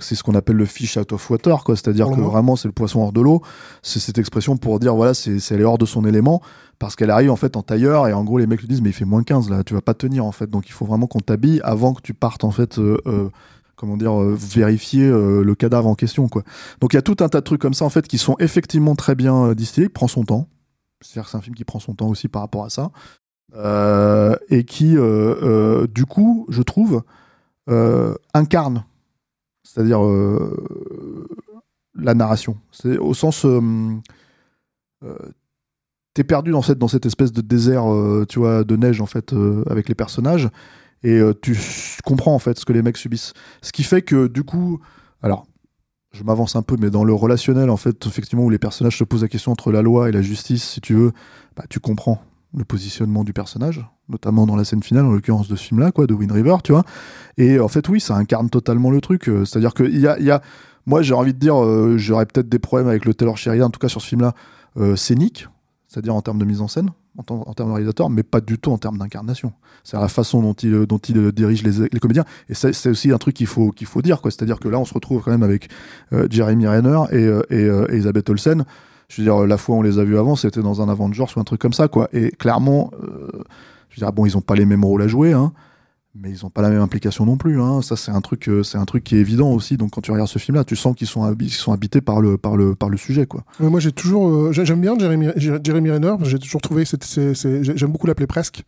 c'est 0.00 0.14
ce 0.14 0.22
qu'on 0.22 0.34
appelle 0.34 0.56
le 0.56 0.64
fish 0.64 0.96
out 0.96 1.12
of 1.12 1.30
water, 1.30 1.64
quoi. 1.64 1.76
C'est-à-dire 1.76 2.10
que 2.10 2.20
vraiment, 2.20 2.56
c'est 2.56 2.68
le 2.68 2.72
poisson 2.72 3.00
hors 3.00 3.12
de 3.12 3.20
l'eau. 3.20 3.42
C'est 3.82 4.00
cette 4.00 4.18
expression 4.18 4.56
pour 4.56 4.78
dire, 4.78 4.94
voilà, 4.94 5.14
c'est, 5.14 5.38
elle 5.50 5.60
est 5.60 5.64
hors 5.64 5.78
de 5.78 5.86
son 5.86 6.04
élément 6.04 6.42
parce 6.78 6.94
qu'elle 6.96 7.10
arrive, 7.10 7.30
en 7.30 7.36
fait, 7.36 7.56
en 7.56 7.62
tailleur 7.62 8.06
et 8.06 8.12
en 8.12 8.24
gros, 8.24 8.38
les 8.38 8.46
mecs 8.46 8.60
lui 8.60 8.68
disent, 8.68 8.82
mais 8.82 8.90
il 8.90 8.94
fait 8.94 9.04
moins 9.04 9.22
15 9.22 9.50
là, 9.50 9.64
tu 9.64 9.74
vas 9.74 9.80
pas 9.80 9.94
tenir, 9.94 10.24
en 10.24 10.32
fait. 10.32 10.48
Donc, 10.48 10.68
il 10.68 10.72
faut 10.72 10.84
vraiment 10.84 11.06
qu'on 11.06 11.20
t'habille 11.20 11.60
avant 11.64 11.94
que 11.94 12.02
tu 12.02 12.14
partes, 12.14 12.44
en 12.44 12.50
fait, 12.50 12.78
euh, 12.78 12.98
euh, 13.06 13.28
comment 13.76 13.96
dire, 13.96 14.20
euh, 14.20 14.36
vérifier 14.38 15.08
le 15.08 15.54
cadavre 15.54 15.88
en 15.88 15.94
question, 15.94 16.28
quoi. 16.28 16.42
Donc 16.80 16.92
il 16.92 16.96
y 16.96 16.98
a 16.98 17.02
tout 17.02 17.16
un 17.20 17.28
tas 17.28 17.40
de 17.40 17.44
trucs 17.44 17.60
comme 17.60 17.74
ça 17.74 17.84
en 17.84 17.90
fait 17.90 18.08
qui 18.08 18.18
sont 18.18 18.34
effectivement 18.40 18.96
très 18.96 19.14
bien 19.14 19.54
distillés, 19.54 19.86
qui 19.86 19.92
prend 19.92 20.08
son 20.08 20.24
temps. 20.24 20.48
C'est-à-dire 21.00 21.24
que 21.24 21.30
c'est 21.30 21.36
un 21.36 21.42
film 21.42 21.54
qui 21.54 21.64
prend 21.64 21.78
son 21.78 21.94
temps 21.94 22.08
aussi 22.08 22.26
par 22.28 22.42
rapport 22.42 22.64
à 22.64 22.70
ça. 22.70 22.90
Et 24.50 24.64
qui, 24.64 24.96
du 25.94 26.06
coup, 26.06 26.46
je 26.48 26.62
trouve, 26.62 27.02
incarne, 28.34 28.84
c'est-à-dire 29.68 30.02
euh, 30.04 31.28
la 31.94 32.14
narration. 32.14 32.56
C'est 32.72 32.96
au 32.96 33.12
sens, 33.12 33.44
euh, 33.44 33.60
euh, 35.04 35.14
t'es 36.14 36.24
perdu 36.24 36.52
dans 36.52 36.62
cette 36.62 36.78
dans 36.78 36.86
espèce 36.86 37.32
de 37.32 37.42
désert, 37.42 37.84
tu 38.28 38.38
vois, 38.38 38.64
de 38.64 38.76
neige 38.76 39.00
en 39.00 39.06
fait, 39.06 39.34
avec 39.68 39.88
les 39.88 39.94
personnages, 39.94 40.48
et 41.02 41.20
tu 41.42 41.56
comprends 42.04 42.34
en 42.34 42.38
fait 42.38 42.58
ce 42.58 42.64
que 42.64 42.72
les 42.72 42.82
mecs 42.82 42.96
subissent. 42.96 43.34
Ce 43.62 43.72
qui 43.72 43.82
fait 43.82 44.02
que 44.02 44.26
du 44.26 44.42
coup, 44.42 44.80
alors 45.22 45.46
je 46.12 46.24
m'avance 46.24 46.56
un 46.56 46.62
peu, 46.62 46.76
mais 46.80 46.88
dans 46.88 47.04
le 47.04 47.12
relationnel, 47.12 47.68
en 47.68 47.76
fait, 47.76 48.06
effectivement, 48.06 48.44
où 48.44 48.50
les 48.50 48.58
personnages 48.58 48.96
se 48.96 49.04
posent 49.04 49.22
la 49.22 49.28
question 49.28 49.52
entre 49.52 49.70
la 49.70 49.82
loi 49.82 50.08
et 50.08 50.12
la 50.12 50.22
justice, 50.22 50.64
si 50.64 50.80
tu 50.80 50.94
veux, 50.94 51.12
bah, 51.54 51.64
tu 51.68 51.78
comprends 51.78 52.22
le 52.56 52.64
positionnement 52.64 53.24
du 53.24 53.32
personnage, 53.32 53.86
notamment 54.08 54.46
dans 54.46 54.56
la 54.56 54.64
scène 54.64 54.82
finale, 54.82 55.04
en 55.04 55.12
l'occurrence 55.12 55.48
de 55.48 55.56
ce 55.56 55.64
film-là, 55.64 55.92
quoi, 55.92 56.06
de 56.06 56.14
Wind 56.14 56.32
River, 56.32 56.56
tu 56.64 56.72
vois. 56.72 56.84
Et 57.36 57.60
en 57.60 57.68
fait, 57.68 57.88
oui, 57.88 58.00
ça 58.00 58.16
incarne 58.16 58.48
totalement 58.48 58.90
le 58.90 59.00
truc. 59.00 59.28
euh, 59.28 59.44
C'est-à-dire 59.44 59.74
que 59.74 59.84
y 59.84 60.06
a, 60.06 60.18
y 60.18 60.30
a, 60.30 60.40
moi, 60.86 61.02
j'ai 61.02 61.14
envie 61.14 61.34
de 61.34 61.38
dire, 61.38 61.62
euh, 61.62 61.98
j'aurais 61.98 62.26
peut-être 62.26 62.48
des 62.48 62.58
problèmes 62.58 62.88
avec 62.88 63.04
le 63.04 63.12
Taylor 63.12 63.36
Sheridan, 63.36 63.66
en 63.66 63.70
tout 63.70 63.80
cas 63.80 63.88
sur 63.88 64.00
ce 64.00 64.08
film-là, 64.08 64.34
euh, 64.78 64.96
scénique, 64.96 65.46
c'est-à-dire 65.88 66.14
en 66.14 66.22
termes 66.22 66.38
de 66.38 66.44
mise 66.46 66.62
en 66.62 66.68
scène, 66.68 66.90
en, 67.18 67.22
termes 67.22 67.68
de 67.68 67.74
réalisateur, 67.74 68.08
mais 68.08 68.22
pas 68.22 68.40
du 68.40 68.58
tout 68.58 68.70
en 68.70 68.78
termes 68.78 68.96
d'incarnation. 68.96 69.52
C'est 69.84 69.98
la 69.98 70.08
façon 70.08 70.40
dont 70.40 70.54
il, 70.54 70.86
dont 70.86 70.98
il 70.98 71.32
dirige 71.32 71.62
les, 71.64 72.00
comédiens. 72.00 72.24
Et 72.48 72.54
c'est 72.54 72.88
aussi 72.88 73.10
un 73.10 73.18
truc 73.18 73.34
qu'il 73.34 73.46
faut, 73.46 73.72
qu'il 73.72 73.86
faut 73.86 74.02
dire, 74.02 74.20
quoi. 74.20 74.30
C'est-à-dire 74.30 74.60
que 74.60 74.68
là, 74.68 74.78
on 74.78 74.84
se 74.84 74.94
retrouve 74.94 75.22
quand 75.22 75.30
même 75.30 75.42
avec 75.42 75.68
Jeremy 76.30 76.68
Renner 76.68 77.00
et, 77.10 77.56
et 77.56 77.64
Elisabeth 77.88 78.30
Olsen. 78.30 78.64
Je 79.10 79.22
veux 79.22 79.24
dire, 79.24 79.46
la 79.46 79.56
fois 79.56 79.76
où 79.76 79.78
on 79.78 79.82
les 79.82 79.98
a 79.98 80.04
vus 80.04 80.18
avant, 80.18 80.36
c'était 80.36 80.60
dans 80.60 80.82
un 80.82 80.88
Avengers 80.90 81.24
ou 81.34 81.40
un 81.40 81.44
truc 81.44 81.60
comme 81.60 81.72
ça, 81.72 81.88
quoi. 81.88 82.08
Et 82.12 82.30
clairement, 82.30 82.90
euh, 83.02 83.28
je 83.88 83.96
veux 84.00 84.04
dire, 84.04 84.12
bon, 84.12 84.26
ils 84.26 84.36
ont 84.36 84.42
pas 84.42 84.54
les 84.54 84.66
mêmes 84.66 84.84
rôles 84.84 85.00
à 85.00 85.08
jouer, 85.08 85.32
hein, 85.32 85.52
mais 86.14 86.30
ils 86.30 86.44
ont 86.44 86.50
pas 86.50 86.60
la 86.60 86.68
même 86.68 86.82
implication 86.82 87.24
non 87.24 87.38
plus. 87.38 87.58
Hein. 87.58 87.80
Ça, 87.80 87.96
c'est 87.96 88.10
un 88.10 88.20
truc, 88.20 88.46
euh, 88.50 88.62
c'est 88.62 88.76
un 88.76 88.84
truc 88.84 89.04
qui 89.04 89.16
est 89.16 89.20
évident 89.20 89.50
aussi. 89.52 89.78
Donc, 89.78 89.92
quand 89.92 90.02
tu 90.02 90.10
regardes 90.12 90.28
ce 90.28 90.38
film-là, 90.38 90.64
tu 90.64 90.76
sens 90.76 90.94
qu'ils 90.94 91.06
sont, 91.06 91.22
habités 91.24 92.02
par 92.02 92.20
le, 92.20 92.38
sujet, 92.98 93.24
quoi. 93.24 93.44
Moi, 93.60 93.80
j'ai 93.80 93.92
toujours, 93.92 94.28
euh, 94.28 94.52
j'ai- 94.52 94.66
j'aime 94.66 94.82
bien 94.82 94.98
Jeremy, 94.98 95.28
Jer- 95.36 95.60
Jeremy 95.64 95.90
Renner. 95.90 96.14
J'ai 96.24 96.38
toujours 96.38 96.60
trouvé, 96.60 96.84
j'aime 96.84 97.90
beaucoup 97.90 98.06
l'appeler 98.08 98.26
presque, 98.26 98.62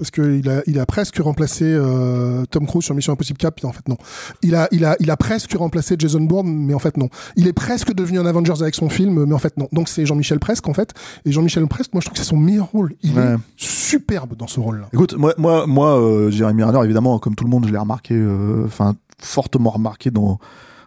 parce 0.00 0.10
qu'il 0.10 0.48
a, 0.48 0.62
il 0.66 0.78
a 0.80 0.86
presque 0.86 1.18
remplacé 1.18 1.64
euh, 1.66 2.46
Tom 2.50 2.66
Cruise 2.66 2.82
sur 2.84 2.94
Mission 2.94 3.12
Impossible 3.12 3.36
4. 3.36 3.66
En 3.66 3.72
fait, 3.72 3.86
non. 3.86 3.98
Il 4.42 4.54
a, 4.54 4.66
il 4.72 4.86
a, 4.86 4.96
il 4.98 5.10
a 5.10 5.16
presque 5.18 5.52
remplacé 5.52 5.94
Jason 5.98 6.22
Bourne, 6.22 6.48
mais 6.48 6.72
en 6.72 6.78
fait, 6.78 6.96
non. 6.96 7.10
Il 7.36 7.46
est 7.46 7.52
presque 7.52 7.92
devenu 7.92 8.18
un 8.18 8.24
Avengers 8.24 8.62
avec 8.62 8.74
son 8.74 8.88
film, 8.88 9.26
mais 9.26 9.34
en 9.34 9.38
fait, 9.38 9.58
non. 9.58 9.68
Donc, 9.72 9.90
c'est 9.90 10.06
Jean-Michel 10.06 10.38
Presque, 10.38 10.66
en 10.68 10.72
fait. 10.72 10.94
Et 11.26 11.32
Jean-Michel 11.32 11.66
Presque, 11.66 11.92
moi, 11.92 12.00
je 12.00 12.06
trouve 12.06 12.14
que 12.18 12.24
c'est 12.24 12.30
son 12.30 12.38
meilleur 12.38 12.70
rôle. 12.70 12.94
Il 13.02 13.14
Ouais. 13.18 13.34
est 13.34 13.36
superbe 13.56 14.34
dans 14.36 14.46
ce 14.46 14.58
rôle-là. 14.58 14.88
Écoute, 14.94 15.14
moi, 15.18 15.34
moi, 15.36 15.66
moi 15.66 16.00
euh, 16.00 16.30
Jeremy 16.30 16.62
Renner, 16.62 16.80
évidemment, 16.84 17.18
comme 17.18 17.34
tout 17.34 17.44
le 17.44 17.50
monde, 17.50 17.66
je 17.66 17.72
l'ai 17.72 17.78
remarqué, 17.78 18.14
euh, 18.14 18.64
enfin, 18.66 18.94
fortement 19.20 19.68
remarqué 19.70 20.10
dans, 20.10 20.38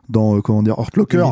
dans 0.10 0.38
euh, 0.38 0.41
comment 0.41 0.63
dire, 0.63 0.76
Hurt 0.80 0.97
Locker. 0.97 1.23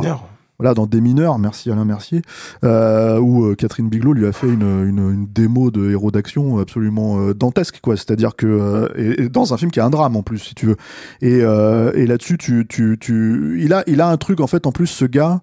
Voilà, 0.62 0.76
dans 0.76 0.86
Des 0.86 1.02
mineurs, 1.02 1.40
merci 1.40 1.72
Alain 1.72 1.86
Mercier, 1.86 2.22
euh, 2.64 3.18
où 3.18 3.46
euh, 3.46 3.56
Catherine 3.56 3.90
Bigelow 3.90 4.14
lui 4.14 4.28
a 4.28 4.32
fait 4.32 4.48
une, 4.48 4.88
une, 4.88 5.26
démo 5.26 5.72
de 5.72 5.90
héros 5.90 6.12
d'action 6.12 6.60
absolument 6.60 7.20
euh, 7.20 7.34
dantesque, 7.34 7.80
quoi. 7.82 7.98
C'est-à-dire 7.98 8.36
que 8.36 8.46
euh, 8.46 8.88
et, 8.96 9.28
dans 9.28 9.56
un 9.56 9.58
film 9.58 9.72
qui 9.72 9.80
a 9.80 9.86
un 9.86 9.90
drame 9.90 10.16
en 10.16 10.22
plus, 10.22 10.38
si 10.38 10.54
tu 10.54 10.68
veux. 10.68 10.76
Et, 11.24 11.40
et 11.40 12.06
là-dessus, 12.06 12.38
tu, 12.38 12.68
tu, 12.70 13.60
il 13.60 13.74
a, 13.74 13.84
il 13.88 14.02
a 14.02 14.08
un 14.08 14.18
truc 14.18 14.40
en 14.40 14.46
fait 14.46 14.68
en 14.68 14.72
plus, 14.72 14.86
ce 14.86 15.06
gars, 15.06 15.42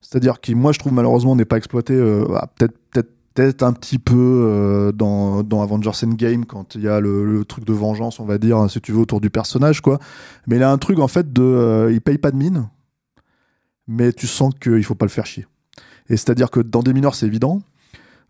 c'est-à-dire 0.00 0.40
qui, 0.40 0.54
moi, 0.54 0.72
je 0.72 0.78
trouve 0.78 0.94
malheureusement 0.94 1.36
n'est 1.36 1.44
pas 1.44 1.58
exploité, 1.58 1.94
ah, 2.34 2.46
peut-être, 2.56 2.78
peut-être, 2.94 3.10
peut-être 3.34 3.62
un 3.62 3.74
petit 3.74 3.98
peu 3.98 4.90
dans, 4.96 5.42
dans 5.42 5.60
Avengers 5.60 5.90
Endgame 6.02 6.46
quand 6.46 6.76
il 6.76 6.80
y 6.80 6.88
a 6.88 6.98
le, 6.98 7.26
le 7.26 7.44
truc 7.44 7.66
de 7.66 7.74
vengeance, 7.74 8.20
on 8.20 8.24
va 8.24 8.38
dire, 8.38 8.70
si 8.70 8.80
tu 8.80 8.92
veux, 8.92 9.00
autour 9.00 9.20
du 9.20 9.28
personnage, 9.28 9.82
quoi. 9.82 9.98
Mais 10.46 10.56
il 10.56 10.62
a 10.62 10.72
un 10.72 10.78
truc 10.78 10.98
en 10.98 11.08
fait 11.08 11.30
de, 11.30 11.42
euh, 11.42 11.92
il 11.92 12.00
paye 12.00 12.16
pas 12.16 12.30
de 12.30 12.36
mine 12.36 12.70
mais 13.90 14.12
tu 14.12 14.26
sens 14.26 14.54
qu'il 14.60 14.84
faut 14.84 14.94
pas 14.94 15.04
le 15.06 15.10
faire 15.10 15.26
chier. 15.26 15.46
Et 16.08 16.16
c'est-à-dire 16.16 16.50
que 16.50 16.60
dans 16.60 16.82
des 16.82 16.92
mineurs, 16.94 17.14
c'est 17.14 17.26
évident. 17.26 17.60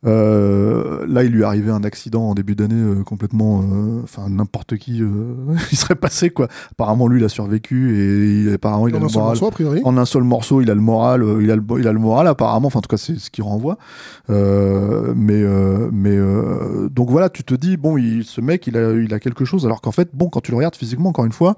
Euh, 0.07 1.05
là, 1.07 1.25
il 1.25 1.31
lui 1.31 1.43
est 1.43 1.45
arrivé 1.45 1.71
un 1.71 1.85
accident 1.85 2.23
en 2.31 2.35
début 2.35 2.55
d'année 2.55 2.75
euh, 2.75 3.03
complètement. 3.05 3.61
euh, 3.63 4.01
Enfin, 4.03 4.31
n'importe 4.31 4.79
qui, 4.79 5.03
il 5.73 5.77
serait 5.77 5.95
passé 5.95 6.31
quoi. 6.31 6.49
Apparemment, 6.73 7.07
lui, 7.07 7.21
il 7.21 7.25
a 7.25 7.29
survécu 7.29 7.95
et 7.99 8.41
il, 8.49 8.55
apparemment, 8.55 8.89
il 8.89 8.97
a 8.97 8.99
le 8.99 9.05
moral. 9.05 9.29
morceau, 9.29 9.47
a 9.47 9.51
priori. 9.51 9.83
En 9.85 9.99
un 9.99 10.07
seul 10.07 10.23
morceau, 10.23 10.63
il 10.63 10.71
a 10.71 10.75
le 10.75 10.81
moral, 10.81 11.23
il 11.43 11.51
a 11.51 11.57
le, 11.57 11.63
il 11.79 11.87
a 11.87 11.93
le 11.93 11.99
moral 11.99 12.27
apparemment. 12.29 12.69
Enfin, 12.69 12.79
en 12.79 12.83
tout 12.83 12.89
cas, 12.89 12.97
c'est 12.97 13.19
ce 13.19 13.29
qu'il 13.31 13.45
renvoie. 13.45 13.77
Mais, 14.29 15.45
mais 15.93 16.19
donc 16.91 17.11
voilà, 17.11 17.29
tu 17.29 17.45
te 17.45 17.55
dis 17.55 17.77
bon, 17.77 17.99
il, 17.99 18.25
ce 18.25 18.41
mec, 18.41 18.67
il 18.67 18.79
a, 18.79 18.93
il 18.93 19.13
a 19.13 19.21
quelque 19.21 19.45
chose. 19.45 19.67
Alors 19.67 19.83
qu'en 19.83 19.93
fait, 19.93 20.09
bon, 20.15 20.31
quand 20.31 20.41
tu 20.41 20.51
le 20.51 20.57
regardes 20.57 20.77
physiquement, 20.77 21.11
encore 21.11 21.27
une 21.27 21.33
fois, 21.33 21.57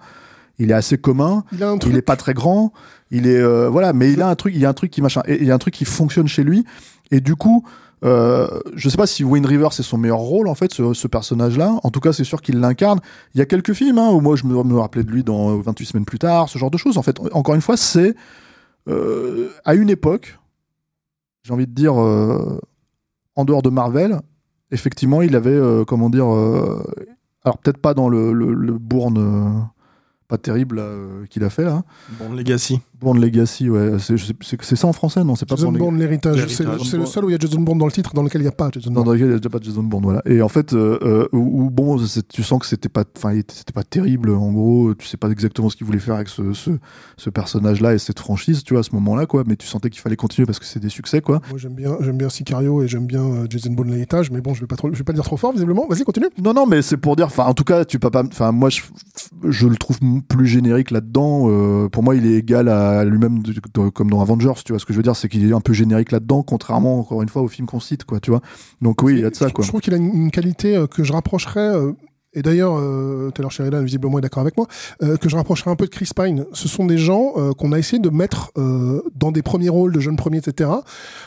il 0.59 0.71
est 0.71 0.75
assez 0.75 0.99
commun. 0.99 1.45
Il 1.53 1.63
a. 1.63 1.77
Il 1.87 1.97
est 1.97 2.03
pas 2.03 2.17
très 2.17 2.35
grand, 2.35 2.73
il 3.11 3.27
est 3.27 3.41
euh, 3.41 3.69
voilà, 3.69 3.93
mais 3.93 4.13
il 4.13 4.23
a 4.23 4.29
un 4.29 4.35
truc, 4.35 4.55
il 4.55 4.61
y 4.61 4.67
a 4.67 4.69
un 4.69 4.75
truc 4.75 4.91
qui 4.91 5.03
machin, 5.03 5.23
et 5.27 5.41
il 5.41 5.47
y 5.47 5.51
a 5.51 5.55
un 5.55 5.59
truc 5.59 5.75
qui 5.75 5.85
fonctionne 5.85 6.29
chez 6.29 6.45
lui. 6.45 6.65
Et 7.11 7.21
du 7.21 7.37
coup, 7.37 7.65
euh, 8.05 8.49
je 8.75 8.89
sais 8.89 8.97
pas 8.97 9.07
si 9.07 9.23
Wayne 9.23 9.47
River 9.47 9.69
c'est 9.71 9.83
son 9.83 9.99
meilleur 9.99 10.19
rôle 10.19 10.49
en 10.49 10.55
fait, 10.55 10.73
ce, 10.73 10.95
ce 10.95 11.07
personnage-là. 11.09 11.79
En 11.83 11.91
tout 11.91 12.01
cas, 12.01 12.13
c'est 12.13 12.25
sûr 12.25 12.43
qu'il 12.43 12.59
l'incarne. 12.61 13.01
Il 13.35 13.39
y 13.39 13.43
a 13.43 13.47
quelques 13.47 13.75
films 13.75 13.99
hein, 13.99 14.11
où 14.11 14.21
moi 14.21 14.37
je 14.37 14.45
me, 14.47 14.63
me 14.63 14.79
rappelais 14.79 15.05
de 15.05 15.11
lui 15.11 15.23
dans 15.23 15.57
28 15.59 15.87
semaines 15.87 16.05
plus 16.05 16.19
tard, 16.19 16.49
ce 16.49 16.59
genre 16.59 16.71
de 16.71 16.79
choses. 16.79 16.99
En 16.99 17.03
fait, 17.03 17.19
encore 17.33 17.55
une 17.55 17.61
fois, 17.61 17.77
c'est 17.77 18.15
euh, 18.89 19.51
à 19.65 19.75
une 19.75 19.91
époque, 19.91 20.39
j'ai 21.43 21.53
envie 21.53 21.67
de 21.67 21.73
dire, 21.73 22.01
euh, 22.01 22.61
en 23.37 23.45
dehors 23.45 23.63
de 23.63 23.71
Marvel, 23.71 24.21
effectivement, 24.71 25.23
il 25.23 25.37
avait 25.37 25.51
euh, 25.51 25.85
comment 25.85 26.11
dire, 26.11 26.33
euh, 26.33 26.83
alors 27.45 27.59
peut-être 27.59 27.79
pas 27.79 27.95
dans 27.95 28.09
le, 28.09 28.33
le, 28.33 28.53
le 28.53 28.79
Bourne. 28.79 29.69
Pas 30.33 30.39
terrible 30.39 30.79
euh, 30.79 31.27
qu'il 31.27 31.45
a 31.45 31.51
fait 31.51 31.65
là. 31.65 31.83
Bon, 32.19 32.33
Legacy. 32.33 32.81
Born 33.03 33.21
Legacy, 33.21 33.69
ouais. 33.69 33.97
C'est 33.99 34.77
ça 34.77 34.87
en 34.87 34.93
français, 34.93 35.23
non 35.25 35.35
C'est 35.35 35.49
pas 35.49 35.57
Jason 35.57 35.73
Bourne, 35.73 35.99
l'héritage. 35.99 36.47
C'est 36.49 36.65
le 36.97 37.07
seul 37.07 37.25
où 37.25 37.29
il 37.31 37.33
y 37.33 37.37
a 37.37 37.39
Jason 37.39 37.61
Bourne 37.61 37.79
dans 37.79 37.87
le 37.87 37.93
titre, 37.93 38.15
dans 38.15 38.23
lequel 38.23 38.41
il 38.41 38.45
n'y 38.45 38.49
a 38.49 38.53
pas 38.53 38.71
Jason 38.73 38.91
Non, 38.91 38.95
Bourne. 38.97 39.07
dans 39.07 39.13
lequel 39.13 39.27
il 39.27 39.31
n'y 39.31 39.37
a 39.37 39.39
déjà 39.39 39.51
pas 39.51 39.59
de 39.59 39.65
Jason 39.65 39.83
Bourne, 39.83 40.05
voilà. 40.05 40.23
Et 40.27 40.43
en 40.43 40.49
fait, 40.49 40.73
euh, 40.73 40.99
euh, 41.03 41.29
où, 41.33 41.65
où, 41.65 41.71
bon, 41.71 41.97
tu 42.29 42.43
sens 42.43 42.61
que 42.61 42.67
c'était 42.67 42.89
pas, 42.89 43.05
c'était 43.15 43.73
pas 43.73 43.85
terrible. 43.85 44.31
En 44.31 44.53
gros, 44.53 44.95
tu 44.95 45.07
sais 45.07 45.17
pas 45.17 45.29
exactement 45.31 45.69
ce 45.71 45.77
qu'il 45.77 45.87
voulait 45.87 45.99
faire 45.99 46.15
avec 46.17 46.29
ce, 46.29 46.53
ce, 46.53 46.71
ce 47.17 47.31
personnage-là 47.31 47.95
et 47.95 47.99
cette 47.99 48.19
franchise, 48.21 48.63
tu 48.65 48.75
vois, 48.75 48.81
à 48.81 48.85
ce 48.85 48.95
moment-là, 48.95 49.27
quoi. 49.27 49.45
Mais 49.47 49.57
tu 49.57 49.67
sentais 49.67 49.91
qu'il 49.91 50.01
fallait 50.01 50.17
continuer 50.17 50.47
parce 50.47 50.59
que 50.59 50.65
c'est 50.65 50.81
des 50.81 50.89
succès, 50.89 51.21
quoi. 51.21 51.41
Moi, 51.51 51.59
j'aime 51.59 51.75
bien, 51.75 51.97
j'aime 52.01 52.19
bien 52.19 52.29
Sicario 52.29 52.83
et 52.83 52.89
j'aime 52.89 53.07
bien 53.07 53.23
euh, 53.25 53.47
Jason 53.49 53.71
Bourne, 53.73 53.91
l'héritage, 53.91 54.31
mais 54.31 54.41
bon, 54.41 54.55
je 54.55 54.61
vais 54.61 54.67
pas 54.67 54.77
trop, 54.77 54.89
je 54.93 54.99
vais 54.99 55.05
pas 55.05 55.13
le 55.13 55.17
dire 55.19 55.25
trop 55.25 55.37
fort, 55.37 55.53
visiblement. 55.53 55.87
Vas-y, 55.89 56.05
continue. 56.05 56.27
Non, 56.43 56.53
non, 56.55 56.67
mais 56.67 56.83
c'est 56.83 56.97
pour 56.97 57.17
dire, 57.17 57.27
enfin, 57.27 57.45
en 57.45 57.55
tout 57.55 57.65
cas, 57.65 57.85
tu 57.85 57.99
peux 57.99 58.11
pas, 58.11 58.23
enfin, 58.25 58.53
moi, 58.53 58.69
je, 58.71 58.83
je 59.49 59.67
le 59.67 59.77
trouve 59.77 59.99
plus 60.29 60.47
générique 60.47 60.91
là-dedans. 60.91 61.49
euh, 61.49 61.89
pour 61.89 62.03
moi, 62.03 62.15
il 62.15 62.27
est 62.27 62.35
égal 62.35 62.69
à 62.69 62.92
lui-même, 63.05 63.43
comme 63.95 64.11
dans 64.11 64.21
Avengers, 64.21 64.53
tu 64.65 64.73
vois. 64.73 64.79
Ce 64.79 64.87
que 64.87 64.93
je 64.93 64.99
veux 64.99 65.03
dire, 65.03 65.17
c'est 65.17 65.29
qu'il 65.29 65.49
est 65.49 65.53
un 65.53 65.61
peu 65.61 65.73
générique 65.73 66.13
là-dedans, 66.13 66.43
contrairement, 66.43 66.99
encore 67.01 67.23
une 67.23 67.29
fois, 67.29 67.43
au 67.43 67.49
film 67.49 67.67
qu'on 67.67 67.81
cite, 67.81 68.05
quoi, 68.05 68.21
tu 68.21 68.31
vois. 68.31 68.41
Donc 68.81 69.03
oui, 69.03 69.15
il 69.15 69.21
y 69.21 69.25
a 69.25 69.31
de 69.31 69.35
ça, 69.37 69.49
Je- 69.49 69.53
quoi. 69.53 69.65
Je 69.65 69.69
trouve 69.69 69.81
qu'il 69.81 69.95
a 69.95 69.97
une, 69.97 70.31
qualité 70.31 70.77
euh, 70.77 70.87
que 70.87 71.03
je 71.05 71.13
rapprocherais. 71.13 71.61
euh, 71.61 71.93
et 72.35 72.41
d'ailleurs, 72.41 72.79
euh, 72.79 73.31
Taylor 73.35 73.51
Sheridan, 73.51 73.83
visiblement, 73.83 74.19
est 74.19 74.23
d'accord 74.23 74.41
avec 74.41 74.57
moi, 74.57 74.67
euh, 75.03 75.17
que 75.19 75.29
je 75.29 75.37
rapprocherais 75.37 75.71
un 75.71 75.77
peu 75.77 75.85
de 75.85 75.91
Chris 75.91 76.09
Pine. 76.17 76.47
Ce 76.55 76.67
sont 76.67 76.87
des 76.87 76.97
gens 76.97 77.35
qu'on 77.59 77.73
a 77.73 77.79
essayé 77.79 77.99
de 78.01 78.09
mettre 78.09 78.51
dans 79.15 79.33
des 79.33 79.43
premiers 79.43 79.69
rôles 79.69 79.93
de 79.93 80.01
jeunes 80.01 80.17
premiers, 80.17 80.39
etc., 80.39 80.71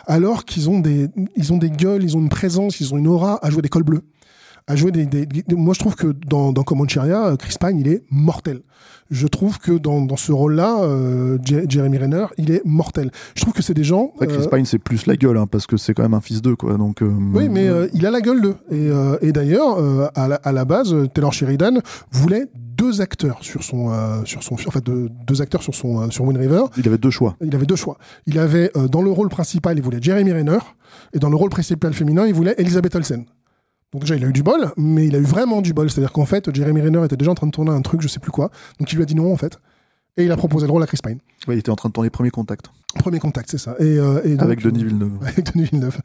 alors 0.08 0.46
qu'ils 0.46 0.68
ont 0.70 0.80
des, 0.80 1.10
ils 1.36 1.54
ont 1.54 1.58
des 1.58 1.70
gueules, 1.70 2.04
ils 2.04 2.18
ont 2.18 2.22
une 2.22 2.30
présence, 2.30 2.80
ils 2.80 2.92
ont 2.94 2.98
une 2.98 3.08
aura 3.08 3.38
à 3.46 3.50
jouer 3.52 3.62
des 3.62 3.70
cols 3.70 3.84
bleus. 3.84 4.02
À 4.68 4.76
jouer 4.76 4.92
des, 4.92 5.06
des- 5.06 5.28
des- 5.28 5.44
moi, 5.56 5.76
je 5.76 5.80
trouve 5.80 5.96
que 5.96 6.08
dans, 6.08 6.52
dans 6.52 6.64
Comancheria, 6.64 7.28
euh, 7.28 7.36
Chris 7.36 7.56
Pine, 7.60 7.78
il 7.80 7.88
est 7.88 8.02
mortel. 8.10 8.62
Je 9.12 9.28
trouve 9.28 9.60
que 9.60 9.74
dans, 9.74 10.02
dans 10.02 10.16
ce 10.18 10.32
rôle-là, 10.32 10.80
euh, 10.82 11.38
Je- 11.46 11.70
Jeremy 11.70 12.00
Renner, 12.00 12.26
il 12.40 12.50
est 12.50 12.64
mortel. 12.66 13.12
Je 13.36 13.42
trouve 13.42 13.54
que 13.54 13.62
c'est 13.62 13.76
des 13.76 13.84
gens. 13.84 14.12
Après, 14.16 14.26
Chris 14.26 14.44
euh, 14.52 14.56
Pine, 14.56 14.66
c'est 14.66 14.80
plus 14.80 15.06
la 15.06 15.18
gueule, 15.18 15.38
hein, 15.38 15.46
parce 15.46 15.68
que 15.68 15.78
c'est 15.78 15.94
quand 15.94 16.02
même 16.02 16.16
un 16.16 16.22
fils 16.22 16.42
d'eux, 16.42 16.56
quoi. 16.56 16.78
Donc, 16.78 17.04
euh, 17.04 17.14
Oui, 17.36 17.48
mais 17.48 17.68
euh, 17.68 17.88
il 17.94 18.08
a 18.08 18.12
la 18.12 18.22
gueule 18.22 18.42
d'eux. 18.42 18.56
Et, 18.72 18.90
euh, 18.90 19.18
et 19.22 19.32
d'ailleurs, 19.32 19.78
euh, 19.78 20.08
à, 20.16 20.28
la, 20.28 20.36
à 20.38 20.52
la 20.52 20.66
base, 20.66 20.96
Taylor 21.14 21.32
Sheridan 21.32 21.80
voulait 22.12 22.46
deux 22.56 23.02
acteurs 23.02 23.38
sur 23.42 23.64
son, 23.64 23.92
euh, 23.92 24.26
sur 24.26 24.42
son, 24.42 24.56
en 24.56 24.72
fait, 24.72 24.84
deux, 24.84 25.10
deux 25.28 25.44
acteurs 25.44 25.62
sur 25.62 25.76
son, 25.76 26.02
euh, 26.02 26.10
sur 26.10 26.26
Wind 26.26 26.40
River. 26.40 26.64
il 26.78 26.88
avait 26.88 26.98
deux 26.98 27.12
choix. 27.12 27.36
Il 27.40 27.54
avait 27.56 27.68
deux 27.68 27.76
choix. 27.76 28.00
Il 28.26 28.40
avait 28.40 28.72
euh, 28.76 28.88
dans 28.88 29.04
le 29.04 29.12
rôle 29.12 29.30
principal, 29.30 29.78
il 29.78 29.84
voulait 29.84 30.00
Jeremy 30.02 30.34
Renner, 30.34 30.58
et 31.14 31.20
dans 31.20 31.30
le 31.30 31.36
rôle 31.36 31.52
principal 31.52 31.94
féminin, 31.94 32.26
il 32.26 32.34
voulait 32.34 32.56
Elizabeth 32.58 32.96
Olsen. 32.96 33.26
Donc 33.96 34.02
déjà, 34.02 34.18
il 34.18 34.26
a 34.26 34.28
eu 34.28 34.34
du 34.34 34.44
bol, 34.44 34.74
mais 34.76 35.08
il 35.08 35.16
a 35.16 35.20
eu 35.20 35.24
vraiment 35.24 35.62
du 35.62 35.74
bol. 35.74 35.90
C'est-à-dire 35.90 36.12
qu'en 36.12 36.26
fait, 36.26 36.54
Jeremy 36.54 36.82
Renner 36.82 37.06
était 37.06 37.16
déjà 37.16 37.32
en 37.32 37.34
train 37.34 37.48
de 37.48 37.54
tourner 37.54 37.72
un 37.72 37.82
truc, 37.82 38.02
je 38.02 38.10
sais 38.10 38.20
plus 38.20 38.30
quoi. 38.30 38.52
Donc 38.78 38.92
il 38.92 38.98
lui 38.98 39.04
a 39.04 39.06
dit 39.06 39.16
non, 39.16 39.32
en 39.32 39.38
fait. 39.38 39.58
Et 40.18 40.24
il 40.24 40.32
a 40.32 40.38
proposé 40.38 40.66
le 40.66 40.72
rôle 40.72 40.82
à 40.84 40.88
Chris 40.88 41.00
Pine. 41.04 41.20
Ouais, 41.48 41.56
il 41.56 41.60
était 41.60 41.70
en 41.70 41.76
train 41.76 41.90
de 41.90 41.94
tourner 41.94 42.08
les 42.08 42.12
premiers 42.12 42.32
contacts 42.32 42.68
Premier 43.00 43.20
contact, 43.20 43.52
c'est 43.52 43.58
ça. 43.58 43.76
Et, 43.80 44.00
euh, 44.00 44.22
et 44.24 44.32
donc, 44.36 44.44
avec 44.44 44.62
Denis 44.64 44.86
Villeneuve. 44.86 45.12
Avec 45.22 45.54
Denis 45.54 45.66
Villeneuve. 45.66 45.98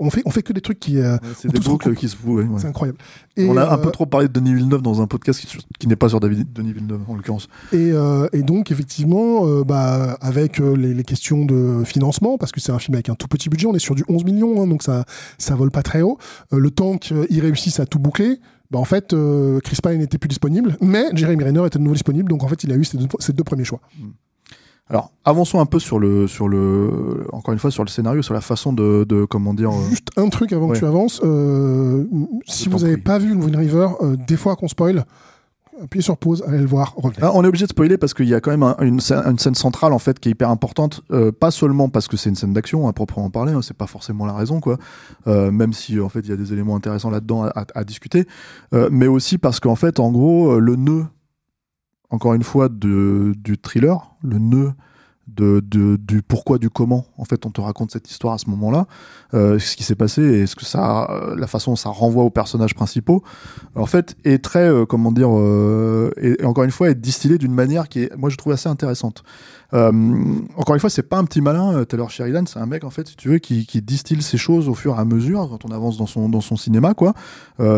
On 0.00 0.10
fait, 0.10 0.22
on 0.24 0.30
fait 0.30 0.42
que 0.42 0.52
des 0.52 0.60
trucs 0.60 0.80
qui. 0.80 0.98
euh, 0.98 1.16
c'est 1.38 1.48
des 1.48 1.60
boucles 1.60 1.94
qui 1.94 2.08
se 2.08 2.16
font. 2.16 2.34
ouais. 2.34 2.46
C'est 2.58 2.66
incroyable. 2.66 2.98
Et, 3.36 3.48
On 3.48 3.56
a 3.56 3.64
un 3.64 3.74
euh, 3.74 3.76
peu 3.76 3.92
trop 3.92 4.06
parlé 4.06 4.26
de 4.26 4.32
Denis 4.32 4.54
Villeneuve 4.54 4.82
dans 4.82 5.00
un 5.00 5.06
podcast 5.06 5.38
qui, 5.40 5.58
qui 5.78 5.86
n'est 5.86 5.94
pas 5.94 6.08
sur 6.08 6.18
David, 6.18 6.52
Denis 6.52 6.72
Villeneuve, 6.72 7.02
en 7.08 7.14
l'occurrence. 7.14 7.48
Et, 7.72 7.92
euh, 7.92 8.26
et 8.32 8.42
donc, 8.42 8.72
effectivement, 8.72 9.46
euh, 9.46 9.62
bah, 9.62 10.18
avec 10.20 10.60
euh, 10.60 10.74
les, 10.76 10.94
les 10.94 11.04
questions 11.04 11.44
de 11.44 11.84
financement, 11.84 12.38
parce 12.38 12.50
que 12.50 12.60
c'est 12.60 12.72
un 12.72 12.80
film 12.80 12.96
avec 12.96 13.08
un 13.08 13.14
tout 13.14 13.28
petit 13.28 13.48
budget, 13.48 13.68
on 13.68 13.74
est 13.74 13.78
sur 13.78 13.94
du 13.94 14.04
11 14.08 14.24
millions, 14.24 14.60
hein, 14.60 14.66
donc 14.66 14.82
ça 14.82 15.04
ça 15.38 15.54
vole 15.54 15.70
pas 15.70 15.84
très 15.84 16.02
haut. 16.02 16.18
Euh, 16.52 16.58
le 16.58 16.72
temps 16.72 16.98
qu'ils 16.98 17.40
réussissent 17.40 17.78
à 17.78 17.86
tout 17.86 18.00
boucler, 18.00 18.40
bah, 18.72 18.78
en 18.78 18.84
fait, 18.84 19.12
euh, 19.12 19.60
Chris 19.60 19.76
Pine 19.82 19.98
n'était 19.98 20.18
plus 20.18 20.28
disponible, 20.28 20.76
mais 20.80 21.04
Jeremy 21.14 21.44
Renner 21.44 21.64
était 21.66 21.78
de 21.78 21.84
nouveau 21.84 21.94
disponible, 21.94 22.28
donc 22.28 22.42
en 22.42 22.48
fait, 22.48 22.64
il 22.64 22.72
a 22.72 22.76
eu 22.76 22.84
ses 22.84 22.96
deux, 22.98 23.06
ses 23.20 23.32
deux 23.32 23.44
premiers 23.44 23.64
choix. 23.64 23.80
Alors, 24.88 25.12
avançons 25.24 25.60
un 25.60 25.66
peu 25.66 25.78
sur 25.78 25.98
le, 25.98 26.26
sur 26.26 26.48
le, 26.48 27.26
encore 27.32 27.52
une 27.52 27.58
fois, 27.60 27.70
sur 27.70 27.84
le 27.84 27.88
scénario, 27.88 28.20
sur 28.20 28.34
la 28.34 28.40
façon 28.40 28.72
de, 28.72 29.04
de 29.08 29.24
comment 29.24 29.54
dire. 29.54 29.70
euh, 29.70 29.88
Juste 29.90 30.08
un 30.16 30.28
truc 30.28 30.52
avant 30.52 30.66
ouais. 30.66 30.74
que 30.74 30.78
tu 30.80 30.84
avances. 30.84 31.20
euh, 31.24 32.04
si 32.46 32.68
vous 32.68 32.80
n'avez 32.80 32.96
pas 32.98 33.18
vu 33.18 33.32
Wind 33.34 33.56
River, 33.56 33.88
des 34.26 34.36
fois 34.36 34.56
qu'on 34.56 34.68
spoil, 34.68 35.04
appuyez 35.80 36.02
sur 36.02 36.16
pause, 36.16 36.42
allez 36.46 36.58
le 36.58 36.66
voir, 36.66 36.94
revenez. 36.96 37.18
Ah, 37.22 37.30
on 37.34 37.44
est 37.44 37.46
obligé 37.46 37.64
de 37.64 37.70
spoiler 37.70 37.96
parce 37.96 38.14
qu'il 38.14 38.28
y 38.28 38.34
a 38.34 38.40
quand 38.40 38.50
même 38.50 38.62
un- 38.62 38.76
une, 38.80 39.00
scène, 39.00 39.54
centrale 39.54 39.92
en 39.92 39.98
fait 39.98 40.18
qui 40.20 40.28
est 40.28 40.32
hyper 40.32 40.50
importante, 40.50 41.02
euh, 41.10 41.32
pas 41.32 41.50
seulement 41.50 41.88
parce 41.88 42.08
que 42.08 42.16
c'est 42.16 42.28
une 42.28 42.36
scène 42.36 42.52
d'action 42.52 42.88
à 42.88 42.92
proprement 42.92 43.30
parler, 43.30 43.52
hein, 43.52 43.62
c'est 43.62 43.76
pas 43.76 43.86
forcément 43.86 44.26
la 44.26 44.34
raison 44.34 44.60
quoi, 44.60 44.78
euh, 45.26 45.50
même 45.50 45.72
si 45.72 45.98
en 46.00 46.08
fait 46.08 46.20
il 46.20 46.28
y 46.28 46.32
a 46.32 46.36
des 46.36 46.52
éléments 46.52 46.76
intéressants 46.76 47.10
là-dedans 47.10 47.44
à, 47.54 47.84
discuter, 47.84 48.26
euh, 48.74 48.88
mais 48.92 49.06
aussi 49.06 49.38
parce 49.38 49.60
qu'en 49.60 49.76
fait 49.76 49.98
en 50.00 50.10
gros 50.10 50.58
le 50.58 50.76
nœud, 50.76 51.06
encore 52.10 52.34
une 52.34 52.44
fois 52.44 52.68
de, 52.68 53.34
du 53.36 53.58
thriller, 53.58 54.14
le 54.22 54.38
nœud 54.38 54.72
de, 55.28 55.60
du 55.96 56.22
pourquoi 56.22 56.58
du 56.58 56.68
comment 56.68 57.06
en 57.16 57.24
fait 57.24 57.46
on 57.46 57.50
te 57.50 57.60
raconte 57.60 57.90
cette 57.90 58.10
histoire 58.10 58.34
à 58.34 58.38
ce 58.38 58.50
moment-là. 58.50 58.86
Euh, 59.34 59.58
ce 59.58 59.76
qui 59.76 59.82
s'est 59.82 59.94
passé 59.94 60.22
et 60.22 60.46
ce 60.46 60.56
que 60.56 60.64
ça 60.64 61.10
euh, 61.10 61.34
la 61.36 61.46
façon 61.46 61.70
dont 61.72 61.76
ça 61.76 61.88
renvoie 61.88 62.24
aux 62.24 62.30
personnages 62.30 62.74
principaux 62.74 63.22
en 63.74 63.86
fait 63.86 64.14
est 64.24 64.44
très 64.44 64.68
euh, 64.68 64.84
comment 64.84 65.10
dire 65.10 65.30
et, 66.20 66.44
encore 66.44 66.64
une 66.64 66.70
fois 66.70 66.90
est 66.90 66.94
distillé 66.94 67.38
d'une 67.38 67.54
manière 67.54 67.88
qui 67.88 68.02
est 68.02 68.16
moi 68.16 68.30
je 68.30 68.36
trouve 68.36 68.52
assez 68.52 68.68
intéressante. 68.68 69.22
Encore 69.72 70.74
une 70.74 70.80
fois 70.80 70.90
c'est 70.90 71.02
pas 71.02 71.16
un 71.16 71.24
petit 71.24 71.40
malin 71.40 71.82
Taylor 71.84 72.10
Sheridan 72.10 72.44
c'est 72.46 72.58
un 72.58 72.66
mec 72.66 72.84
en 72.84 72.90
fait 72.90 73.08
si 73.08 73.16
tu 73.16 73.30
veux 73.30 73.38
qui, 73.38 73.64
distille 73.80 74.20
ces 74.20 74.36
choses 74.36 74.68
au 74.68 74.74
fur 74.74 74.96
et 74.96 74.98
à 74.98 75.06
mesure 75.06 75.48
quand 75.48 75.64
on 75.64 75.72
avance 75.72 75.96
dans 75.96 76.06
son 76.06 76.28
dans 76.28 76.42
son 76.42 76.56
cinéma 76.56 76.92
quoi. 76.92 77.14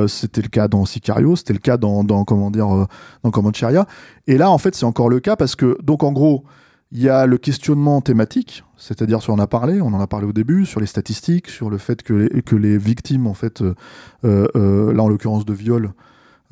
C'était 0.09 0.43
le 0.43 0.49
cas 0.49 0.67
dans 0.67 0.85
Sicario 0.87 1.37
c'était 1.37 1.53
le 1.53 1.61
cas 1.61 1.77
dans, 1.77 2.03
dans 2.03 2.25
comment 2.25 2.51
dire 2.51 2.89
dans 3.23 3.31
Comancheria. 3.31 3.87
Et 4.27 4.39
là 4.39 4.51
en 4.51 4.59
fait 4.59 4.75
c'est 4.75 4.87
encore 4.87 5.09
le 5.09 5.21
cas 5.21 5.37
parce 5.37 5.55
que 5.55 5.79
donc 5.83 6.03
en 6.03 6.11
gros 6.11 6.45
il 6.95 7.03
y 7.03 7.09
a 7.09 7.27
le 7.27 7.39
questionnement 7.39 8.01
thématique, 8.01 8.65
c'est-à-dire 8.77 9.21
sur 9.21 9.35
on 9.35 9.39
a 9.41 9.49
parlé, 9.49 9.81
on 9.81 9.89
en 9.89 10.01
a 10.01 10.07
parlé 10.07 10.27
au 10.27 10.33
début, 10.33 10.65
sur 10.65 10.79
les 10.79 10.87
statistiques, 10.87 11.49
sur 11.49 11.69
le 11.69 11.77
fait 11.77 12.05
que 12.05 12.13
les, 12.13 12.43
que 12.43 12.55
les 12.55 12.79
victimes, 12.79 13.27
en 13.27 13.35
fait, 13.35 13.63
euh, 13.63 13.75
euh, 14.25 14.93
là 14.95 15.03
en 15.03 15.09
l'occurrence 15.09 15.45
de 15.45 15.53
viol 15.53 15.93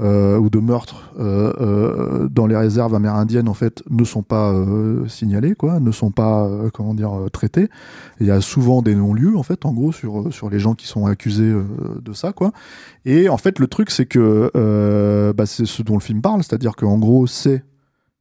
euh, 0.00 0.36
ou 0.38 0.50
de 0.50 0.58
meurtre 0.58 1.12
euh, 1.20 1.52
euh, 1.60 2.28
dans 2.28 2.48
les 2.48 2.56
réserves 2.56 2.92
amérindiennes, 2.92 3.48
en 3.48 3.54
fait, 3.54 3.84
ne 3.88 4.02
sont 4.02 4.24
pas 4.24 4.52
euh, 4.52 5.06
signalées, 5.06 5.54
quoi, 5.54 5.78
ne 5.78 5.92
sont 5.92 6.10
pas, 6.10 6.44
euh, 6.44 6.70
comment 6.74 6.94
dire, 6.94 7.16
euh, 7.16 7.28
traitées. 7.28 7.68
Il 8.18 8.26
y 8.26 8.32
a 8.32 8.40
souvent 8.40 8.82
des 8.82 8.96
non-lieux, 8.96 9.36
en 9.36 9.44
fait, 9.44 9.64
en 9.64 9.72
gros, 9.72 9.92
sur 9.92 10.32
sur 10.32 10.50
les 10.50 10.58
gens 10.58 10.74
qui 10.74 10.88
sont 10.88 11.06
accusés 11.06 11.52
euh, 11.52 11.62
de 12.02 12.12
ça, 12.12 12.32
quoi. 12.32 12.50
Et 13.04 13.28
en 13.28 13.36
fait, 13.36 13.60
le 13.60 13.68
truc, 13.68 13.90
c'est 13.90 14.06
que 14.06 14.50
euh, 14.56 15.32
bah, 15.32 15.46
c'est 15.46 15.66
ce 15.66 15.82
dont 15.82 15.94
le 15.94 16.00
film 16.00 16.20
parle, 16.20 16.42
c'est-à-dire 16.42 16.74
qu'en 16.74 16.98
gros, 16.98 17.28
c'est 17.28 17.62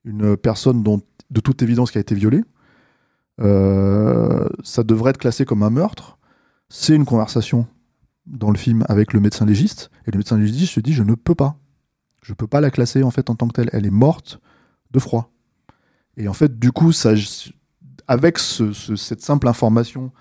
une 0.03 0.36
personne 0.36 0.84
dont 0.84 1.01
de 1.31 1.39
toute 1.39 1.61
évidence 1.63 1.91
qui 1.91 1.97
a 1.97 2.01
été 2.01 2.13
violée. 2.15 2.43
Euh, 3.39 4.47
ça 4.63 4.83
devrait 4.83 5.11
être 5.11 5.17
classé 5.17 5.45
comme 5.45 5.63
un 5.63 5.69
meurtre. 5.69 6.17
C'est 6.69 6.95
une 6.95 7.05
conversation 7.05 7.67
dans 8.27 8.51
le 8.51 8.57
film 8.57 8.85
avec 8.87 9.13
le 9.13 9.19
médecin 9.19 9.45
légiste. 9.45 9.89
Et 10.07 10.11
le 10.11 10.17
médecin 10.17 10.37
légiste 10.37 10.73
se 10.73 10.79
dit 10.79 10.93
je 10.93 11.03
ne 11.03 11.15
peux 11.15 11.35
pas. 11.35 11.57
Je 12.21 12.33
peux 12.33 12.47
pas 12.47 12.61
la 12.61 12.69
classer 12.69 13.01
en 13.03 13.11
fait 13.11 13.29
en 13.29 13.35
tant 13.35 13.47
que 13.47 13.53
telle. 13.53 13.69
Elle 13.73 13.85
est 13.85 13.89
morte 13.91 14.39
de 14.91 14.99
froid. 14.99 15.31
Et 16.17 16.27
en 16.27 16.33
fait, 16.33 16.59
du 16.59 16.71
coup, 16.71 16.91
avec 18.07 18.37
ce- 18.37 18.73
ce- 18.73 18.95
cette 18.95 19.21
simple 19.21 19.47
information, 19.47 20.11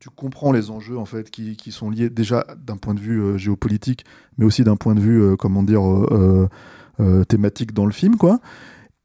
tu 0.00 0.10
comprends 0.10 0.52
les 0.52 0.70
enjeux 0.70 0.98
en 0.98 1.04
fait 1.04 1.30
qui, 1.30 1.56
sont 1.72 1.90
liés 1.90 2.10
déjà 2.10 2.44
d'un 2.56 2.76
point 2.76 2.94
de 2.94 3.00
vue 3.00 3.20
euh, 3.20 3.38
géopolitique, 3.38 4.04
mais 4.36 4.44
aussi 4.44 4.62
d'un 4.62 4.76
point 4.76 4.94
de 4.94 5.00
vue 5.00 5.22
euh, 5.22 5.36
comment 5.36 5.62
dire 5.62 5.82
thématique 7.28 7.72
dans 7.72 7.86
le 7.86 7.92
film, 7.92 8.16
quoi. 8.16 8.40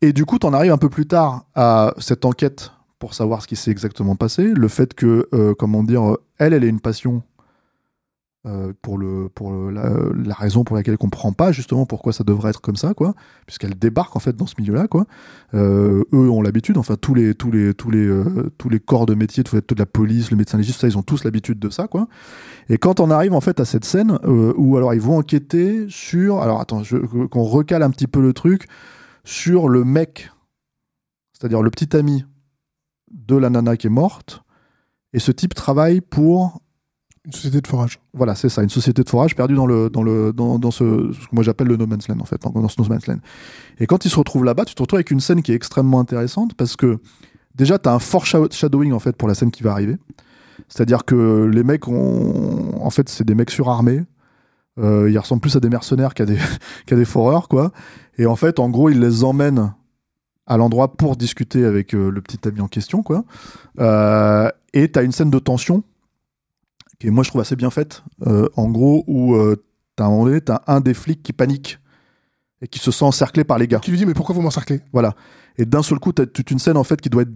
Et 0.03 0.11
du 0.11 0.25
coup, 0.25 0.37
tu 0.37 0.45
en 0.45 0.51
arrives 0.51 0.73
un 0.73 0.77
peu 0.77 0.89
plus 0.89 1.05
tard 1.05 1.45
à 1.55 1.93
cette 1.97 2.25
enquête 2.25 2.73
pour 2.99 3.13
savoir 3.13 3.41
ce 3.41 3.47
qui 3.47 3.55
s'est 3.55 3.71
exactement 3.71 4.17
passé, 4.17 4.43
le 4.43 4.67
fait 4.67 4.93
que, 4.93 5.29
euh, 5.33 5.53
comment 5.57 5.81
dire, 5.81 6.03
euh, 6.03 6.21
elle, 6.39 6.51
elle 6.51 6.65
ait 6.65 6.69
une 6.69 6.81
passion 6.81 7.23
euh, 8.45 8.73
pour, 8.81 8.97
le, 8.97 9.29
pour 9.33 9.53
la, 9.71 10.33
raison 10.33 10.65
pour 10.65 10.75
laquelle 10.75 10.95
on 10.95 10.97
comprend 10.97 11.31
pas 11.31 11.53
justement 11.53 11.85
pourquoi 11.85 12.11
ça 12.11 12.25
devrait 12.25 12.49
être 12.49 12.59
comme 12.59 12.75
ça, 12.75 12.93
quoi, 12.93 13.13
puisqu'elle 13.45 13.75
débarque 13.75 14.13
en 14.17 14.19
fait 14.19 14.35
dans 14.35 14.45
ce 14.45 14.55
milieu-là, 14.59 14.89
quoi. 14.89 15.05
Euh, 15.53 16.03
eux 16.11 16.29
ont 16.29 16.41
l'habitude, 16.41 16.77
enfin 16.77 16.97
tous 16.99 17.13
les 17.13 17.33
tous 17.33 17.49
les 17.49 17.73
tous 17.73 17.89
les 17.89 18.23
tous 18.57 18.67
les 18.67 18.81
corps 18.81 19.05
de 19.05 19.15
métier, 19.15 19.45
toute 19.45 19.79
la 19.79 19.85
police, 19.85 20.31
le 20.31 20.35
médecin 20.35 20.57
légiste, 20.57 20.81
ça, 20.81 20.87
ils 20.89 20.97
ont 20.97 21.01
tous 21.01 21.23
l'habitude 21.23 21.59
de 21.59 21.69
ça, 21.69 21.87
quoi. 21.87 22.09
Et 22.67 22.77
quand 22.77 22.99
on 22.99 23.09
arrive 23.09 23.31
en 23.31 23.41
fait 23.41 23.61
à 23.61 23.65
cette 23.65 23.85
scène 23.85 24.19
où 24.25 24.75
alors 24.75 24.93
ils 24.93 24.99
vont 24.99 25.17
enquêter 25.17 25.85
sur, 25.87 26.41
alors 26.41 26.59
attends, 26.59 26.81
qu'on 27.31 27.43
recale 27.43 27.83
un 27.83 27.89
petit 27.89 28.07
peu 28.07 28.21
le 28.21 28.33
truc 28.33 28.67
sur 29.25 29.69
le 29.69 29.83
mec, 29.83 30.31
c'est-à-dire 31.33 31.61
le 31.61 31.69
petit 31.69 31.95
ami 31.95 32.25
de 33.11 33.35
la 33.35 33.49
nana 33.49 33.77
qui 33.77 33.87
est 33.87 33.91
morte. 33.91 34.43
Et 35.13 35.19
ce 35.19 35.31
type 35.31 35.53
travaille 35.53 36.01
pour 36.01 36.61
Une 37.25 37.31
société 37.31 37.61
de 37.61 37.67
forage. 37.67 37.99
voilà, 38.13 38.35
c'est 38.35 38.49
ça, 38.49 38.63
une 38.63 38.69
société 38.69 39.03
de 39.03 39.09
forage 39.09 39.35
perdue 39.35 39.55
dans 39.55 39.67
le 39.67 39.89
dans 39.89 40.03
le 40.03 40.33
dans, 40.33 40.59
dans 40.59 40.71
ce, 40.71 41.11
ce 41.13 41.27
que 41.27 41.33
moi 41.35 41.43
j'appelle 41.43 41.67
le 41.67 41.77
no 41.77 41.87
man's 41.87 42.07
land 42.07 42.19
en 42.19 42.25
fait, 42.25 42.41
dans, 42.41 42.67
ce 42.67 42.81
no 42.81 42.87
man's 42.87 43.07
land. 43.07 43.19
Et 43.79 43.85
quand 43.85 44.05
il 44.05 44.09
se 44.09 44.17
retrouve 44.17 44.43
là-bas, 44.43 44.65
tu 44.65 44.75
te 44.75 44.81
retrouves 44.81 44.97
avec 44.97 45.11
une 45.11 45.19
scène 45.19 45.41
qui 45.41 45.51
est 45.51 45.55
extrêmement 45.55 45.99
intéressante 45.99 46.53
parce 46.55 46.75
que 46.75 46.99
déjà 47.55 47.79
tu 47.79 47.87
as 47.87 47.93
un 47.93 47.99
foreshadowing 47.99 48.91
en 48.91 48.99
fait 48.99 49.15
pour 49.15 49.27
la 49.27 49.35
scène 49.35 49.51
qui 49.51 49.63
va 49.63 49.71
arriver. 49.71 49.97
C'est-à-dire 50.67 51.05
que 51.05 51.45
les 51.45 51.63
mecs 51.63 51.87
ont 51.87 52.83
en 52.83 52.89
fait, 52.89 53.09
c'est 53.09 53.23
des 53.23 53.35
mecs 53.35 53.51
surarmés. 53.51 54.03
Euh, 54.79 55.09
ils 55.09 55.17
ressemblent 55.17 55.41
plus 55.41 55.55
à 55.55 55.59
des 55.59 55.69
mercenaires 55.69 56.13
qu'à 56.13 56.25
des 56.25 56.37
qu'à 56.85 56.95
des 56.95 57.05
foreurs 57.05 57.47
quoi. 57.47 57.71
Et 58.17 58.25
en 58.25 58.35
fait, 58.35 58.59
en 58.59 58.69
gros, 58.69 58.89
ils 58.89 58.99
les 58.99 59.23
emmènent 59.23 59.73
à 60.45 60.57
l'endroit 60.57 60.93
pour 60.93 61.15
discuter 61.15 61.65
avec 61.65 61.93
euh, 61.95 62.09
le 62.09 62.21
petit 62.21 62.47
ami 62.47 62.61
en 62.61 62.67
question, 62.67 63.01
quoi. 63.01 63.23
Euh, 63.79 64.49
et 64.73 64.89
t'as 64.89 65.03
une 65.03 65.11
scène 65.11 65.29
de 65.29 65.39
tension 65.39 65.83
qui, 66.99 67.07
est, 67.07 67.11
moi, 67.11 67.23
je 67.23 67.29
trouve 67.29 67.41
assez 67.41 67.55
bien 67.55 67.69
faite. 67.69 68.03
Euh, 68.27 68.49
en 68.55 68.69
gros, 68.69 69.03
où 69.07 69.35
t'as 69.95 70.05
un 70.05 70.09
moment 70.09 70.25
donné, 70.25 70.41
t'as 70.41 70.61
un 70.67 70.81
des 70.81 70.93
flics 70.93 71.23
qui 71.23 71.33
panique 71.33 71.79
et 72.61 72.67
qui 72.67 72.79
se 72.79 72.91
sent 72.91 73.05
encerclé 73.05 73.43
par 73.43 73.57
les 73.57 73.67
gars. 73.67 73.79
Qui 73.79 73.91
lui 73.91 73.97
dit 73.97 74.05
mais 74.05 74.13
pourquoi 74.13 74.35
vous 74.35 74.41
m'encerclez? 74.41 74.81
Voilà. 74.91 75.15
Et 75.57 75.65
d'un 75.65 75.83
seul 75.83 75.99
coup, 75.99 76.11
t'as 76.11 76.25
toute 76.25 76.49
une 76.51 76.59
scène 76.59 76.77
en 76.77 76.83
fait 76.83 76.99
qui 76.99 77.09
doit 77.09 77.23
être 77.23 77.33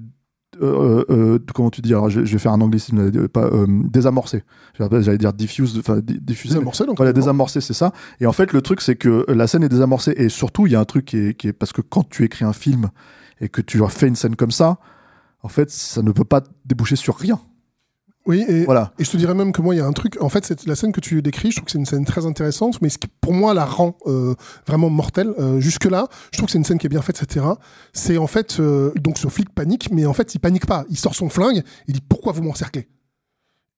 euh, 0.61 1.03
euh, 1.09 1.39
comment 1.53 1.69
tu 1.69 1.81
dis 1.81 1.93
alors 1.93 2.09
je, 2.09 2.23
je 2.25 2.31
vais 2.31 2.37
faire 2.39 2.51
un 2.53 2.61
anglicisme 2.61 2.99
euh, 3.15 3.27
pas 3.27 3.45
euh, 3.45 3.67
désamorcé 3.83 4.43
j'allais 4.79 5.17
dire 5.17 5.33
diffuse 5.33 5.77
enfin 5.77 5.99
di- 5.99 6.19
diffusé 6.21 6.53
mais- 6.55 6.59
Désamorcé, 6.59 6.85
donc 6.85 6.97
voilà 6.97 7.13
désamorcé 7.13 7.61
c'est 7.61 7.73
ça. 7.73 7.91
Et 8.21 8.25
en 8.25 8.31
fait 8.31 8.53
le 8.53 8.61
truc 8.61 8.81
c'est 8.81 8.95
que 8.95 9.25
la 9.27 9.45
scène 9.47 9.63
est 9.63 9.69
désamorcée 9.69 10.13
et 10.17 10.29
surtout 10.29 10.65
il 10.65 10.71
y 10.73 10.75
a 10.75 10.79
un 10.79 10.85
truc 10.85 11.05
qui 11.05 11.17
est, 11.17 11.33
qui 11.35 11.47
est 11.49 11.53
parce 11.53 11.73
que 11.73 11.81
quand 11.81 12.07
tu 12.09 12.23
écris 12.23 12.45
un 12.45 12.53
film 12.53 12.89
et 13.41 13.49
que 13.49 13.61
tu 13.61 13.79
fais 13.89 14.07
une 14.07 14.15
scène 14.15 14.35
comme 14.35 14.51
ça 14.51 14.77
en 15.43 15.49
fait 15.49 15.69
ça 15.69 16.01
ne 16.01 16.11
peut 16.11 16.23
pas 16.23 16.41
déboucher 16.65 16.95
sur 16.95 17.17
rien 17.17 17.39
Oui, 18.27 18.45
et, 18.47 18.65
voilà 18.65 18.91
et 18.99 19.05
je 19.05 19.09
te 19.09 19.15
dirais 19.17 19.33
même 19.33 19.53
que 19.53 19.61
moi, 19.61 19.73
il 19.73 19.77
y 19.77 19.81
a 19.81 19.85
un 19.85 19.93
truc. 19.93 20.17
En 20.21 20.29
fait, 20.29 20.45
c'est 20.45 20.65
la 20.67 20.75
scène 20.75 20.91
que 20.91 20.99
tu 20.99 21.21
décris, 21.21 21.51
je 21.51 21.55
trouve 21.55 21.65
que 21.65 21.71
c'est 21.71 21.77
une 21.77 21.85
scène 21.85 22.05
très 22.05 22.25
intéressante, 22.25 22.81
mais 22.81 22.89
ce 22.89 22.97
qui, 22.97 23.07
pour 23.21 23.33
moi, 23.33 23.53
la 23.53 23.65
rend 23.65 23.97
euh, 24.05 24.35
vraiment 24.67 24.89
mortelle. 24.89 25.33
Euh, 25.39 25.59
Jusque-là, 25.59 26.07
je 26.31 26.37
trouve 26.37 26.47
que 26.47 26.51
c'est 26.51 26.57
une 26.57 26.65
scène 26.65 26.77
qui 26.77 26.85
est 26.87 26.89
bien 26.89 27.01
faite, 27.01 27.21
etc. 27.23 27.45
C'est 27.93 28.17
en 28.17 28.27
fait. 28.27 28.59
euh, 28.59 28.91
donc, 28.95 29.17
ce 29.17 29.27
flic 29.29 29.49
panique, 29.49 29.89
mais 29.91 30.05
en 30.05 30.13
fait, 30.13 30.35
il 30.35 30.39
panique 30.39 30.65
pas. 30.65 30.85
Il 30.89 30.97
sort 30.97 31.15
son 31.15 31.29
flingue, 31.29 31.63
il 31.87 31.93
dit 31.93 32.01
Pourquoi 32.07 32.33
vous 32.33 32.43
m'encerclez? 32.43 32.87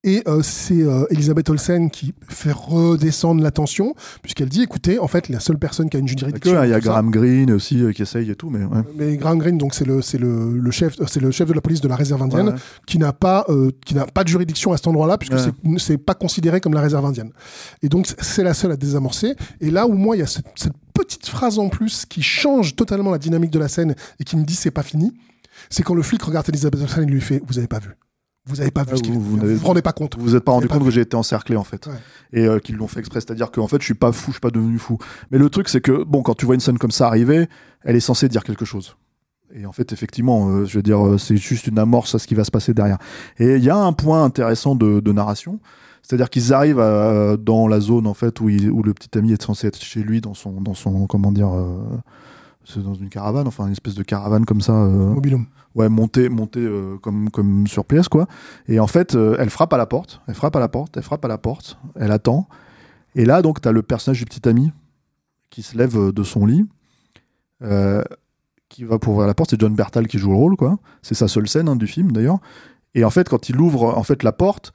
Et 0.02 0.22
euh, 0.26 0.40
c'est 0.42 0.80
euh, 0.82 1.04
Elisabeth 1.10 1.50
Olsen 1.50 1.90
qui 1.90 2.14
fait 2.26 2.52
redescendre 2.52 3.42
la 3.42 3.50
tension, 3.50 3.94
puisqu'elle 4.22 4.48
dit 4.48 4.62
Écoutez, 4.62 4.98
en 4.98 5.08
fait, 5.08 5.28
la 5.28 5.40
seule 5.40 5.58
personne 5.58 5.90
qui 5.90 5.98
a 5.98 6.00
une 6.00 6.08
juridiction. 6.08 6.52
que- 6.52 6.64
il 6.66 6.70
y 6.70 6.72
a 6.72 6.78
tout 6.78 6.86
ça- 6.86 6.90
Graham 6.92 7.10
Greene 7.10 7.50
aussi 7.52 7.82
euh, 7.82 7.92
qui 7.92 8.00
essaye 8.02 8.30
et 8.30 8.34
tout 8.34 8.48
mais 8.48 8.64
ouais. 8.64 8.82
mais 8.96 9.16
Graham 9.18 9.38
Greene, 9.38 9.58
donc 9.58 9.74
c'est 9.74 9.84
le 9.86 10.00
c'est 10.00 10.16
le, 10.16 10.56
le 10.58 10.70
chef 10.70 10.96
c'est 11.06 11.20
le 11.20 11.30
chef 11.30 11.48
de 11.48 11.52
la 11.52 11.60
police 11.60 11.82
de 11.82 11.88
la 11.88 11.96
réserve 11.96 12.22
indienne 12.22 12.46
Ouais, 12.46 12.52
ouais. 12.54 12.58
qui 12.86 12.98
n'a 12.98 13.12
pas 13.12 13.44
euh, 13.50 13.72
qui 13.84 13.94
n'a 13.94 14.06
pas 14.06 14.24
de 14.24 14.28
juridiction 14.28 14.72
à 14.72 14.78
cet 14.78 14.86
endroit-là 14.86 15.18
puisque 15.18 15.34
c'est 15.76 15.98
pas 15.98 16.14
considéré 16.14 16.60
comme 16.62 16.72
la 16.72 16.80
réserve 16.80 17.04
indienne. 17.04 17.32
Et 17.82 17.90
donc 17.90 18.08
c'est 18.20 18.42
la 18.42 18.54
seule 18.54 18.72
à 18.72 18.76
désamorcer. 18.76 19.34
Et 19.60 19.70
là 19.70 19.86
où 19.86 19.92
moi 19.92 20.16
il 20.16 20.20
y 20.20 20.22
a 20.22 20.26
cette, 20.26 20.46
cette 20.56 20.72
petite 20.94 21.26
phrase 21.28 21.58
en 21.58 21.68
plus 21.68 22.06
qui 22.06 22.22
change 22.22 22.74
totalement 22.74 23.10
la 23.10 23.18
dynamique 23.18 23.50
de 23.50 23.58
la 23.58 23.68
scène 23.68 23.94
et 24.18 24.24
qui 24.24 24.36
me 24.38 24.44
dit 24.44 24.54
c'est 24.54 24.70
pas 24.70 24.82
fini, 24.82 25.12
c'est 25.68 25.82
quand 25.82 25.94
le 25.94 26.02
flic 26.02 26.22
regarde 26.22 26.48
Elisabeth 26.48 26.80
Olsen 26.80 27.02
et 27.02 27.06
lui 27.06 27.20
fait 27.20 27.42
vous 27.46 27.58
avez 27.58 27.68
pas 27.68 27.80
vu. 27.80 27.90
Vous 28.50 28.60
avez 28.60 28.70
pas 28.70 28.82
vu 28.84 28.90
Ah, 28.92 28.96
ce 28.96 29.02
qu'il 29.02 29.12
vous- 29.14 29.20
de 29.20 29.24
vous 29.24 29.36
n'avez- 29.36 29.56
rendez 29.64 29.82
pas 29.82 29.92
compte. 29.92 30.16
Vous 30.16 30.22
vous 30.24 30.36
êtes 30.36 30.44
pas 30.44 30.52
rendu 30.52 30.68
compte 30.68 30.84
que 30.84 30.90
j'ai 30.90 31.00
été 31.00 31.16
encerclé 31.16 31.56
en 31.56 31.64
fait 31.64 31.86
Ouais. 31.86 31.94
et 32.32 32.46
euh, 32.46 32.58
qu'ils 32.58 32.76
l'ont 32.76 32.88
fait 32.88 33.00
exprès, 33.00 33.20
c'est-à-dire 33.20 33.50
qu'en 33.50 33.66
fait 33.68 33.80
je 33.80 33.84
suis 33.86 33.94
pas 33.94 34.12
fou, 34.12 34.26
je 34.30 34.32
suis 34.32 34.40
pas 34.40 34.50
devenu 34.50 34.78
fou. 34.78 34.98
Mais 35.30 35.38
le 35.38 35.48
truc 35.48 35.68
c'est 35.68 35.80
que 35.80 36.04
bon 36.04 36.22
quand 36.22 36.34
tu 36.34 36.44
vois 36.46 36.54
une 36.54 36.60
scène 36.60 36.78
comme 36.78 36.90
ça 36.90 37.06
arriver, 37.06 37.48
elle 37.82 37.96
est 37.96 38.00
censée 38.00 38.28
dire 38.28 38.44
quelque 38.44 38.64
chose. 38.64 38.96
Et 39.54 39.66
en 39.66 39.72
fait 39.72 39.92
effectivement, 39.92 40.48
euh, 40.50 40.64
je 40.66 40.76
veux 40.78 40.82
dire 40.82 41.04
euh, 41.06 41.18
c'est 41.18 41.36
juste 41.36 41.66
une 41.66 41.78
amorce 41.78 42.14
à 42.14 42.18
ce 42.18 42.26
qui 42.26 42.34
va 42.34 42.44
se 42.44 42.50
passer 42.50 42.74
derrière. 42.74 42.98
Et 43.38 43.56
il 43.56 43.64
y 43.64 43.70
a 43.70 43.76
un 43.76 43.92
point 43.92 44.22
intéressant 44.24 44.74
de, 44.74 45.00
de 45.00 45.12
narration, 45.12 45.58
c'est-à-dire 46.02 46.30
qu'ils 46.30 46.52
arrivent 46.52 46.80
à- 46.80 47.36
dans 47.36 47.66
la 47.68 47.80
zone 47.80 48.06
en 48.06 48.14
fait 48.14 48.40
où, 48.40 48.48
il- 48.48 48.70
où 48.70 48.82
le 48.82 48.94
petit 48.94 49.16
ami 49.18 49.32
est 49.32 49.42
censé 49.42 49.66
être 49.68 49.80
chez 49.82 50.02
lui 50.02 50.20
dans 50.20 50.34
son 50.34 50.60
dans 50.60 50.74
son 50.74 51.06
comment 51.06 51.32
dire 51.32 51.50
dans 52.76 52.94
une 52.94 53.08
caravane, 53.08 53.48
enfin 53.48 53.66
une 53.66 53.72
espèce 53.72 53.94
de 53.96 54.02
caravane 54.04 54.44
comme 54.44 54.60
ça. 54.60 54.72
Mobilhome. 54.72 55.46
Ouais 55.74 55.88
monter 55.88 56.28
monter 56.28 56.60
euh, 56.60 56.96
comme 56.98 57.30
comme 57.30 57.66
sur 57.66 57.84
pièce 57.84 58.08
quoi 58.08 58.26
et 58.68 58.80
en 58.80 58.86
fait 58.86 59.14
euh, 59.14 59.36
elle 59.38 59.50
frappe 59.50 59.72
à 59.72 59.76
la 59.76 59.86
porte 59.86 60.20
elle 60.26 60.34
frappe 60.34 60.56
à 60.56 60.60
la 60.60 60.68
porte 60.68 60.96
elle 60.96 61.02
frappe 61.02 61.24
à 61.24 61.28
la 61.28 61.38
porte 61.38 61.78
elle 61.96 62.10
attend 62.12 62.48
et 63.14 63.24
là 63.24 63.40
donc 63.42 63.60
tu 63.60 63.68
as 63.68 63.72
le 63.72 63.82
personnage 63.82 64.18
du 64.18 64.24
petit 64.24 64.48
ami 64.48 64.72
qui 65.50 65.62
se 65.62 65.78
lève 65.78 65.96
euh, 65.96 66.12
de 66.12 66.22
son 66.24 66.44
lit 66.46 66.66
euh, 67.62 68.02
qui 68.68 68.84
va 68.84 68.98
pour 68.98 69.14
ouvrir 69.14 69.26
la 69.28 69.34
porte 69.34 69.50
c'est 69.50 69.60
John 69.60 69.74
Bertal 69.74 70.06
qui 70.08 70.18
joue 70.18 70.30
le 70.30 70.36
rôle 70.36 70.56
quoi 70.56 70.78
c'est 71.02 71.14
sa 71.14 71.28
seule 71.28 71.48
scène 71.48 71.68
hein, 71.68 71.76
du 71.76 71.86
film 71.86 72.12
d'ailleurs 72.12 72.38
et 72.94 73.04
en 73.04 73.10
fait 73.10 73.28
quand 73.28 73.48
il 73.48 73.60
ouvre 73.60 73.96
en 73.96 74.02
fait 74.02 74.22
la 74.22 74.32
porte 74.32 74.72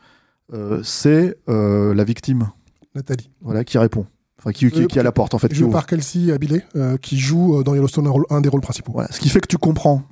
c'est 0.83 1.35
la 1.47 2.03
victime 2.03 2.49
Nathalie. 2.93 3.29
voilà 3.41 3.63
qui 3.63 3.77
répond 3.77 4.05
enfin 4.39 4.51
qui, 4.51 4.69
qui, 4.69 4.85
qui 4.87 4.97
est 4.97 5.01
à 5.01 5.03
la 5.03 5.11
porte 5.11 5.33
en 5.33 5.39
fait 5.39 5.51
ouvre. 5.59 5.71
par 5.71 5.85
Kelsey 5.87 6.31
Abilé, 6.31 6.61
euh, 6.75 6.97
qui 6.97 7.17
joue 7.17 7.59
euh, 7.59 7.63
dans 7.63 7.73
Yellowstone 7.73 8.05
un, 8.07 8.11
rôle- 8.11 8.25
un 8.29 8.41
des 8.41 8.49
rôles 8.49 8.61
principaux. 8.61 8.91
Voilà. 8.91 9.11
Ce 9.11 9.19
qui 9.19 9.29
fait 9.29 9.39
que 9.39 9.47
tu 9.47 9.57
comprends 9.57 10.03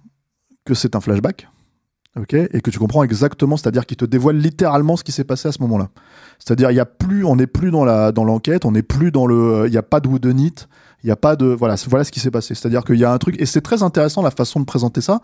que 0.66 0.74
c'est 0.74 0.96
un 0.96 1.02
flashback, 1.02 1.48
ok, 2.18 2.34
et 2.34 2.62
que 2.62 2.70
tu 2.70 2.80
comprends 2.80 3.04
exactement, 3.04 3.58
c'est-à-dire 3.58 3.86
qu'il 3.86 3.98
te 3.98 4.06
dévoile 4.06 4.38
littéralement 4.38 4.96
ce 4.96 5.04
qui 5.04 5.12
s'est 5.12 5.24
passé 5.24 5.48
à 5.48 5.52
ce 5.52 5.62
moment-là. 5.62 5.90
C'est-à-dire, 6.40 6.72
il 6.72 6.76
y 6.76 6.80
a 6.80 6.86
plus, 6.86 7.26
on 7.26 7.36
n'est 7.36 7.48
plus 7.48 7.72
dans 7.72 7.86
la 7.86 8.12
dans 8.12 8.24
l'enquête, 8.24 8.66
on 8.66 8.72
n'est 8.72 8.84
plus 8.84 9.12
dans 9.12 9.26
le, 9.26 9.64
il 9.68 9.72
n'y 9.72 9.78
a 9.78 9.84
pas 9.84 10.00
de 10.00 10.08
whodunit, 10.08 10.56
il 11.04 11.08
n'y 11.08 11.12
a 11.12 11.18
pas 11.18 11.36
de, 11.36 11.48
voilà, 11.48 11.76
voilà 11.88 12.06
ce 12.06 12.12
qui 12.12 12.20
s'est 12.20 12.32
passé. 12.32 12.56
C'est-à-dire 12.56 12.84
qu'il 12.84 12.96
y 12.96 13.04
a 13.04 13.12
un 13.12 13.18
truc, 13.18 13.36
et 13.40 13.46
c'est 13.46 13.62
très 13.62 13.84
intéressant 13.84 14.22
la 14.22 14.32
façon 14.32 14.60
de 14.60 14.66
présenter 14.66 15.02
ça, 15.02 15.22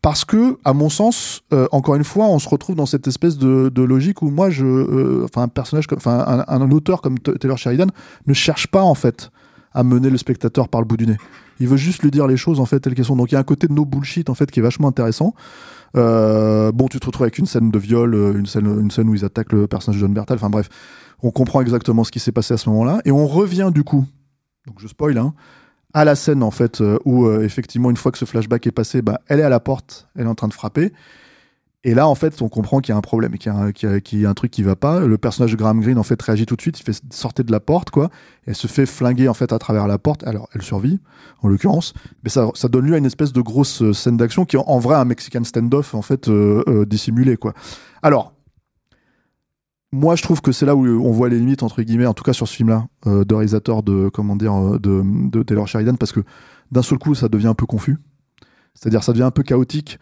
parce 0.00 0.24
que, 0.24 0.58
à 0.64 0.72
mon 0.72 0.88
sens, 0.88 1.42
euh, 1.52 1.66
encore 1.70 1.96
une 1.96 2.04
fois, 2.04 2.26
on 2.26 2.38
se 2.38 2.48
retrouve 2.48 2.76
dans 2.76 2.86
cette 2.86 3.06
espèce 3.06 3.36
de, 3.36 3.70
logique 3.82 4.22
où 4.22 4.30
moi, 4.30 4.48
je, 4.50 4.64
euh, 4.64 5.24
enfin, 5.24 5.42
un 5.42 5.48
personnage, 5.48 5.86
enfin, 5.94 6.44
un, 6.48 6.62
un 6.62 6.70
auteur 6.70 7.02
comme 7.02 7.18
Taylor 7.18 7.58
Sheridan 7.58 7.88
ne 8.26 8.34
cherche 8.34 8.66
pas 8.68 8.82
en 8.82 8.94
fait 8.94 9.30
à 9.72 9.82
mener 9.82 10.10
le 10.10 10.18
spectateur 10.18 10.68
par 10.68 10.80
le 10.80 10.86
bout 10.86 10.96
du 10.96 11.06
nez. 11.06 11.18
Il 11.60 11.68
veut 11.68 11.76
juste 11.76 12.02
lui 12.02 12.10
dire 12.10 12.26
les 12.26 12.36
choses 12.36 12.60
en 12.60 12.66
fait 12.66 12.80
telles 12.80 12.94
qu'elles 12.94 13.04
sont. 13.04 13.16
Donc 13.16 13.30
il 13.32 13.34
y 13.34 13.36
a 13.36 13.40
un 13.40 13.44
côté 13.44 13.66
de 13.66 13.72
no 13.72 13.84
bullshit 13.84 14.30
en 14.30 14.34
fait 14.34 14.50
qui 14.50 14.60
est 14.60 14.62
vachement 14.62 14.88
intéressant. 14.88 15.34
Euh, 15.96 16.72
bon, 16.72 16.88
tu 16.88 17.00
te 17.00 17.06
retrouves 17.06 17.24
avec 17.24 17.38
une 17.38 17.46
scène 17.46 17.70
de 17.70 17.78
viol, 17.78 18.14
euh, 18.14 18.38
une 18.38 18.46
scène, 18.46 19.08
où 19.08 19.14
ils 19.14 19.24
attaquent 19.24 19.52
le 19.52 19.66
personnage 19.66 19.96
de 19.96 20.00
John 20.06 20.12
Bertal. 20.12 20.36
Enfin 20.36 20.50
bref, 20.50 20.68
on 21.22 21.30
comprend 21.30 21.60
exactement 21.60 22.04
ce 22.04 22.12
qui 22.12 22.20
s'est 22.20 22.32
passé 22.32 22.54
à 22.54 22.58
ce 22.58 22.68
moment-là 22.70 23.00
et 23.04 23.10
on 23.10 23.26
revient 23.26 23.70
du 23.74 23.84
coup. 23.84 24.06
Donc 24.66 24.76
je 24.80 24.86
spoil 24.86 25.16
hein, 25.18 25.34
à 25.94 26.04
la 26.04 26.14
scène 26.14 26.42
en 26.42 26.50
fait 26.50 26.80
euh, 26.80 26.98
où 27.04 27.30
effectivement 27.30 27.90
une 27.90 27.96
fois 27.96 28.12
que 28.12 28.18
ce 28.18 28.24
flashback 28.24 28.66
est 28.66 28.72
passé, 28.72 29.02
bah, 29.02 29.20
elle 29.28 29.40
est 29.40 29.44
à 29.44 29.48
la 29.48 29.60
porte, 29.60 30.08
elle 30.16 30.26
est 30.26 30.30
en 30.30 30.34
train 30.34 30.48
de 30.48 30.54
frapper. 30.54 30.92
Et 31.88 31.94
là, 31.94 32.06
en 32.06 32.14
fait, 32.14 32.42
on 32.42 32.50
comprend 32.50 32.80
qu'il 32.80 32.92
y 32.92 32.94
a 32.94 32.98
un 32.98 33.00
problème, 33.00 33.38
qu'il 33.38 33.50
y 33.50 33.54
a 33.54 33.58
un, 33.58 33.70
y 33.70 34.26
a- 34.26 34.28
un 34.28 34.34
truc 34.34 34.50
qui 34.50 34.62
va 34.62 34.76
pas. 34.76 35.00
Le 35.00 35.16
personnage 35.16 35.52
de 35.52 35.56
Graham 35.56 35.80
Greene, 35.80 35.96
en 35.96 36.02
fait, 36.02 36.20
réagit 36.20 36.44
tout 36.44 36.54
de 36.54 36.60
suite. 36.60 36.78
Il 36.78 36.82
fait 36.82 37.02
sortir 37.10 37.46
de 37.46 37.50
la 37.50 37.60
porte, 37.60 37.88
quoi. 37.88 38.10
Elle 38.46 38.56
se 38.56 38.66
fait 38.66 38.84
flinguer, 38.84 39.26
en 39.26 39.32
fait, 39.32 39.54
à 39.54 39.58
travers 39.58 39.86
la 39.86 39.96
porte. 39.96 40.22
Alors, 40.24 40.50
elle 40.52 40.60
survit, 40.60 41.00
en 41.40 41.48
l'occurrence. 41.48 41.94
Mais 42.24 42.28
ça, 42.28 42.50
donne 42.68 42.84
lieu 42.84 42.92
à 42.92 42.98
une 42.98 43.06
espèce 43.06 43.32
de 43.32 43.40
grosse 43.40 43.80
euh, 43.80 43.94
scène 43.94 44.18
d'action 44.18 44.44
qui 44.44 44.56
est 44.56 44.62
en, 44.66 44.78
vrai 44.78 44.96
un 44.96 45.06
Mexican 45.06 45.42
standoff, 45.44 45.94
en 45.94 46.02
fait, 46.02 46.28
euh, 46.28 46.62
euh, 46.68 46.84
dissimulé, 46.84 47.38
quoi. 47.38 47.54
Alors, 48.02 48.34
moi, 49.90 50.14
je 50.14 50.22
trouve 50.22 50.42
que 50.42 50.52
c'est 50.52 50.66
là 50.66 50.76
où 50.76 50.84
on 50.86 51.10
voit 51.10 51.30
les 51.30 51.38
limites, 51.38 51.62
entre 51.62 51.80
guillemets, 51.80 52.04
en 52.04 52.12
tout 52.12 52.22
cas 52.22 52.34
sur 52.34 52.46
ce 52.46 52.54
film-là, 52.54 52.86
euh, 53.06 53.24
de 53.24 53.34
réalisateur 53.34 53.82
de, 53.82 54.10
comment 54.10 54.36
dire, 54.36 54.78
de, 54.78 55.02
de 55.30 55.42
Taylor 55.42 55.66
Sheridan, 55.66 55.96
parce 55.96 56.12
que 56.12 56.20
d'un 56.70 56.82
seul 56.82 56.98
coup, 56.98 57.14
ça 57.14 57.30
devient 57.30 57.46
un 57.46 57.54
peu 57.54 57.64
confus. 57.64 57.96
C'est-à-dire, 58.74 59.02
ça 59.02 59.12
devient 59.12 59.24
un 59.24 59.30
peu 59.30 59.42
chaotique. 59.42 59.98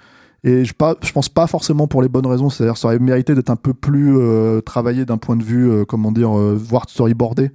Et 0.46 0.64
je, 0.64 0.72
pas, 0.72 0.94
pense 1.12 1.28
pas 1.28 1.48
forcément 1.48 1.88
pour 1.88 2.02
les 2.02 2.09
bonnes 2.09 2.26
raisons. 2.26 2.50
C'est-à-dire, 2.50 2.76
ça 2.76 2.87
aurait 2.87 3.00
mérité 3.00 3.35
d'être 3.35 3.50
un 3.50 3.56
peu 3.56 3.74
plus 3.74 4.16
euh, 4.16 4.61
travaillé 4.61 5.04
d'un 5.04 5.18
point 5.18 5.35
de 5.35 5.42
vue, 5.42 5.68
euh, 5.68 5.85
comment 5.85 6.12
dire, 6.12 6.38
euh, 6.38 6.54
voire 6.54 6.88
storyboardé, 6.88 7.50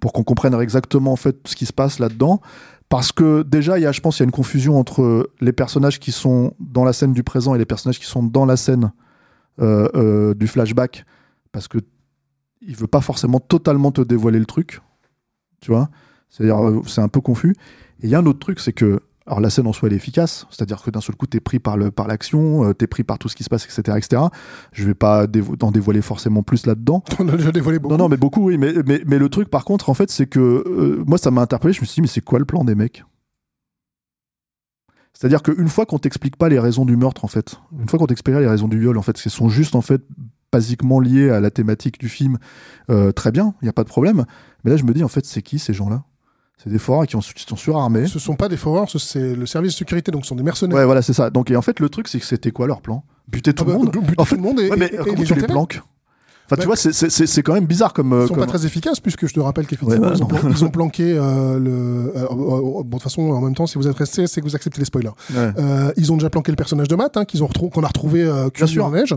pour 0.00 0.12
qu'on 0.12 0.22
comprenne 0.22 0.52
exactement 0.60 1.12
en 1.12 1.16
fait 1.16 1.38
ce 1.46 1.56
qui 1.56 1.64
se 1.64 1.72
passe 1.72 1.98
là-dedans. 1.98 2.42
Parce 2.90 3.10
que 3.10 3.42
déjà, 3.42 3.78
il 3.78 3.82
y 3.82 3.86
a, 3.86 3.92
je 3.92 4.02
pense, 4.02 4.18
il 4.18 4.20
y 4.20 4.24
a 4.24 4.26
une 4.26 4.32
confusion 4.32 4.78
entre 4.78 5.30
les 5.40 5.52
personnages 5.52 5.98
qui 5.98 6.12
sont 6.12 6.52
dans 6.60 6.84
la 6.84 6.92
scène 6.92 7.14
du 7.14 7.22
présent 7.22 7.54
et 7.54 7.58
les 7.58 7.64
personnages 7.64 7.98
qui 7.98 8.04
sont 8.04 8.22
dans 8.22 8.44
la 8.44 8.56
scène 8.56 8.92
du 9.58 10.46
flashback, 10.46 11.06
parce 11.50 11.66
que 11.66 11.78
il 12.60 12.76
veut 12.76 12.86
pas 12.86 13.00
forcément 13.00 13.40
totalement 13.40 13.90
te 13.90 14.02
dévoiler 14.02 14.38
le 14.38 14.44
truc, 14.44 14.82
tu 15.60 15.70
vois. 15.70 15.88
C'est-à-dire, 16.28 16.58
c'est 16.86 17.00
un 17.00 17.08
peu 17.08 17.22
confus. 17.22 17.56
Et 18.02 18.04
il 18.06 18.10
y 18.10 18.14
a 18.14 18.18
un 18.18 18.26
autre 18.26 18.38
truc, 18.38 18.60
c'est 18.60 18.74
que 18.74 19.00
alors 19.26 19.40
la 19.40 19.50
scène 19.50 19.66
en 19.66 19.72
soi 19.72 19.88
elle 19.88 19.92
est 19.94 19.96
efficace, 19.96 20.46
c'est-à-dire 20.50 20.82
que 20.82 20.90
d'un 20.90 21.00
seul 21.00 21.16
coup 21.16 21.26
t'es 21.26 21.40
pris 21.40 21.58
par 21.58 21.76
le 21.76 21.90
par 21.90 22.06
l'action, 22.06 22.64
euh, 22.64 22.72
t'es 22.74 22.86
pris 22.86 23.02
par 23.04 23.18
tout 23.18 23.28
ce 23.28 23.36
qui 23.36 23.42
se 23.44 23.48
passe, 23.48 23.64
etc., 23.64 23.98
etc. 23.98 24.22
Je 24.72 24.84
vais 24.84 24.94
pas 24.94 25.26
dévo- 25.26 25.56
en 25.62 25.70
dévoiler 25.70 26.02
forcément 26.02 26.42
plus 26.42 26.66
là-dedans. 26.66 27.02
On 27.18 27.28
a 27.28 27.36
déjà 27.36 27.52
dévoilé 27.52 27.78
beaucoup. 27.78 27.92
Non, 27.94 28.04
non, 28.04 28.08
mais 28.08 28.16
beaucoup, 28.16 28.44
oui. 28.44 28.56
Mais, 28.58 28.72
mais, 28.86 29.02
mais 29.06 29.18
le 29.18 29.28
truc, 29.28 29.48
par 29.50 29.64
contre, 29.64 29.90
en 29.90 29.94
fait, 29.94 30.10
c'est 30.10 30.26
que 30.26 30.38
euh, 30.66 31.02
moi, 31.06 31.18
ça 31.18 31.30
m'a 31.30 31.42
interpellé. 31.42 31.72
Je 31.74 31.80
me 31.80 31.86
suis 31.86 31.96
dit, 31.96 32.00
mais 32.02 32.06
c'est 32.08 32.20
quoi 32.24 32.38
le 32.38 32.44
plan 32.44 32.64
des 32.64 32.74
mecs? 32.74 33.04
C'est-à-dire 35.12 35.42
qu'une 35.42 35.68
fois 35.68 35.86
qu'on 35.86 35.98
t'explique 35.98 36.36
pas 36.36 36.48
les 36.48 36.58
raisons 36.58 36.84
du 36.84 36.96
meurtre, 36.96 37.24
en 37.24 37.28
fait, 37.28 37.58
une 37.80 37.88
fois 37.88 37.98
qu'on 37.98 38.06
t'explique 38.06 38.34
pas 38.34 38.40
les 38.40 38.46
raisons 38.46 38.68
du 38.68 38.78
viol, 38.78 38.98
en 38.98 39.02
fait, 39.02 39.16
qui 39.16 39.30
sont 39.30 39.48
juste, 39.48 39.74
en 39.74 39.80
fait, 39.80 40.02
basiquement 40.52 41.00
liées 41.00 41.30
à 41.30 41.40
la 41.40 41.50
thématique 41.50 41.98
du 41.98 42.08
film, 42.08 42.38
euh, 42.90 43.12
très 43.12 43.32
bien, 43.32 43.54
il 43.62 43.64
n'y 43.64 43.68
a 43.70 43.72
pas 43.72 43.82
de 43.84 43.88
problème. 43.88 44.26
Mais 44.62 44.70
là, 44.70 44.76
je 44.76 44.84
me 44.84 44.92
dis, 44.92 45.02
en 45.02 45.08
fait, 45.08 45.24
c'est 45.24 45.42
qui 45.42 45.58
ces 45.58 45.72
gens-là? 45.72 46.04
C'est 46.62 46.70
des 46.70 46.78
forats 46.78 47.06
qui, 47.06 47.16
ont- 47.16 47.20
qui 47.20 47.44
sont 47.46 47.56
surarmés. 47.56 48.06
Ce 48.06 48.18
sont 48.18 48.34
pas 48.34 48.48
des 48.48 48.56
foreurs, 48.56 48.88
ce- 48.88 48.98
c'est 48.98 49.34
le 49.34 49.44
service 49.46 49.72
de 49.72 49.76
sécurité, 49.78 50.10
donc 50.10 50.24
ce 50.24 50.30
sont 50.30 50.36
des 50.36 50.42
mercenaires. 50.42 50.76
Ouais, 50.76 50.84
voilà, 50.86 51.02
c'est 51.02 51.12
ça. 51.12 51.28
Donc, 51.30 51.50
et 51.50 51.56
en 51.56 51.62
fait, 51.62 51.80
le 51.80 51.88
truc, 51.88 52.08
c'est 52.08 52.18
que 52.18 52.24
c'était 52.24 52.50
quoi 52.50 52.66
leur 52.66 52.80
plan? 52.80 53.04
Buter 53.28 53.52
tout 53.52 53.64
Ah 53.66 53.70
le 53.70 53.72
bah, 53.72 53.78
monde 53.84 53.90
buter 53.92 54.14
En 54.16 54.22
tout 54.22 54.28
fait, 54.30 54.36
le 54.36 54.42
monde 54.42 54.60
et, 54.60 54.70
Ouais, 54.70 54.76
mais 54.76 54.86
et- 54.86 54.94
et 54.94 54.98
comment 54.98 55.22
tu 55.22 55.34
les 55.34 55.42
planques? 55.42 55.80
Enfin, 56.48 56.54
Bah, 56.54 56.62
tu 56.62 56.66
vois, 56.68 56.76
c'est- 56.76 56.92
c'est 56.92 57.10
c'est- 57.10 57.26
c'est 57.26 57.42
quand 57.42 57.54
même 57.54 57.66
bizarre 57.66 57.92
comme. 57.92 58.16
Ils 58.22 58.28
sont 58.28 58.34
comme- 58.34 58.44
pas 58.44 58.48
très 58.48 58.64
efficaces 58.64 59.00
puisque 59.00 59.26
je 59.26 59.34
te 59.34 59.40
rappelle 59.40 59.66
qu'effectivement 59.66 60.00
Ouais, 60.06 60.10
bah, 60.12 60.14
ils, 60.16 60.22
ont 60.64 60.68
ils 60.68 60.70
planqué 60.72 61.02
euh, 61.18 61.58
le. 61.58 62.12
euh, 62.16 62.26
bon, 62.30 62.82
de 62.84 62.90
toute 62.90 63.02
façon, 63.02 63.22
en 63.22 63.40
même 63.40 63.54
temps, 63.56 63.66
si 63.66 63.76
vous 63.78 63.88
êtes 63.88 63.96
resté, 63.96 64.28
c'est 64.28 64.40
que 64.40 64.46
vous 64.46 64.54
acceptez 64.54 64.78
les 64.78 64.84
spoilers. 64.84 65.10
Ouais. 65.34 65.50
Euh, 65.58 65.92
ils 65.96 66.12
ont 66.12 66.16
déjà 66.16 66.30
planqué 66.30 66.52
le 66.52 66.56
personnage 66.56 66.86
de 66.86 66.94
Matt, 66.94 67.16
hein, 67.16 67.24
qu'ils 67.24 67.42
ont 67.42 67.48
retrou- 67.48 67.68
qu'on 67.68 67.82
a 67.82 67.88
retrouvé 67.88 68.22
euh, 68.22 68.48
cuit 68.48 68.66
sûr. 68.68 68.84
en 68.86 68.92
neige. 68.92 69.14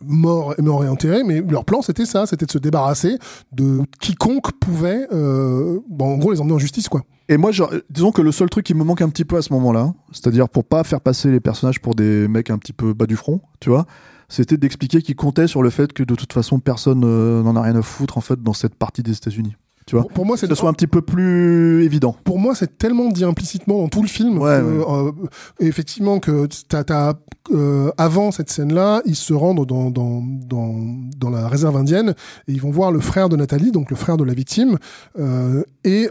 Morts 0.00 0.54
mort 0.58 0.84
et 0.84 0.88
enterrés, 0.88 1.22
mais 1.24 1.40
leur 1.40 1.64
plan 1.64 1.82
c'était 1.82 2.06
ça, 2.06 2.26
c'était 2.26 2.46
de 2.46 2.50
se 2.50 2.58
débarrasser 2.58 3.18
de 3.52 3.80
quiconque 4.00 4.52
pouvait, 4.52 5.06
euh, 5.12 5.80
bon, 5.88 6.14
en 6.14 6.18
gros, 6.18 6.32
les 6.32 6.40
emmener 6.40 6.54
en 6.54 6.58
justice, 6.58 6.88
quoi. 6.88 7.02
Et 7.28 7.36
moi, 7.36 7.52
genre, 7.52 7.72
disons 7.90 8.10
que 8.10 8.22
le 8.22 8.32
seul 8.32 8.50
truc 8.50 8.66
qui 8.66 8.74
me 8.74 8.82
manque 8.82 9.02
un 9.02 9.08
petit 9.08 9.24
peu 9.24 9.36
à 9.36 9.42
ce 9.42 9.52
moment-là, 9.52 9.92
c'est-à-dire 10.12 10.48
pour 10.48 10.64
pas 10.64 10.82
faire 10.82 11.00
passer 11.00 11.30
les 11.30 11.40
personnages 11.40 11.80
pour 11.80 11.94
des 11.94 12.26
mecs 12.26 12.50
un 12.50 12.58
petit 12.58 12.72
peu 12.72 12.92
bas 12.92 13.06
du 13.06 13.16
front, 13.16 13.40
tu 13.60 13.70
vois, 13.70 13.86
c'était 14.28 14.56
d'expliquer 14.56 15.02
qu'ils 15.02 15.16
comptaient 15.16 15.46
sur 15.46 15.62
le 15.62 15.70
fait 15.70 15.92
que 15.92 16.02
de 16.02 16.14
toute 16.14 16.32
façon 16.32 16.58
personne 16.60 17.02
euh, 17.04 17.42
n'en 17.42 17.56
a 17.56 17.62
rien 17.62 17.76
à 17.76 17.82
foutre 17.82 18.18
en 18.18 18.20
fait 18.20 18.42
dans 18.42 18.52
cette 18.52 18.74
partie 18.74 19.02
des 19.02 19.12
États-Unis. 19.12 19.54
Tu 19.90 19.96
vois 19.96 20.06
Pour, 20.06 20.24
moi, 20.24 20.36
c'est 20.36 20.46
que 20.46 20.54
ce 20.54 20.60
soit 20.60 20.68
un 20.68 20.72
petit 20.72 20.86
peu 20.86 21.02
plus 21.02 21.82
évident. 21.82 22.14
pour 22.22 22.38
moi, 22.38 22.54
c'est 22.54 22.78
tellement 22.78 23.08
dit 23.08 23.24
implicitement 23.24 23.78
dans 23.78 23.88
tout 23.88 24.02
le 24.02 24.08
film. 24.08 24.38
Ouais, 24.38 24.60
que, 24.60 24.62
ouais. 24.62 24.84
euh, 24.88 25.12
effectivement, 25.58 26.20
que 26.20 26.46
t'as, 26.68 26.84
t'as, 26.84 27.14
euh, 27.50 27.90
avant 27.98 28.30
cette 28.30 28.50
scène-là, 28.50 29.02
ils 29.04 29.16
se 29.16 29.34
rendent 29.34 29.66
dans, 29.66 29.90
dans, 29.90 30.22
dans, 30.22 30.76
dans 31.18 31.30
la 31.30 31.48
réserve 31.48 31.76
indienne 31.76 32.14
et 32.46 32.52
ils 32.52 32.60
vont 32.60 32.70
voir 32.70 32.92
le 32.92 33.00
frère 33.00 33.28
de 33.28 33.34
Nathalie, 33.34 33.72
donc 33.72 33.90
le 33.90 33.96
frère 33.96 34.16
de 34.16 34.22
la 34.22 34.32
victime. 34.32 34.78
Euh, 35.18 35.64
et 35.82 36.08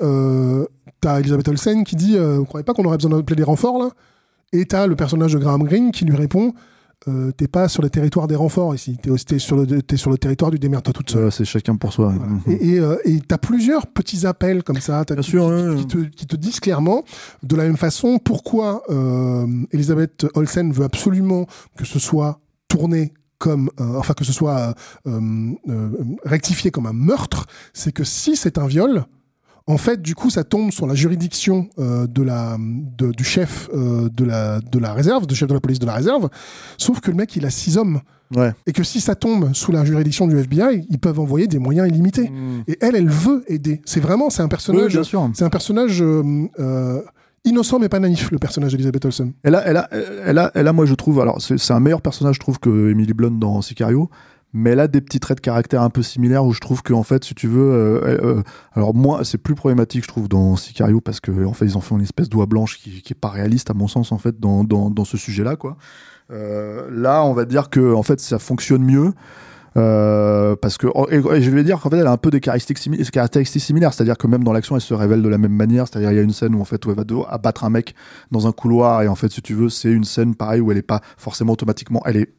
t'as 1.00 1.22
Elisabeth 1.22 1.48
Olsen 1.48 1.86
qui 1.86 1.96
dit 1.96 2.18
Vous 2.18 2.44
croyez 2.44 2.65
pas 2.65 2.74
qu'on 2.74 2.84
aurait 2.84 2.98
besoin 2.98 3.12
d'appeler 3.12 3.38
des 3.38 3.44
renforts 3.44 3.80
là? 3.80 3.92
Et 4.52 4.65
t'as 4.65 4.88
le 4.88 4.98
personnage 4.98 5.32
de 5.32 5.38
Graham 5.38 5.63
Greene 5.63 5.94
qui 5.94 6.04
lui 6.04 6.18
répond 6.18 6.54
euh, 7.08 7.32
T'es 7.32 7.48
pas 7.48 7.68
sur 7.70 7.82
le 7.82 7.90
territoire 7.90 8.28
des 8.28 8.36
renforts 8.36 8.76
ici, 8.76 8.98
t'es, 9.02 9.10
t'es 9.26 9.40
sur, 9.40 9.56
le, 9.56 9.82
t'es 9.82 9.96
sur 9.98 10.10
le 10.12 10.18
territoire 10.18 10.52
du 10.52 10.60
démerde-toi 10.60 10.94
toute 10.94 11.10
seule. 11.12 11.24
Euh, 11.26 11.30
c'est 11.32 11.46
chacun 11.46 11.76
pour 11.76 11.94
soi. 11.94 12.14
Voilà. 12.16 12.32
Mhm. 12.32 12.42
Et 12.60 12.80
euh, 12.80 12.98
et 13.06 13.20
t'as 13.22 13.38
plusieurs 13.38 13.88
petits 13.88 14.26
appels 14.26 14.64
comme 14.64 14.80
ça, 14.82 15.04
Bien 15.06 15.16
qui, 15.18 15.24
sûr, 15.30 15.46
qui- 15.48 15.54
ouais, 15.54 15.76
qui 15.78 15.88
te, 15.88 15.98
qui 16.16 16.26
te 16.28 16.36
disent 16.36 16.60
clairement, 16.60 17.04
de 17.44 17.56
la 17.56 17.64
même 17.64 17.78
façon, 17.78 18.20
pourquoi 18.20 18.84
euh, 18.90 19.48
Elisabeth 19.72 20.26
Olsen 20.36 20.72
veut 20.74 20.84
absolument 20.84 21.46
que 21.78 21.86
ce 21.86 22.00
soit 22.00 22.40
tourné 22.68 23.14
comme, 23.38 23.70
euh, 23.80 23.98
enfin 23.98 24.14
que 24.14 24.26
ce 24.26 24.34
soit 24.34 24.76
euh, 25.08 25.52
euh, 25.70 25.90
rectifié 26.26 26.72
comme 26.72 26.86
un 26.88 26.94
meurtre, 26.94 27.46
c'est 27.74 27.94
que 27.94 28.04
si 28.04 28.36
c'est 28.36 28.58
un 28.58 28.68
viol, 28.68 29.06
en 29.69 29.77
fait, 29.77 30.01
du 30.01 30.15
coup, 30.15 30.29
ça 30.29 30.43
tombe 30.43 30.71
sur 30.71 30.88
la 30.88 30.95
juridiction 30.95 31.69
euh, 31.77 32.08
de 32.08 32.21
la, 32.23 32.58
de- 32.60 33.12
du 33.12 33.23
chef 33.23 33.69
euh, 33.73 34.10
de, 34.12 34.25
la, 34.25 34.60
de 34.60 34.79
la 34.79 34.93
réserve, 34.93 35.27
du 35.27 35.36
chef 35.36 35.47
de 35.47 35.53
la 35.53 35.60
police 35.62 35.79
de 35.79 35.86
la 35.86 35.93
réserve. 35.93 36.27
Sauf 36.77 36.99
que 36.99 37.12
le 37.12 37.17
mec, 37.17 37.36
il 37.36 37.45
a 37.45 37.49
six 37.49 37.77
hommes. 37.77 38.01
Ouais. 38.36 38.51
Et 38.67 38.73
que 38.73 38.84
si 38.84 38.99
ça 38.99 39.15
tombe 39.15 39.53
sous 39.53 39.71
la 39.71 39.86
juridiction 39.86 40.27
du 40.27 40.38
FBI, 40.38 40.86
ils 40.89 40.99
peuvent 40.99 41.19
envoyer 41.19 41.47
des 41.47 41.60
moyens 41.60 41.88
illimités. 41.88 42.32
Et 42.67 42.77
elle, 42.82 42.95
elle 42.95 43.10
veut 43.10 43.43
aider. 43.47 43.82
C'est 43.86 43.99
vraiment, 43.99 44.29
c'est 44.29 44.41
un 44.43 44.47
personnage, 44.47 44.99
c'est 45.34 45.43
un 45.45 45.49
personnage 45.49 46.01
euh, 46.01 47.01
innocent 47.45 47.79
mais 47.79 47.89
pas 47.89 47.99
naïf, 47.99 48.32
le 48.32 48.38
personnage 48.38 48.71
d'Elizabeth 48.71 49.05
Olsen. 49.05 49.34
Elle 49.43 49.55
a, 49.55 49.65
elle 49.67 49.77
a, 49.77 49.89
elle 50.25 50.38
a, 50.38 50.51
elle 50.53 50.67
a, 50.67 50.73
moi 50.73 50.86
je 50.86 50.93
trouve, 50.93 51.19
alors 51.21 51.41
c'est 51.41 51.58
c'est 51.58 51.73
un 51.73 51.79
meilleur 51.79 52.01
personnage, 52.01 52.36
je 52.36 52.39
trouve, 52.39 52.60
que 52.60 52.91
Emily 52.91 53.13
Blunt 53.13 53.32
dans 53.39 53.62
Sicario, 53.62 54.10
mais 54.54 54.72
elle 54.72 54.80
a 54.80 54.88
des 54.88 55.02
petits 55.02 55.20
traits 55.20 55.38
de 55.38 55.42
caractère 55.42 55.84
un 55.84 55.90
peu 55.90 56.02
similaires 56.02 56.44
où 56.44 56.54
je 56.54 56.60
trouve 56.60 56.82
qu'en 56.82 57.04
fait, 57.04 57.24
si 57.24 57.36
tu 57.36 57.48
veux, 57.48 57.72
euh, 57.72 58.18
euh, 58.24 58.44
alors 58.74 58.96
moi, 58.96 59.24
c'est 59.24 59.38
plus 59.38 59.54
problématique, 59.54 60.04
je 60.04 60.08
trouve, 60.08 60.28
dans 60.28 60.56
Sicario 60.56 61.02
parce 61.02 61.20
que 61.20 61.46
en 61.46 61.54
fait, 61.54 61.66
ils 61.66 61.78
en 61.78 61.82
font 61.82 61.98
une 61.98 62.04
espèce 62.04 62.30
d'oie 62.30 62.48
blanche 62.48 62.80
qui, 62.80 63.02
qui 63.02 63.14
est 63.14 63.20
pas 63.20 63.30
réaliste 63.30 63.70
à 63.70 63.74
mon 63.74 63.88
sens 63.88 64.12
en 64.12 64.18
fait 64.18 64.40
dans, 64.40 64.64
dans, 64.64 65.06
ce 65.06 65.18
sujet-là, 65.18 65.56
quoi. 65.56 65.78
Euh, 66.32 66.90
là, 66.92 67.24
on 67.24 67.34
va 67.34 67.46
dire 67.46 67.70
que 67.70 67.94
en 67.94 68.04
fait, 68.04 68.20
ça 68.20 68.40
fonctionne 68.40 68.84
mieux. 68.84 69.14
Parce 69.76 70.78
que 70.78 70.88
et, 71.10 71.42
je 71.42 71.52
vais 71.52 71.64
dire 71.64 71.80
qu'en 71.80 71.90
fait 71.90 71.98
elle 71.98 72.08
a 72.08 72.12
un 72.12 72.18
peu 72.18 72.32
des 72.32 72.42
caractéristiques, 72.42 72.80
similaires 73.60 73.94
c'est-à-dire 73.94 74.18
que 74.18 74.28
même 74.28 74.44
dans 74.44 74.52
l'action 74.52 74.76
elle 74.76 74.82
se 74.82 74.94
révèle 74.94 75.22
de 75.22 75.30
la 75.30 75.38
même 75.38 75.54
manière 75.54 75.88
c'est-à-dire 75.88 76.12
il 76.12 76.18
y 76.18 76.20
a 76.20 76.22
une 76.22 76.34
scène 76.34 76.54
où 76.54 76.60
en 76.60 76.66
fait 76.66 76.86
où 76.86 76.90
elle 76.90 76.98
va 76.98 77.06
abattre 77.30 77.64
un 77.64 77.70
mec 77.70 77.96
dans 78.30 78.46
un 78.46 78.52
couloir 78.52 79.04
et 79.04 79.08
en 79.08 79.16
fait 79.16 79.32
si 79.32 79.42
tu 79.42 79.54
veux 79.54 79.70
c'est 79.70 79.90
une 79.90 80.04
scène 80.04 80.36
pareille 80.36 80.60
où 80.60 80.70
elle 80.70 80.78
est 80.78 80.82
pas 80.82 81.00
forcément 81.18 81.54
automatiquement 81.54 82.02
elle 82.06 82.18
est 82.18 82.34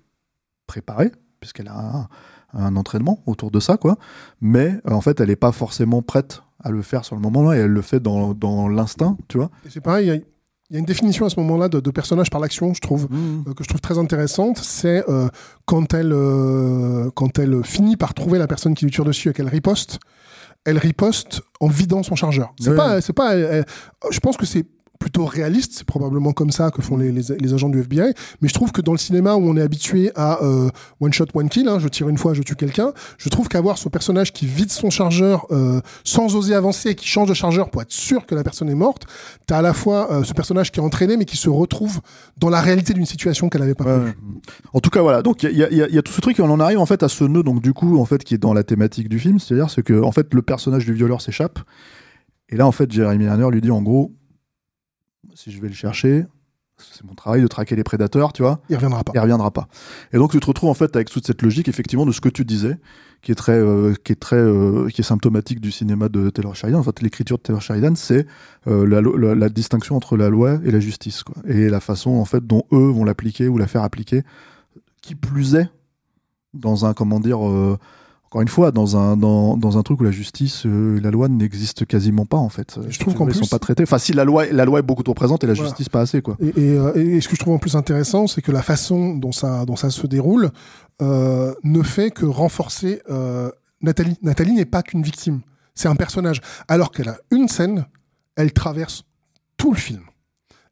préparée 0.66 1.12
puisqu'elle 1.40 1.68
a 1.68 1.78
un, 1.78 2.08
un 2.54 2.76
entraînement 2.76 3.22
autour 3.26 3.50
de 3.50 3.60
ça 3.60 3.76
quoi 3.76 3.96
mais 4.40 4.74
euh, 4.86 4.92
en 4.92 5.00
fait 5.00 5.20
elle 5.20 5.30
est 5.30 5.36
pas 5.36 5.52
forcément 5.52 6.02
prête 6.02 6.42
à 6.62 6.70
le 6.70 6.82
faire 6.82 7.04
sur 7.04 7.16
le 7.16 7.22
moment 7.22 7.42
là 7.42 7.56
et 7.56 7.60
elle 7.60 7.70
le 7.70 7.82
fait 7.82 8.00
dans, 8.00 8.34
dans 8.34 8.68
l'instinct 8.68 9.16
tu 9.28 9.38
vois 9.38 9.50
c'est 9.68 9.80
pareil, 9.80 10.06
il 10.06 10.08
y 10.08 10.12
a- 10.16 10.20
il 10.72 10.74
y, 10.74 10.76
a 10.76 10.78
une 10.78 10.84
définition 10.86 11.26
à 11.26 11.30
ce 11.30 11.40
moment-là 11.40 11.68
de, 11.68 11.80
de 11.80 11.90
personnage 11.90 12.30
par 12.30 12.40
l'action, 12.40 12.72
je 12.74 12.80
trouve. 12.80 13.08
euh, 13.12 13.54
que 13.54 13.64
je 13.64 13.68
trouve 13.68 13.80
très 13.80 13.98
intéressante, 13.98 14.58
c'est 14.58 15.02
euh, 15.10 15.28
quand 15.64 15.94
elle 15.94 16.12
euh, 16.12 17.10
quand 17.16 17.40
elle 17.40 17.64
finit 17.64 17.96
par 17.96 18.14
trouver 18.14 18.38
la 18.38 18.46
personne 18.46 18.74
qui 18.76 18.84
lui 18.84 18.92
tire 18.92 19.04
dessus 19.04 19.30
et 19.30 19.32
qu'elle 19.32 19.48
riposte, 19.48 19.98
elle 20.64 20.78
riposte 20.78 21.42
en 21.58 21.66
vidant 21.66 22.04
son 22.04 22.14
chargeur. 22.14 22.54
C'est 22.60 22.70
Ouais. 22.70 22.76
pas 22.76 23.00
c'est 23.00 23.12
pas 23.12 23.34
elle- 23.34 23.48
elle- 23.50 23.64
je 24.12 24.20
pense 24.20 24.36
que 24.36 24.46
c'est 24.46 24.64
plutôt 25.00 25.24
réaliste, 25.24 25.72
c'est 25.74 25.86
probablement 25.86 26.32
comme 26.32 26.50
ça 26.50 26.70
que 26.70 26.82
font 26.82 26.98
les, 26.98 27.10
les, 27.10 27.22
les 27.40 27.54
agents 27.54 27.70
du 27.70 27.80
FBI, 27.80 28.12
mais 28.40 28.48
je 28.48 28.54
trouve 28.54 28.70
que 28.70 28.82
dans 28.82 28.92
le 28.92 28.98
cinéma 28.98 29.34
où 29.34 29.48
on 29.48 29.56
est 29.56 29.62
habitué 29.62 30.12
à 30.14 30.44
euh, 30.44 30.68
one 31.00 31.12
shot 31.12 31.24
one 31.34 31.48
kill, 31.48 31.68
hein, 31.68 31.78
je 31.78 31.88
tire 31.88 32.08
une 32.08 32.18
fois, 32.18 32.34
je 32.34 32.42
tue 32.42 32.54
quelqu'un, 32.54 32.92
je 33.16 33.30
trouve 33.30 33.48
qu'avoir 33.48 33.78
ce 33.78 33.88
personnage 33.88 34.32
qui 34.32 34.46
vide 34.46 34.70
son 34.70 34.90
chargeur 34.90 35.46
euh, 35.50 35.80
sans 36.04 36.36
oser 36.36 36.54
avancer 36.54 36.90
et 36.90 36.94
qui 36.94 37.06
change 37.06 37.30
de 37.30 37.34
chargeur 37.34 37.70
pour 37.70 37.80
être 37.80 37.90
sûr 37.90 38.26
que 38.26 38.34
la 38.34 38.44
personne 38.44 38.68
est 38.68 38.74
morte, 38.74 39.06
t'as 39.46 39.58
à 39.58 39.62
la 39.62 39.72
fois 39.72 40.12
euh, 40.12 40.22
ce 40.22 40.34
personnage 40.34 40.70
qui 40.70 40.80
est 40.80 40.82
entraîné 40.82 41.16
mais 41.16 41.24
qui 41.24 41.38
se 41.38 41.48
retrouve 41.48 42.00
dans 42.36 42.50
la 42.50 42.60
réalité 42.60 42.92
d'une 42.92 43.06
situation 43.06 43.48
qu'elle 43.48 43.62
avait 43.62 43.74
pas 43.74 43.84
prévue. 43.84 44.18
En 44.74 44.80
tout 44.80 44.90
cas, 44.90 45.00
voilà. 45.00 45.22
Donc, 45.22 45.42
y 45.42 45.46
y 45.46 45.66
il 45.70 45.94
y 45.94 45.98
a 45.98 46.02
tout 46.02 46.12
ce 46.12 46.20
truc 46.20 46.38
et 46.38 46.42
on 46.42 46.50
en 46.50 46.60
arrive 46.60 46.78
en 46.78 46.86
fait 46.86 47.02
à 47.02 47.08
ce 47.08 47.24
nœud, 47.24 47.42
donc 47.42 47.62
du 47.62 47.72
coup, 47.72 47.98
en 47.98 48.04
fait, 48.04 48.22
qui 48.22 48.34
est 48.34 48.38
dans 48.38 48.52
la 48.52 48.64
thématique 48.64 49.08
du 49.08 49.18
film, 49.18 49.38
c'est-à-dire 49.38 49.70
c'est 49.70 49.82
que 49.82 50.02
en 50.02 50.12
fait 50.12 50.34
le 50.34 50.42
personnage 50.42 50.84
du 50.84 50.92
violeur 50.92 51.22
s'échappe 51.22 51.58
et 52.50 52.56
là, 52.56 52.66
en 52.66 52.72
fait, 52.72 52.90
Jeremy 52.90 53.28
Renner 53.28 53.48
lui 53.50 53.60
dit 53.60 53.70
en 53.70 53.80
gros, 53.80 54.12
si 55.34 55.50
je 55.50 55.60
vais 55.60 55.68
le 55.68 55.74
chercher, 55.74 56.24
c'est 56.78 57.04
mon 57.04 57.14
travail 57.14 57.42
de 57.42 57.46
traquer 57.46 57.76
les 57.76 57.84
prédateurs, 57.84 58.32
tu 58.32 58.42
vois 58.42 58.60
Il 58.68 58.76
reviendra 58.76 59.04
pas. 59.04 59.12
il 59.14 59.20
reviendra 59.20 59.50
pas. 59.50 59.68
Et 60.12 60.16
donc 60.16 60.32
tu 60.32 60.40
te 60.40 60.46
retrouves 60.46 60.70
en 60.70 60.74
fait 60.74 60.94
avec 60.96 61.10
toute 61.10 61.26
cette 61.26 61.42
logique 61.42 61.68
effectivement 61.68 62.06
de 62.06 62.12
ce 62.12 62.20
que 62.20 62.28
tu 62.28 62.44
disais, 62.44 62.78
qui 63.22 63.32
est 63.32 63.34
très, 63.36 63.58
euh, 63.58 63.94
qui 64.02 64.12
est 64.12 64.20
très, 64.20 64.36
euh, 64.36 64.88
qui 64.88 65.00
est 65.00 65.04
symptomatique 65.04 65.60
du 65.60 65.70
cinéma 65.70 66.08
de 66.08 66.30
Taylor 66.30 66.54
Sheridan. 66.54 66.78
En 66.78 66.82
fait, 66.82 67.02
l'écriture 67.02 67.36
de 67.36 67.42
Taylor 67.42 67.60
Sheridan, 67.60 67.94
c'est 67.94 68.26
euh, 68.66 68.86
la, 68.86 69.00
la, 69.00 69.34
la 69.34 69.48
distinction 69.48 69.96
entre 69.96 70.16
la 70.16 70.30
loi 70.30 70.58
et 70.64 70.70
la 70.70 70.80
justice, 70.80 71.22
quoi. 71.22 71.36
et 71.46 71.68
la 71.68 71.80
façon 71.80 72.12
en 72.12 72.24
fait 72.24 72.46
dont 72.46 72.64
eux 72.72 72.88
vont 72.90 73.04
l'appliquer 73.04 73.48
ou 73.48 73.58
la 73.58 73.66
faire 73.66 73.82
appliquer. 73.82 74.22
Qui 75.02 75.14
plus 75.14 75.54
est, 75.54 75.68
dans 76.52 76.84
un 76.84 76.92
comment 76.94 77.20
dire, 77.20 77.40
encore 78.30 78.42
une 78.42 78.48
fois, 78.48 78.70
dans 78.70 78.96
un 78.96 79.16
dans, 79.16 79.56
dans 79.56 79.76
un 79.76 79.82
truc 79.82 80.00
où 80.00 80.04
la 80.04 80.12
justice, 80.12 80.64
euh, 80.64 80.96
et 80.98 81.00
la 81.00 81.10
loi 81.10 81.26
n'existent 81.28 81.84
quasiment 81.84 82.26
pas 82.26 82.36
en 82.36 82.48
fait. 82.48 82.78
Je 82.88 82.96
trouve 83.00 83.14
qu'en 83.14 83.26
ils 83.26 83.34
sont 83.34 83.40
plus- 83.40 83.48
pas 83.48 83.58
traités. 83.58 83.82
Enfin, 83.82 83.98
si 83.98 84.12
la 84.12 84.24
loi, 84.24 84.46
la 84.52 84.64
loi 84.64 84.78
est 84.78 84.82
beaucoup 84.82 85.02
trop 85.02 85.14
présente 85.14 85.42
et 85.42 85.48
la 85.48 85.54
Voilà. 85.54 85.68
justice 85.68 85.88
pas 85.88 86.00
assez, 86.02 86.22
quoi. 86.22 86.36
Et, 86.40 86.48
et, 86.48 86.78
euh, 86.78 86.94
et 86.94 87.20
ce 87.20 87.28
que 87.28 87.34
je 87.34 87.40
trouve 87.40 87.54
en 87.54 87.58
plus 87.58 87.74
intéressant, 87.74 88.28
c'est 88.28 88.40
que 88.40 88.52
la 88.52 88.62
façon 88.62 89.16
dont 89.16 89.32
ça, 89.32 89.64
dont 89.66 89.74
ça 89.74 89.90
se 89.90 90.06
déroule 90.06 90.50
euh, 91.02 91.52
ne 91.64 91.82
fait 91.82 92.12
que 92.12 92.24
renforcer 92.24 93.02
euh, 93.10 93.50
Nathalie. 93.82 94.16
Nathalie 94.22 94.52
n'est 94.52 94.64
pas 94.64 94.82
qu'une 94.84 95.02
victime, 95.02 95.40
c'est 95.74 95.88
un 95.88 95.96
personnage. 95.96 96.40
Alors 96.68 96.92
qu'elle 96.92 97.08
a 97.08 97.16
une 97.32 97.48
scène, 97.48 97.84
elle 98.36 98.52
traverse 98.52 99.02
tout 99.56 99.72
le 99.72 99.78
film. 99.78 100.02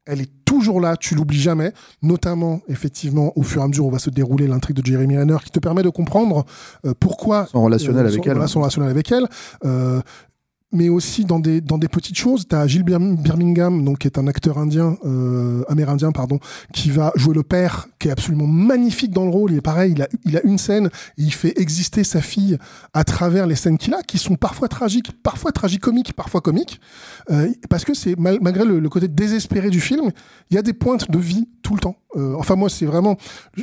Elle 0.09 0.21
est 0.23 0.31
toujours 0.45 0.81
là, 0.81 0.97
tu 0.97 1.15
l'oublies 1.15 1.39
jamais, 1.41 1.73
notamment 2.03 2.61
effectivement 2.69 3.33
au 3.37 3.43
fur 3.43 3.61
et 3.61 3.65
à 3.65 3.69
mesure 3.69 3.87
où 3.87 3.91
va 3.91 3.99
se 3.99 4.11
dérouler 4.11 4.47
l'intrigue 4.49 4.77
de 4.77 4.85
Jeremy 4.85 5.19
Renner, 5.19 5.37
qui 5.45 5.51
te 5.51 5.59
permet 5.61 5.83
de 5.83 5.91
comprendre 5.91 6.47
euh, 6.87 6.95
pourquoi 6.99 7.47
Son 7.53 7.63
relationnel 7.65 8.07
euh, 8.07 8.09
avec 8.09 8.27
elle. 8.27 8.33
voilà, 8.33 8.49
son 8.49 8.61
relationnel 8.61 8.91
avec 8.91 9.13
elle. 9.13 9.27
Euh, 9.65 10.01
mais 10.71 10.91
aussi 10.91 11.25
dans 11.25 11.39
des, 11.41 11.63
dans 11.63 11.79
des 11.79 11.89
petites 11.89 12.19
choses. 12.19 12.47
Tu 12.47 12.55
as 12.55 12.67
Gilles 12.67 12.83
Bir- 12.85 12.99
Birmingham, 13.01 13.85
donc, 13.85 13.99
qui 14.01 14.07
est 14.07 14.19
un 14.19 14.27
acteur 14.27 14.59
indien, 14.59 14.99
euh, 15.07 15.63
amérindien, 15.69 16.13
pardon, 16.13 16.39
qui 16.75 16.91
va 16.91 17.11
jouer 17.17 17.35
le 17.35 17.43
père, 17.43 17.89
qui 17.99 18.09
est 18.09 18.11
absolument 18.11 18.47
magnifique 18.47 19.11
dans 19.11 19.25
le 19.25 19.31
rôle. 19.31 19.53
Il 19.53 19.59
est 19.59 19.61
pareil, 19.63 19.93
il 19.93 20.03
a, 20.03 20.09
il 20.25 20.37
a 20.37 20.43
une 20.45 20.59
scène, 20.59 20.87
et 20.87 21.23
il 21.23 21.33
fait 21.33 21.59
exister 21.61 22.05
sa 22.05 22.21
fille 22.21 22.57
à 22.95 23.05
travers 23.05 23.47
les 23.47 23.57
scènes 23.57 23.79
qu'il 23.79 23.93
a, 23.95 24.03
qui 24.03 24.19
sont 24.19 24.37
parfois 24.37 24.69
tragiques, 24.69 25.11
parfois 25.23 25.53
tragicomiques, 25.53 26.13
parfois 26.13 26.41
comiques. 26.41 26.81
Euh, 27.31 27.49
parce 27.69 27.85
que 27.85 27.95
c'est 27.95 28.19
mal- 28.19 28.39
malgré 28.41 28.65
le, 28.65 28.89
côté 28.89 29.09
désespéré 29.09 29.71
du 29.71 29.81
film, 29.81 30.11
il 30.51 30.55
y 30.55 30.59
a 30.59 30.63
des 30.63 30.73
pointes 30.73 31.11
de 31.11 31.19
vie 31.19 31.49
tout 31.63 31.75
le 31.75 31.81
temps. 31.81 31.97
Euh, 32.17 32.35
enfin, 32.39 32.57
moi, 32.57 32.71
c'est 32.71 32.87
vraiment. 32.87 33.17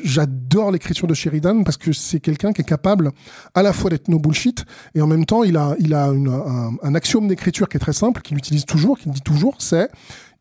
J'adore 0.03 0.71
l'écriture 0.71 1.07
de 1.07 1.13
Sheridan 1.13 1.63
parce 1.63 1.77
que 1.77 1.91
c'est 1.93 2.19
quelqu'un 2.19 2.53
qui 2.53 2.61
est 2.61 2.65
capable 2.65 3.11
à 3.55 3.63
la 3.63 3.73
fois 3.73 3.89
d'être 3.89 4.07
no 4.07 4.19
bullshit 4.19 4.65
et 4.93 5.01
en 5.01 5.07
même 5.07 5.25
temps, 5.25 5.43
il 5.43 5.57
a, 5.57 5.75
il 5.79 5.93
a 5.93 6.07
une- 6.07 6.27
un, 6.29 6.71
un 6.83 6.95
axiome 6.95 7.27
d'écriture 7.27 7.67
qui 7.69 7.77
est 7.77 7.79
très 7.79 7.93
simple, 7.93 8.21
qu'il 8.21 8.37
utilise 8.37 8.65
toujours, 8.65 8.97
qu'il 8.99 9.11
dit 9.11 9.21
toujours 9.21 9.55
c'est 9.59 9.89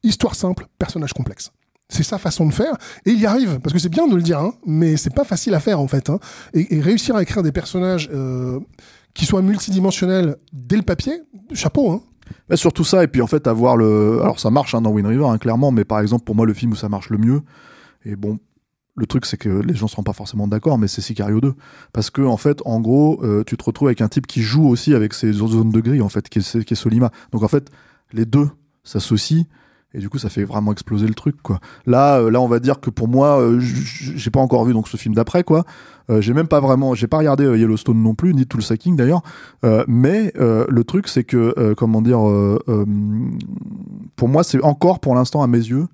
histoire 0.03 0.34
simple, 0.34 0.66
personnage 0.78 1.12
complexe. 1.14 1.51
C'est 1.89 2.03
sa 2.03 2.18
façon 2.18 2.47
de 2.47 2.53
faire 2.53 2.74
et 3.05 3.11
il 3.11 3.20
y 3.20 3.26
arrive 3.26 3.61
parce 3.61 3.72
que 3.72 3.78
c'est 3.78 3.91
bien 3.91 4.09
de 4.09 4.16
le 4.16 4.22
dire, 4.22 4.39
hein, 4.39 4.55
mais 4.66 4.97
c'est 4.97 5.14
pas 5.14 5.24
facile 5.24 5.55
à 5.55 5.61
faire 5.61 5.80
en 5.80 5.87
fait. 5.87 6.09
hein. 6.09 6.18
Et, 6.55 6.80
réussir 6.80 7.14
à 7.14 7.22
écrire 7.22 7.43
des 7.43 7.53
personnages 7.53 8.11
euh, 8.12 8.59
qui 9.12 9.26
soient 9.26 9.43
multidimensionnels 9.43 10.37
dès 10.53 10.76
le 10.76 10.82
papier, 10.82 11.20
chapeau. 11.53 11.91
Hein. 11.91 12.03
Surtout 12.57 12.85
ça, 12.85 13.05
et 13.05 13.09
puis 13.09 13.20
en 13.20 13.26
fait, 13.26 13.47
avoir 13.47 13.76
le. 13.76 14.20
Alors 14.22 14.41
ça 14.41 14.51
marche 14.51 14.74
hein, 14.74 14.80
dans 14.80 14.91
Wind 14.91 15.07
River, 15.07 15.26
clairement, 15.39 15.72
mais 15.72 15.85
par 15.85 16.01
exemple, 16.01 16.24
pour 16.24 16.35
moi, 16.35 16.47
le 16.47 16.55
film 16.55 16.72
où 16.72 16.76
ça 16.76 16.89
marche 16.89 17.11
le 17.11 17.18
mieux, 17.18 17.43
et 18.05 18.16
bon, 18.16 18.39
le 18.97 19.07
truc, 19.07 19.26
c'est 19.26 19.37
que 19.37 19.49
les 19.49 19.74
gens 19.74 19.89
seront 19.89 20.03
pas 20.03 20.12
forcément 20.12 20.47
d'accord, 20.47 20.78
mais 20.78 20.89
c'est 20.89 21.01
Sicario 21.01 21.41
2. 21.41 21.55
Parce 21.93 22.11
que, 22.11 22.22
en 22.22 22.37
fait, 22.37 22.61
en 22.64 22.80
gros, 22.80 23.20
euh, 23.24 23.43
tu 23.45 23.57
te 23.57 23.64
retrouves 23.64 23.89
avec 23.89 24.01
un 24.01 24.09
type 24.09 24.26
qui 24.26 24.41
joue 24.41 24.68
aussi 24.68 24.95
avec 24.95 25.14
ses 25.14 25.32
zones 25.32 25.70
de 25.70 25.80
gris, 25.80 26.01
en 26.01 26.09
fait, 26.09 26.28
qui 26.28 26.39
est 26.39 26.74
Solima. 26.74 27.11
Donc 27.32 27.43
en 27.43 27.49
fait, 27.49 27.70
les 28.12 28.24
deux 28.24 28.49
s'associent. 28.85 29.45
Et 29.95 30.01
du 30.01 30.09
coup, 30.09 30.18
ça 30.18 30.28
fait 30.28 30.45
vraiment 30.45 30.72
exploser 30.72 31.07
le 31.07 31.14
truc, 31.14 31.36
quoi. 31.42 31.61
Là, 31.86 32.18
euh, 32.18 32.30
là, 32.30 32.40
on 32.40 32.49
va 32.49 32.59
dire 32.59 32.80
que 32.80 32.90
pour 32.90 33.07
moi, 33.07 33.40
euh, 33.40 33.61
j'ai 33.61 34.30
pas 34.30 34.40
encore 34.40 34.64
vu 34.64 34.72
donc 34.72 34.88
ce 34.88 34.97
film 34.97 35.14
d'après, 35.14 35.45
quoi. 35.45 35.64
Euh, 36.11 36.20
j'ai 36.20 36.34
même 36.34 36.49
pas 36.49 36.61
vraiment, 36.61 36.95
j'ai 36.95 37.07
pas 37.07 37.18
regardé 37.18 37.45
Yellowstone 37.45 38.03
non 38.03 38.14
plus, 38.14 38.34
ni 38.34 38.45
tout 38.45 38.59
d'ailleurs. 38.97 39.22
Mais 39.86 40.32
le 40.34 40.82
truc, 40.82 41.09
c'est 41.09 41.24
que, 41.24 41.74
comment 41.74 42.03
dire, 42.03 42.18
pour 44.16 44.28
moi, 44.28 44.42
c'est 44.42 44.62
encore 44.62 44.99
pour 44.99 45.14
l'instant 45.14 45.42
à 45.42 45.47
mes 45.47 45.59
yeux. 45.59 45.86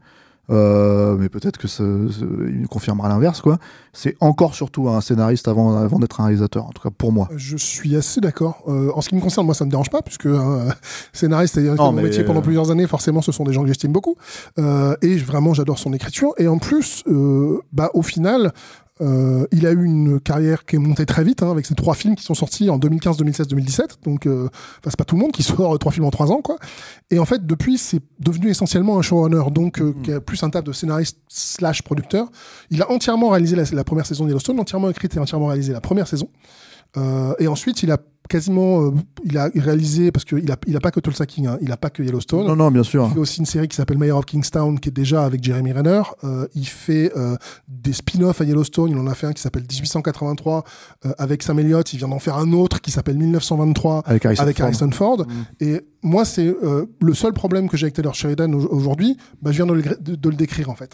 Euh, 0.51 1.16
mais 1.18 1.28
peut-être 1.28 1.59
que 1.59 1.68
ça, 1.68 1.84
ça- 2.11 2.24
il 2.48 2.66
confirmera 2.68 3.09
l'inverse, 3.09 3.40
quoi. 3.40 3.59
C'est 3.92 4.16
encore 4.20 4.55
surtout 4.55 4.88
un 4.88 5.01
scénariste 5.01 5.48
avant, 5.48 5.76
avant 5.76 5.98
d'être 5.98 6.20
un 6.20 6.24
réalisateur, 6.24 6.66
en 6.66 6.70
tout 6.70 6.82
cas 6.82 6.90
pour 6.96 7.12
moi. 7.12 7.28
Je 7.36 7.57
suis 7.57 7.96
assez 7.96 8.20
d'accord. 8.20 8.62
Euh, 8.68 8.90
en 8.94 9.01
ce 9.01 9.09
qui 9.09 9.16
me 9.16 9.20
concerne, 9.20 9.46
moi, 9.46 9.55
ça 9.55 9.64
me 9.64 9.70
dérange 9.70 9.90
pas, 9.90 10.03
puisque 10.03 10.26
un 10.26 10.68
scénariste 11.12 11.57
et 11.59 11.62
Non, 11.62 11.86
mon 11.86 11.92
mais, 11.92 12.03
métier 12.05 12.24
pendant 12.24 12.40
euh, 12.40 12.42
plusieurs 12.42 12.70
années, 12.70 12.86
forcément, 12.86 13.20
ce 13.22 13.32
sont 13.32 13.44
des 13.44 13.53
gens 13.53 13.62
que 13.62 13.68
j'estime 13.68 13.92
beaucoup. 13.92 14.16
Euh, 14.59 14.94
et 15.03 15.16
vraiment, 15.16 15.55
j'adore 15.55 15.78
son 15.78 15.92
écriture. 15.92 16.32
Et 16.38 16.46
en 16.48 16.59
plus, 16.59 17.03
euh, 17.09 17.59
bah, 17.72 17.90
au 17.94 18.03
final, 18.03 18.53
euh, 19.01 19.46
il 19.53 19.66
a 19.66 19.72
eu 19.72 19.84
une 19.84 20.20
carrière 20.20 20.64
qui 20.64 20.76
est 20.76 20.78
montée 20.78 21.07
très 21.07 21.24
vite, 21.24 21.42
hein, 21.42 21.51
avec 21.51 21.66
ses 21.66 21.74
trois 21.74 21.94
films 21.94 22.16
qui 22.16 22.24
sont 22.24 22.34
sortis 22.34 22.68
en 22.68 22.78
2015, 22.78 23.16
2016, 23.16 23.48
2017. 23.48 23.98
Donc, 24.05 24.26
euh, 24.26 24.48
c'est 24.84 24.96
pas 24.96 25.05
tout 25.05 25.14
le 25.14 25.20
monde 25.20 25.32
qui 25.32 25.42
sort 25.42 25.78
trois 25.78 25.92
films 25.92 26.05
en 26.05 26.11
trois 26.11 26.30
ans, 26.30 26.42
quoi. 26.42 26.57
Et 27.11 27.18
en 27.18 27.24
fait, 27.24 27.46
depuis, 27.46 27.78
c'est 27.78 28.01
devenu 28.18 28.51
essentiellement 28.51 28.98
un 28.98 29.03
showrunner, 29.03 29.51
donc 29.51 29.80
euh, 29.80 29.94
qui 30.03 30.12
a 30.12 30.20
plus 30.20 30.42
un 30.42 30.51
table 30.51 30.66
de 30.66 30.72
scénariste 30.72 31.18
slash 31.28 31.82
producteur. 31.82 32.28
Il 32.70 32.82
a 32.82 32.90
entièrement 32.90 33.30
réalisé 33.30 33.57
la, 33.57 33.64
la 33.72 33.84
première 33.84 34.07
saison 34.07 34.24
de 34.24 34.30
Yellowstone, 34.30 34.61
entièrement 34.61 34.90
écrite 34.90 35.16
et 35.16 35.18
entièrement 35.18 35.46
réalisé 35.46 35.72
la 35.72 35.80
première 35.80 36.07
saison. 36.07 36.28
Euh, 36.97 37.34
et 37.38 37.47
ensuite, 37.49 37.82
il 37.82 37.91
a 37.93 37.99
quasiment, 38.28 38.82
euh, 38.86 38.91
il 39.24 39.36
a 39.38 39.51
réalisé 39.57 40.12
parce 40.12 40.24
qu'il 40.24 40.51
a, 40.53 40.57
il 40.68 40.76
a 40.76 40.80
pas 40.80 40.93
que 40.93 41.01
Tulsa 41.01 41.26
King, 41.26 41.49
hein, 41.49 41.59
il 41.62 41.72
a 41.72 41.76
pas 41.76 41.91
que 41.91 42.01
Yellowstone. 42.03 42.47
Non, 42.47 42.55
non, 42.55 42.70
bien 42.70 42.84
sûr. 42.84 43.07
Il 43.11 43.14
fait 43.14 43.18
aussi 43.20 43.41
une 43.41 43.47
série 43.47 43.66
qui 43.66 43.74
s'appelle 43.76 43.99
Mayor 43.99 44.18
of 44.18 44.24
Kingstown, 44.26 44.78
qui 44.78 44.88
est 44.88 44.93
déjà 44.93 45.24
avec 45.24 45.43
Jeremy 45.43 45.72
Renner. 45.72 46.03
Euh, 46.22 46.47
il 46.55 46.66
fait 46.66 47.11
euh, 47.16 47.36
des 47.66 47.93
spin-offs 47.93 48.41
à 48.41 48.45
Yellowstone. 48.45 48.93
Il 48.93 48.99
en 48.99 49.09
a 49.09 49.14
fait 49.14 49.26
un 49.26 49.32
qui 49.32 49.43
s'appelle 49.43 49.64
1883 49.68 50.64
euh, 51.07 51.12
avec 51.18 51.43
Sam 51.43 51.59
Elliott. 51.59 51.93
Il 51.93 51.97
vient 51.99 52.09
d'en 52.09 52.20
faire 52.20 52.36
un 52.36 52.53
autre 52.53 52.80
qui 52.80 52.93
s'appelle 52.93 53.16
1923 53.18 54.03
Avec 54.07 54.24
Harrison 54.24 54.43
avec 54.45 54.57
Ford. 54.59 54.66
Harrison 54.66 54.91
Ford. 54.93 55.18
Mm. 55.26 55.64
Et 55.64 55.80
moi, 56.03 56.24
c'est 56.24 56.55
le 57.01 57.14
seul 57.14 57.32
problème 57.32 57.68
que 57.68 57.76
j'ai 57.76 57.86
avec 57.86 57.95
Taylor 57.95 58.14
Sheridan 58.14 58.53
au- 58.53 58.68
aujourd'hui. 58.74 59.16
Bah, 59.43 59.51
je 59.51 59.57
viens 59.57 59.66
de 59.66 59.72
le, 59.72 59.82
gré- 59.82 59.97
de, 60.01 60.14
de 60.14 60.28
le 60.28 60.36
décrire 60.36 60.70
en 60.70 60.74
fait. 60.76 60.93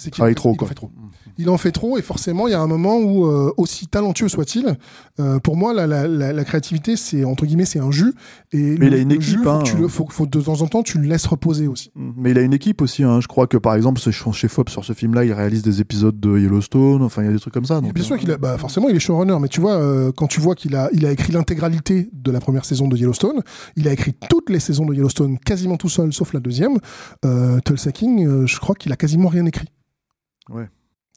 C'est 0.00 0.10
qu'il 0.10 0.18
Travaille 0.18 0.36
trop, 0.36 0.54
il 0.56 0.62
en 0.62 0.66
fait 0.66 0.74
trop. 0.74 0.90
Il 1.38 1.50
en 1.50 1.58
fait 1.58 1.72
trop 1.72 1.98
et 1.98 2.02
forcément, 2.02 2.46
il 2.46 2.52
y 2.52 2.54
a 2.54 2.60
un 2.60 2.66
moment 2.68 2.98
où, 2.98 3.26
euh, 3.26 3.52
aussi 3.56 3.88
talentueux 3.88 4.28
soit-il, 4.28 4.76
euh, 5.18 5.40
pour 5.40 5.56
moi, 5.56 5.74
la, 5.74 5.86
la, 5.88 6.06
la, 6.06 6.32
la 6.32 6.44
créativité, 6.44 6.96
c'est 6.96 7.24
entre 7.24 7.46
guillemets, 7.46 7.64
c'est 7.64 7.80
un 7.80 7.90
jus. 7.90 8.12
Et 8.52 8.76
Mais 8.78 8.86
il 8.86 8.94
a 8.94 8.98
une 8.98 9.10
équipe, 9.10 9.22
jus, 9.22 9.42
faut, 9.42 9.50
hein. 9.50 9.58
que 9.58 9.64
tu 9.70 9.76
le- 9.76 9.88
faut, 9.88 10.06
faut 10.08 10.26
de 10.26 10.40
temps 10.40 10.60
en 10.62 10.66
temps, 10.68 10.82
tu 10.84 10.98
le 10.98 11.08
laisses 11.08 11.26
reposer 11.26 11.66
aussi. 11.66 11.90
Mais 11.96 12.30
il 12.30 12.38
a 12.38 12.42
une 12.42 12.52
équipe 12.52 12.80
aussi. 12.80 13.02
Hein. 13.02 13.20
Je 13.20 13.26
crois 13.26 13.46
que 13.48 13.56
par 13.56 13.74
exemple, 13.74 14.00
chez 14.00 14.48
Fox 14.48 14.70
sur 14.72 14.84
ce 14.84 14.92
film-là, 14.92 15.24
il 15.24 15.32
réalise 15.32 15.62
des 15.62 15.80
épisodes 15.80 16.18
de 16.20 16.38
Yellowstone. 16.38 17.02
Enfin, 17.02 17.22
il 17.22 17.26
y 17.26 17.28
a 17.28 17.32
des 17.32 17.40
trucs 17.40 17.54
comme 17.54 17.64
ça. 17.64 17.80
Donc, 17.80 17.92
Bien 17.94 18.04
sûr 18.04 18.14
euh, 18.14 18.18
qu'il 18.18 18.30
a, 18.30 18.36
bah, 18.36 18.56
forcément, 18.58 18.88
il 18.88 18.94
est 18.96 19.00
showrunner, 19.00 19.36
mais 19.40 19.48
tu 19.48 19.60
vois, 19.60 19.74
euh, 19.76 20.12
quand 20.16 20.28
tu 20.28 20.40
vois 20.40 20.54
qu'il 20.54 20.76
a, 20.76 20.88
il 20.92 21.04
a 21.06 21.10
écrit 21.12 21.32
l'intégralité 21.32 22.08
de 22.12 22.30
la 22.30 22.38
première 22.40 22.64
saison 22.64 22.86
de 22.86 22.96
Yellowstone, 22.96 23.42
il 23.76 23.88
a 23.88 23.92
écrit 23.92 24.14
toutes 24.30 24.48
les 24.50 24.60
saisons 24.60 24.86
de 24.86 24.94
Yellowstone 24.94 25.38
quasiment 25.38 25.76
tout 25.76 25.88
seul, 25.88 26.12
sauf 26.12 26.32
la 26.34 26.40
deuxième. 26.40 26.78
Tulsa 27.64 27.92
King, 27.92 28.46
je 28.46 28.58
crois 28.60 28.74
qu'il 28.74 28.92
a 28.92 28.96
quasiment 28.96 29.28
rien 29.28 29.44
écrit. 29.46 29.66
Ouais. 30.48 30.68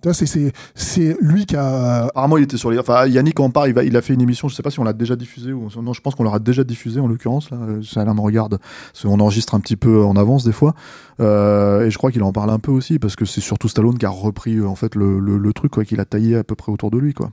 Tu 0.01 0.09
vois, 0.09 0.13
c'est, 0.15 1.17
lui 1.21 1.45
qui 1.45 1.55
a. 1.55 2.05
Apparemment, 2.05 2.37
il 2.37 2.43
était 2.43 2.57
sur 2.57 2.71
les. 2.71 2.79
Enfin, 2.79 3.05
Yannick 3.05 3.35
parle. 3.53 3.69
Il, 3.69 3.75
va... 3.75 3.83
il 3.83 3.95
a 3.95 4.01
fait 4.01 4.15
une 4.15 4.21
émission. 4.21 4.47
Je 4.47 4.55
sais 4.55 4.63
pas 4.63 4.71
si 4.71 4.79
on 4.79 4.83
l'a 4.83 4.93
déjà 4.93 5.15
diffusé 5.15 5.53
ou 5.53 5.69
non. 5.79 5.93
Je 5.93 6.01
pense 6.01 6.15
qu'on 6.15 6.23
l'aura 6.23 6.39
déjà 6.39 6.63
diffusé 6.63 6.99
en 6.99 7.07
l'occurrence. 7.07 7.51
Là, 7.51 7.57
Euh, 7.57 7.83
ça 7.83 8.03
là 8.03 8.13
me 8.15 8.21
regarde. 8.21 8.59
Qu'on 8.99 9.19
enregistre 9.19 9.53
un 9.53 9.59
petit 9.59 9.77
peu 9.77 10.03
en 10.03 10.15
avance 10.15 10.43
des 10.43 10.53
fois. 10.53 10.73
Euh, 11.19 11.85
et 11.85 11.91
je 11.91 11.97
crois 11.99 12.11
qu'il 12.11 12.23
en 12.23 12.31
parle 12.31 12.49
un 12.49 12.57
peu 12.57 12.71
aussi 12.71 12.97
parce 12.97 13.15
que 13.15 13.25
c'est 13.25 13.41
surtout 13.41 13.67
Stallone 13.67 13.99
qui 13.99 14.05
a 14.07 14.09
repris 14.09 14.55
euh, 14.55 14.67
en 14.67 14.75
fait 14.75 14.95
le, 14.95 15.19
le, 15.19 15.37
le 15.37 15.53
truc 15.53 15.71
quoi, 15.71 15.85
qu'il 15.85 15.99
a 15.99 16.05
taillé 16.05 16.35
à 16.37 16.43
peu 16.43 16.55
près 16.55 16.71
autour 16.71 16.89
de 16.89 16.97
lui 16.97 17.13
quoi. 17.13 17.31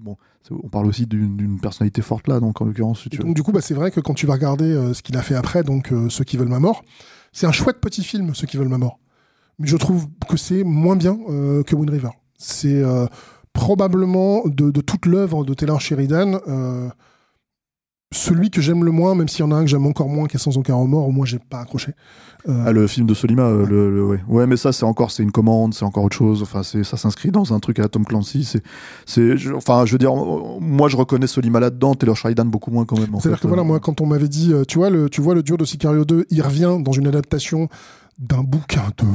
Bon. 0.00 0.16
On 0.50 0.68
parle 0.68 0.86
aussi 0.86 1.06
d'une 1.06 1.60
personnalité 1.60 2.02
forte 2.02 2.26
là, 2.28 2.40
donc 2.40 2.60
en 2.60 2.64
l'occurrence, 2.64 3.02
si 3.02 3.08
donc, 3.10 3.34
du 3.34 3.42
coup, 3.42 3.52
bah, 3.52 3.60
c'est 3.60 3.74
vrai 3.74 3.90
que 3.90 4.00
quand 4.00 4.14
tu 4.14 4.26
vas 4.26 4.34
regarder 4.34 4.64
euh, 4.64 4.92
ce 4.92 5.02
qu'il 5.02 5.16
a 5.16 5.22
fait 5.22 5.34
après, 5.34 5.62
donc 5.62 5.92
euh, 5.92 6.08
Ceux 6.08 6.24
qui 6.24 6.36
veulent 6.36 6.48
ma 6.48 6.58
mort, 6.58 6.82
c'est 7.32 7.46
un 7.46 7.52
chouette 7.52 7.80
petit 7.80 8.02
film, 8.02 8.34
Ceux 8.34 8.46
qui 8.46 8.56
veulent 8.56 8.68
ma 8.68 8.78
mort. 8.78 8.98
Mais 9.58 9.66
je 9.68 9.76
trouve 9.76 10.06
que 10.28 10.36
c'est 10.36 10.64
moins 10.64 10.96
bien 10.96 11.18
euh, 11.28 11.62
que 11.62 11.74
Wind 11.76 11.90
River. 11.90 12.10
C'est 12.38 12.82
euh, 12.82 13.06
probablement 13.52 14.42
de, 14.46 14.70
de 14.70 14.80
toute 14.80 15.06
l'œuvre 15.06 15.44
de 15.44 15.54
Taylor 15.54 15.80
Sheridan. 15.80 16.40
euh, 16.48 16.88
celui 18.14 18.50
que 18.50 18.60
j'aime 18.60 18.84
le 18.84 18.90
moins, 18.90 19.14
même 19.14 19.26
s'il 19.26 19.40
y 19.40 19.42
en 19.42 19.52
a 19.52 19.54
un 19.54 19.62
que 19.62 19.70
j'aime 19.70 19.86
encore 19.86 20.06
moins, 20.08 20.26
qui 20.26 20.36
est 20.36 20.40
sans 20.40 20.58
aucun 20.58 20.74
remords, 20.74 21.08
au 21.08 21.12
moins 21.12 21.24
j'ai 21.24 21.38
pas 21.38 21.60
accroché. 21.60 21.92
Euh, 22.46 22.64
Ah, 22.66 22.72
le 22.72 22.86
film 22.86 23.06
de 23.06 23.14
Solima, 23.14 23.44
euh, 23.44 23.64
le, 23.64 23.90
le- 23.90 24.04
ouais. 24.04 24.20
ouais, 24.28 24.46
mais 24.46 24.58
ça, 24.58 24.70
c'est 24.70 24.84
encore, 24.84 25.10
c'est 25.10 25.22
une 25.22 25.32
commande, 25.32 25.72
c'est 25.72 25.86
encore 25.86 26.04
autre 26.04 26.16
chose. 26.16 26.42
Enfin, 26.42 26.62
c'est, 26.62 26.84
ça 26.84 26.98
s'inscrit 26.98 27.30
dans 27.30 27.54
un 27.54 27.58
truc 27.58 27.78
à 27.78 27.82
la 27.82 27.88
Tom 27.88 28.04
Clancy. 28.04 28.44
C'est, 28.44 28.62
c'est, 29.06 29.38
je- 29.38 29.54
enfin, 29.54 29.86
je 29.86 29.92
veux 29.92 29.98
dire, 29.98 30.12
moi, 30.14 30.88
je 30.90 30.96
reconnais 30.98 31.26
Solima 31.26 31.58
là-dedans, 31.58 31.94
Taylor 31.94 32.14
Sheridan 32.14 32.44
beaucoup 32.44 32.70
moins 32.70 32.84
quand 32.84 32.98
même. 32.98 33.08
C'est-à-dire 33.18 33.40
que 33.40 33.48
voilà, 33.48 33.62
moi, 33.62 33.80
quand 33.80 34.02
on 34.02 34.06
m'avait 34.06 34.28
dit, 34.28 34.52
tu 34.68 34.76
vois, 34.76 34.90
le, 34.90 35.08
tu 35.08 35.22
vois, 35.22 35.34
le 35.34 35.42
duo 35.42 35.56
de 35.56 35.64
Sicario 35.64 36.04
2, 36.04 36.26
il 36.28 36.42
revient 36.42 36.76
dans 36.80 36.92
une 36.92 37.06
adaptation 37.06 37.68
d'un 38.18 38.42
bouquin 38.42 38.84
de 38.98 39.06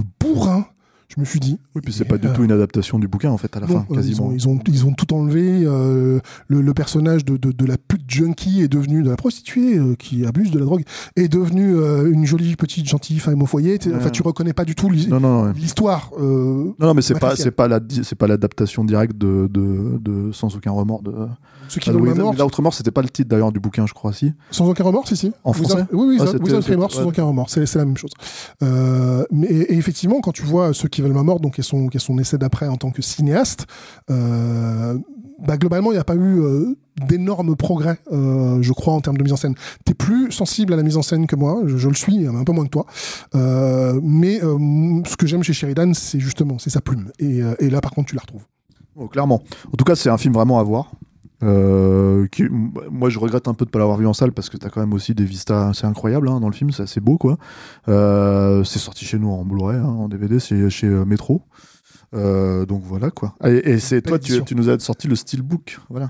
Je 1.15 1.21
me 1.21 1.25
suis 1.25 1.39
dit. 1.39 1.57
Oui, 1.73 1.81
puis 1.81 1.93
c'est 1.93 2.03
pas 2.03 2.17
du 2.17 2.27
tout 2.33 2.43
une 2.43 2.51
adaptation 2.51 2.99
du 2.99 3.07
bouquin 3.07 3.29
en 3.31 3.37
fait 3.37 3.55
à 3.55 3.61
la 3.61 3.67
non, 3.67 3.73
fin, 3.75 3.85
ils, 3.89 3.95
quasiment. 3.95 4.27
ont, 4.27 4.31
ils, 4.33 4.47
ont, 4.49 4.59
ils 4.67 4.85
ont 4.85 4.91
tout 4.93 5.13
enlevé. 5.13 5.63
euh, 5.65 6.19
le, 6.49 6.61
le 6.61 6.73
personnage 6.73 7.23
de, 7.23 7.37
de, 7.37 7.53
de 7.53 7.65
la 7.65 7.77
pute 7.77 8.01
junkie 8.09 8.61
est 8.61 8.67
devenu, 8.67 9.03
de 9.03 9.09
la 9.09 9.15
prostituée 9.15 9.77
euh, 9.77 9.95
qui 9.95 10.25
abuse 10.25 10.51
de 10.51 10.59
la 10.59 10.65
drogue, 10.65 10.83
est 11.15 11.29
devenu 11.29 11.75
euh, 11.77 12.11
une 12.11 12.25
jolie 12.25 12.57
petite 12.57 12.89
gentille 12.89 13.19
femme 13.19 13.41
au 13.41 13.45
foyer. 13.45 13.79
Ouais. 13.85 13.93
Enfin, 13.95 14.09
tu 14.09 14.21
reconnais 14.21 14.51
pas 14.51 14.65
du 14.65 14.75
tout 14.75 14.89
l'hi- 14.89 15.07
Non, 15.07 15.21
non, 15.21 15.45
l'histoire. 15.53 16.11
non, 16.19 16.75
non, 16.77 16.93
mais 16.93 17.01
c'est 17.01 17.17
pas, 17.17 17.37
c'est 17.37 17.51
pas 17.51 17.69
la, 17.69 17.79
c'est 18.03 18.15
pas 18.17 18.27
l'adaptation 18.27 18.83
directe 18.83 19.17
de, 19.17 19.47
de, 19.49 19.97
de 20.01 20.31
Sans 20.33 20.53
aucun 20.57 20.71
remords 20.71 21.03
de. 21.03 21.13
Ceux 21.69 21.79
qui 21.79 21.89
veulent 21.89 22.01
ma 22.01 22.11
Without- 22.11 22.21
mort. 22.23 22.31
Without 22.33 22.55
Remords, 22.55 22.73
c'était 22.73 22.91
pas 22.91 23.01
le 23.01 23.09
titre 23.09 23.29
d'ailleurs 23.29 23.51
du 23.51 23.59
bouquin, 23.59 23.85
je 23.87 23.93
crois, 23.93 24.13
si. 24.13 24.33
Sans 24.51 24.67
aucun 24.67 24.83
remords, 24.83 25.07
si, 25.07 25.15
si. 25.15 25.31
En 25.43 25.51
Without- 25.51 25.67
français 25.69 25.85
Oui, 25.91 26.05
oui, 26.07 26.17
Ah, 26.19 26.23
Without- 26.25 26.43
Without 26.43 26.71
Remords, 26.71 26.91
sans 26.91 27.05
aucun 27.05 27.23
remords. 27.23 27.49
C'est 27.49 27.75
la 27.75 27.85
même 27.85 27.97
chose. 27.97 28.11
Euh, 28.63 29.23
mais, 29.31 29.47
et 29.47 29.73
effectivement, 29.77 30.19
quand 30.21 30.31
tu 30.31 30.43
vois 30.43 30.73
ceux 30.73 30.87
qui 30.87 31.01
veulent 31.01 31.13
ma 31.13 31.23
mort, 31.23 31.39
donc 31.39 31.55
qui 31.55 31.61
est 31.61 31.63
son, 31.63 31.87
qui 31.87 31.97
est 31.97 31.99
son 31.99 32.17
essai 32.19 32.37
d'après 32.37 32.67
en 32.67 32.77
tant 32.77 32.91
que 32.91 33.01
cinéaste, 33.01 33.65
euh, 34.09 34.97
bah, 35.45 35.57
globalement, 35.57 35.91
il 35.91 35.95
n'y 35.95 35.99
a 35.99 36.03
pas 36.03 36.15
eu 36.15 36.39
euh, 36.41 36.75
d'énormes 37.07 37.55
progrès, 37.55 37.99
euh, 38.11 38.59
je 38.61 38.73
crois, 38.73 38.93
en 38.93 39.01
termes 39.01 39.17
de 39.17 39.23
mise 39.23 39.33
en 39.33 39.37
scène. 39.37 39.53
T'es 39.85 39.93
plus 39.93 40.31
sensible 40.31 40.73
à 40.73 40.75
la 40.77 40.83
mise 40.83 40.97
en 40.97 41.03
scène 41.03 41.27
que 41.27 41.35
moi, 41.35 41.61
je, 41.65 41.77
je 41.77 41.87
le 41.89 41.93
suis, 41.95 42.25
un 42.25 42.43
peu 42.43 42.53
moins 42.53 42.65
que 42.65 42.69
toi. 42.71 42.85
Euh, 43.35 43.99
mais 44.03 44.39
ce 44.39 45.15
que 45.15 45.27
j'aime 45.27 45.43
chez 45.43 45.53
Sheridan, 45.53 45.93
c'est 45.93 46.19
justement, 46.19 46.57
c'est 46.57 46.71
sa 46.71 46.81
plume. 46.81 47.11
Et, 47.19 47.41
et 47.59 47.69
là, 47.69 47.81
par 47.81 47.91
contre, 47.91 48.09
tu 48.09 48.15
la 48.15 48.21
retrouves. 48.21 48.45
Oh, 48.95 49.07
clairement. 49.07 49.43
En 49.71 49.75
tout 49.77 49.85
cas, 49.85 49.95
c'est 49.95 50.09
un 50.09 50.17
film 50.17 50.33
vraiment 50.33 50.59
à 50.59 50.63
voir. 50.63 50.89
Euh, 51.43 52.25
qui- 52.27 52.47
moi, 52.49 53.09
je 53.09 53.19
regrette 53.19 53.47
un 53.47 53.53
peu 53.53 53.65
de 53.65 53.69
pas 53.69 53.77
l'avoir 53.79 53.97
vu 53.97 54.07
en 54.07 54.13
salle 54.13 54.31
parce 54.31 54.49
que 54.49 54.57
t'as 54.57 54.69
quand 54.69 54.79
même 54.79 54.93
aussi 54.93 55.13
des 55.13 55.23
vistas 55.25 55.69
assez 55.69 55.85
incroyables 55.85 56.27
hein, 56.29 56.39
dans 56.39 56.47
le 56.49 56.53
film, 56.55 56.71
c'est 56.71 56.83
assez 56.83 56.99
beau 56.99 57.17
quoi. 57.17 57.37
Euh, 57.87 58.63
c'est 58.63 58.79
sorti 58.79 59.05
chez 59.05 59.19
nous 59.19 59.29
en 59.29 59.45
Blu-ray, 59.45 59.77
hein, 59.77 59.85
en 59.85 60.09
DVD, 60.09 60.39
c'est 60.39 60.69
chez 60.69 60.87
euh, 60.87 61.05
Metro. 61.05 61.43
Donc 62.13 62.81
voilà 62.83 63.11
quoi. 63.11 63.35
Et, 63.45 63.71
et 63.71 63.79
c'est 63.79 64.01
toi, 64.01 64.17
tu, 64.19 64.31
tu 64.45 64.55
nous 64.55 64.69
as 64.69 64.79
sorti 64.79 65.07
le 65.07 65.15
steelbook, 65.15 65.79
voilà. 65.89 66.09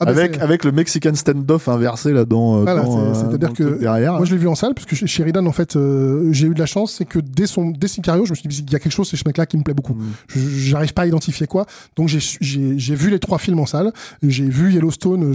Ah, 0.00 0.04
bah, 0.04 0.10
avec 0.12 0.34
c'est- 0.36 0.40
avec 0.40 0.64
le 0.64 0.72
Mexican 0.72 1.14
standoff 1.14 1.68
inversé 1.68 2.12
là 2.12 2.24
dans. 2.24 2.58
euh, 2.58 2.62
Voilà, 2.62 2.84
c'est- 2.84 2.90
euh, 2.92 3.14
c'est-à-dire 3.14 3.52
que 3.52 3.78
derrière. 3.78 4.14
Moi, 4.14 4.24
je 4.24 4.32
l'ai 4.32 4.38
vu 4.38 4.48
en 4.48 4.54
salle, 4.54 4.74
parce 4.74 4.86
que 4.86 4.94
chez 4.96 5.06
Sheridan, 5.06 5.46
en 5.46 5.52
fait, 5.52 5.76
euh, 5.76 6.32
j'ai 6.32 6.46
eu 6.46 6.54
de 6.54 6.58
la 6.58 6.66
chance, 6.66 6.92
c'est 6.92 7.04
que 7.04 7.18
dès, 7.18 7.46
son, 7.46 7.70
dès 7.70 7.88
Sicario, 7.88 8.24
je 8.24 8.30
me 8.30 8.34
suis 8.36 8.48
dit, 8.48 8.64
il 8.66 8.72
y 8.72 8.76
a 8.76 8.78
quelque 8.78 8.92
chose 8.92 9.08
chez 9.08 9.16
ce 9.16 9.24
mec-là 9.26 9.46
qui 9.46 9.56
me 9.56 9.62
plaît 9.62 9.74
beaucoup. 9.74 9.94
Mm. 9.94 10.12
J'arrive 10.36 10.92
pas 10.94 11.02
à 11.02 11.06
identifier 11.06 11.46
quoi. 11.46 11.66
Donc, 11.96 12.08
j'ai- 12.08 12.18
j'ai 12.40 12.78
j'ai 12.78 12.94
vu 12.94 13.10
les 13.10 13.18
trois 13.18 13.38
films 13.38 13.60
en 13.60 13.66
salle. 13.66 13.92
J'ai 14.22 14.44
vu 14.48 14.72
Yellowstone. 14.72 15.32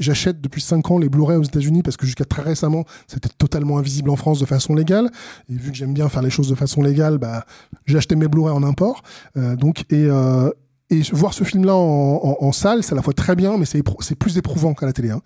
J'achète 0.00 0.40
depuis 0.40 0.60
5 0.60 0.90
ans 0.90 0.98
les 0.98 1.08
Blu-ray 1.08 1.36
aux 1.36 1.42
États-Unis 1.42 1.82
parce 1.82 1.96
que 1.96 2.06
jusqu'à 2.06 2.24
très 2.24 2.42
récemment, 2.42 2.84
c'était 3.06 3.28
totalement 3.36 3.78
invisible 3.78 4.10
en 4.10 4.16
France 4.16 4.40
de 4.40 4.46
façon 4.46 4.74
légale. 4.74 5.10
Et 5.50 5.54
vu 5.54 5.70
que 5.70 5.76
j'aime 5.76 5.94
bien 5.94 6.08
faire 6.08 6.22
les 6.22 6.30
choses 6.30 6.48
de 6.48 6.54
façon 6.54 6.82
légale, 6.82 7.18
bah, 7.18 7.44
j'ai 7.86 7.96
acheté 7.96 8.16
mes 8.16 8.28
Blu-ray 8.28 8.54
en 8.54 8.62
import. 8.62 9.02
Euh, 9.36 9.56
donc, 9.56 9.80
et, 9.90 10.06
euh, 10.08 10.50
et 10.90 11.02
voir 11.12 11.34
ce 11.34 11.44
film-là 11.44 11.74
en, 11.74 12.20
en- 12.22 12.36
en 12.40 12.52
salle, 12.52 12.82
c'est 12.82 12.92
à 12.92 12.96
la 12.96 13.02
fois 13.02 13.12
très 13.12 13.36
bien, 13.36 13.58
mais 13.58 13.64
c'est 13.66 13.82
plus 14.18 14.38
éprouvant 14.38 14.72
qu'à 14.74 14.86
la 14.86 14.92
télé. 14.92 15.10
hein. 15.10 15.20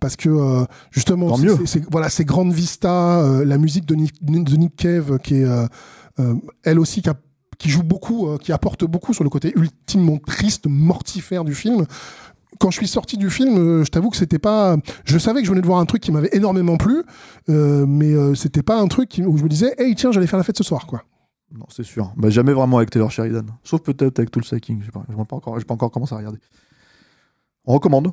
parce 0.00 0.16
que 0.16 0.28
euh, 0.28 0.64
justement, 0.90 1.28
c'est- 1.66 1.84
voilà, 1.90 2.08
ces 2.10 2.24
grandes 2.24 2.52
vistas, 2.52 3.22
euh, 3.22 3.44
la 3.44 3.56
musique 3.58 3.86
de 3.86 3.94
Nick, 3.94 4.22
de 4.24 4.56
Nick 4.56 4.76
Cave, 4.76 5.18
qui 5.18 5.36
est 5.36 5.44
euh, 5.44 5.66
euh, 6.20 6.34
elle 6.64 6.78
aussi 6.78 7.00
qui, 7.02 7.08
a- 7.08 7.14
qui 7.58 7.70
joue 7.70 7.82
beaucoup, 7.82 8.28
euh, 8.28 8.36
qui 8.38 8.52
apporte 8.52 8.84
beaucoup 8.84 9.14
sur 9.14 9.24
le 9.24 9.30
côté 9.30 9.52
ultimement 9.56 10.18
triste, 10.18 10.66
mortifère 10.68 11.44
du 11.44 11.54
film. 11.54 11.86
Quand 12.58 12.70
je 12.70 12.76
suis 12.78 12.88
sorti 12.88 13.16
du 13.18 13.28
film, 13.30 13.56
euh, 13.58 13.84
je 13.84 13.90
t'avoue 13.90 14.08
que 14.10 14.16
c'était 14.16 14.38
pas. 14.38 14.76
Je 15.04 15.18
savais 15.18 15.40
que 15.40 15.46
je 15.46 15.50
venais 15.50 15.60
de 15.62 15.66
voir 15.66 15.78
un 15.78 15.84
truc 15.86 16.02
qui 16.02 16.10
m'avait 16.12 16.30
énormément 16.32 16.76
plu, 16.78 17.02
euh, 17.50 17.84
mais 17.86 18.12
euh, 18.14 18.34
c'était 18.34 18.62
pas 18.62 18.78
un 18.80 18.86
truc 18.88 19.20
où 19.26 19.36
je 19.36 19.42
me 19.42 19.48
disais, 19.48 19.74
hey 19.78 19.94
tiens, 19.94 20.10
j'allais 20.12 20.26
faire 20.26 20.38
la 20.38 20.42
fête 20.44 20.56
ce 20.56 20.64
soir, 20.64 20.86
quoi. 20.86 21.02
Non, 21.52 21.66
c'est 21.68 21.84
sûr. 21.84 22.12
Bah, 22.16 22.28
jamais 22.30 22.52
vraiment 22.52 22.78
avec 22.78 22.90
Taylor 22.90 23.10
Sheridan. 23.10 23.46
Sauf 23.62 23.80
peut-être 23.82 24.18
avec 24.18 24.30
Tulsa 24.30 24.58
King. 24.58 24.80
Je 24.80 24.86
sais 24.86 24.92
pas, 24.92 25.04
j'ai 25.08 25.14
pas 25.14 25.36
encore, 25.36 25.56
pas 25.64 25.74
encore 25.74 25.90
commencé 25.90 26.14
à 26.14 26.18
regarder. 26.18 26.38
On 27.64 27.74
recommande. 27.74 28.12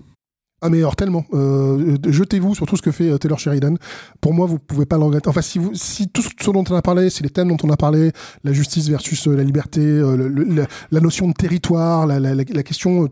Ah 0.65 0.69
mais 0.69 0.77
alors 0.77 0.95
tellement. 0.95 1.25
Euh, 1.33 1.97
jetez-vous 2.07 2.55
sur 2.55 2.65
tout 2.65 2.77
ce 2.77 2.81
que 2.81 2.91
fait 2.91 3.09
euh, 3.09 3.17
Taylor 3.17 3.37
Sheridan. 3.37 3.75
Pour 4.21 4.33
moi, 4.33 4.47
vous 4.47 4.59
pouvez 4.59 4.85
pas 4.85 4.97
le 4.97 5.03
regretter. 5.03 5.27
Enfin, 5.27 5.41
si, 5.41 5.59
tout 6.07 6.21
ce 6.21 6.51
dont 6.51 6.63
on 6.69 6.75
a 6.75 6.81
parlé, 6.81 7.09
c'est 7.09 7.21
les 7.23 7.29
thèmes 7.29 7.49
dont 7.49 7.57
on 7.63 7.69
a 7.69 7.75
parlé, 7.75 8.13
la 8.45 8.53
justice 8.53 8.87
versus 8.87 9.27
euh, 9.27 9.35
la 9.35 9.43
liberté, 9.43 9.81
la, 9.81 10.99
notion 11.01 11.27
de 11.27 11.33
territoire, 11.33 12.07
la, 12.07 12.63
question 12.63 13.09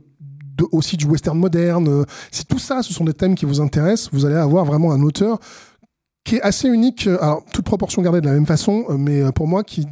aussi 0.72 0.96
du 0.96 1.06
western 1.06 1.38
moderne, 1.38 2.06
si 2.32 2.46
tout 2.46 2.60
ça, 2.60 2.84
ce 2.84 2.94
sont 2.94 3.04
des 3.04 3.14
thèmes 3.14 3.36
qui 3.36 3.46
vous 3.46 3.60
intéressent, 3.60 4.12
vous 4.14 4.26
allez 4.26 4.36
avoir 4.36 4.64
vraiment 4.64 4.94
un 4.94 5.02
auteur 5.02 5.40
qui 6.24 6.38
est 6.38 6.42
assez 6.42 6.70
unique. 6.70 7.08
Alors, 7.08 7.44
toute 7.52 7.66
proportion 7.66 8.02
gardée 8.02 8.22
de 8.22 8.28
la 8.28 8.34
même 8.34 8.46
façon, 8.46 8.86
mais 8.98 9.30
pour 9.34 9.48
moi, 9.48 9.66
qui 9.66 9.88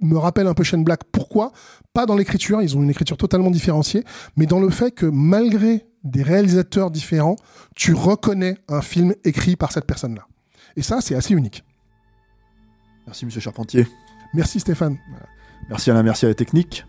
me 0.00 0.16
rappelle 0.16 0.46
un 0.46 0.54
peu 0.54 0.64
Shane 0.64 0.84
Black. 0.84 1.04
Pourquoi? 1.12 1.52
Pas 1.92 2.06
dans 2.06 2.16
l'écriture, 2.16 2.62
ils 2.62 2.76
ont 2.76 2.82
une 2.82 2.90
écriture 2.90 3.16
totalement 3.16 3.50
différenciée, 3.50 4.04
mais 4.36 4.46
dans 4.46 4.60
le 4.60 4.70
fait 4.70 4.90
que 4.90 5.06
malgré 5.06 5.86
des 6.04 6.22
réalisateurs 6.22 6.90
différents, 6.90 7.36
tu 7.76 7.92
reconnais 7.92 8.56
un 8.68 8.80
film 8.80 9.14
écrit 9.24 9.56
par 9.56 9.72
cette 9.72 9.86
personne-là. 9.86 10.26
Et 10.76 10.82
ça, 10.82 11.00
c'est 11.00 11.14
assez 11.14 11.34
unique. 11.34 11.64
Merci, 13.06 13.26
monsieur 13.26 13.40
Charpentier. 13.40 13.86
Merci, 14.34 14.60
Stéphane. 14.60 14.96
Merci 15.68 15.90
Alain, 15.90 16.02
merci 16.02 16.24
à 16.24 16.28
la 16.28 16.34
technique. 16.34 16.86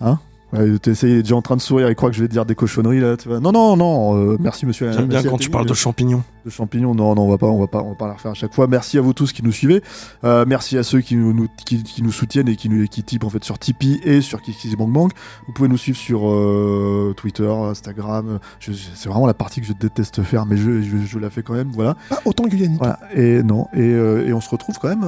Hein? 0.00 0.18
Ouais, 0.52 0.78
t'es 0.80 0.92
déjà 0.92 1.36
en 1.36 1.42
train 1.42 1.54
de 1.54 1.60
sourire 1.60 1.88
et 1.88 1.94
croit 1.94 2.10
que 2.10 2.16
je 2.16 2.22
vais 2.22 2.28
te 2.28 2.32
dire 2.32 2.44
des 2.44 2.56
cochonneries 2.56 3.00
là. 3.00 3.16
Tu 3.16 3.28
vois. 3.28 3.38
Non, 3.38 3.52
non, 3.52 3.76
non. 3.76 4.16
Euh, 4.16 4.36
merci 4.40 4.66
Monsieur. 4.66 4.90
J'aime 4.92 5.06
bien 5.06 5.22
quand 5.22 5.38
tu 5.38 5.50
parles 5.50 5.66
de 5.66 5.74
champignons. 5.74 6.24
De 6.44 6.50
champignons. 6.50 6.94
Non, 6.94 7.14
non, 7.14 7.22
on 7.22 7.30
va 7.30 7.38
pas, 7.38 7.46
on 7.46 7.60
va 7.60 7.68
pas, 7.68 7.82
on 7.82 7.90
va 7.90 7.94
pas 7.94 8.08
la 8.08 8.14
refaire 8.14 8.32
à 8.32 8.34
chaque 8.34 8.52
fois. 8.52 8.66
Merci 8.66 8.98
à 8.98 9.00
vous 9.00 9.12
tous 9.12 9.32
qui 9.32 9.44
nous 9.44 9.52
suivez. 9.52 9.82
Euh, 10.24 10.44
merci 10.48 10.76
à 10.76 10.82
ceux 10.82 11.00
qui 11.00 11.14
nous, 11.14 11.46
qui, 11.64 12.02
nous 12.02 12.12
soutiennent 12.12 12.48
et 12.48 12.56
qui 12.56 12.68
nous, 12.68 12.86
qui 12.88 13.04
typent 13.04 13.24
en 13.24 13.30
fait 13.30 13.44
sur 13.44 13.58
Tipeee 13.58 14.00
et 14.02 14.20
sur 14.22 14.42
KikiZBankBank. 14.42 15.12
Vous 15.46 15.52
pouvez 15.52 15.68
nous 15.68 15.78
suivre 15.78 15.98
sur 15.98 16.28
euh, 16.28 17.14
Twitter, 17.16 17.48
Instagram. 17.48 18.40
C'est 18.58 19.08
vraiment 19.08 19.26
la 19.26 19.34
partie 19.34 19.60
que 19.60 19.66
je 19.66 19.72
déteste 19.72 20.22
faire, 20.22 20.46
mais 20.46 20.56
je, 20.56 20.82
je, 20.82 21.18
la 21.18 21.30
fais 21.30 21.42
quand 21.42 21.54
même. 21.54 21.70
Voilà. 21.72 21.96
Pas 22.08 22.20
autant 22.24 22.44
que 22.44 22.56
Yannick. 22.56 22.78
Voilà. 22.78 22.98
Et 23.14 23.42
non. 23.44 23.68
Et, 23.72 23.90
et 23.90 24.32
on 24.32 24.40
se 24.40 24.50
retrouve 24.50 24.78
quand 24.80 24.88
même 24.88 25.06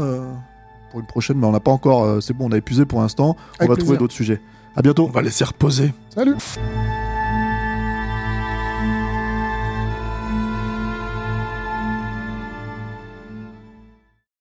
pour 0.93 1.01
une 1.01 1.07
prochaine, 1.07 1.39
mais 1.39 1.47
on 1.47 1.53
n'a 1.53 1.61
pas 1.61 1.73
encore. 1.73 2.23
c'est 2.23 2.33
bon, 2.33 2.49
on 2.49 2.53
a 2.53 2.59
épuisé 2.59 2.85
pour 2.85 3.01
l'instant. 3.01 3.37
On 3.61 3.67
va 3.67 3.75
trouver 3.75 3.97
d'autres 3.97 4.15
sujets. 4.15 4.41
À 4.77 4.83
bientôt. 4.83 5.07
On 5.07 5.11
va 5.11 5.23
laisser 5.23 5.45
reposer. 5.45 5.93
Salut 6.15 6.37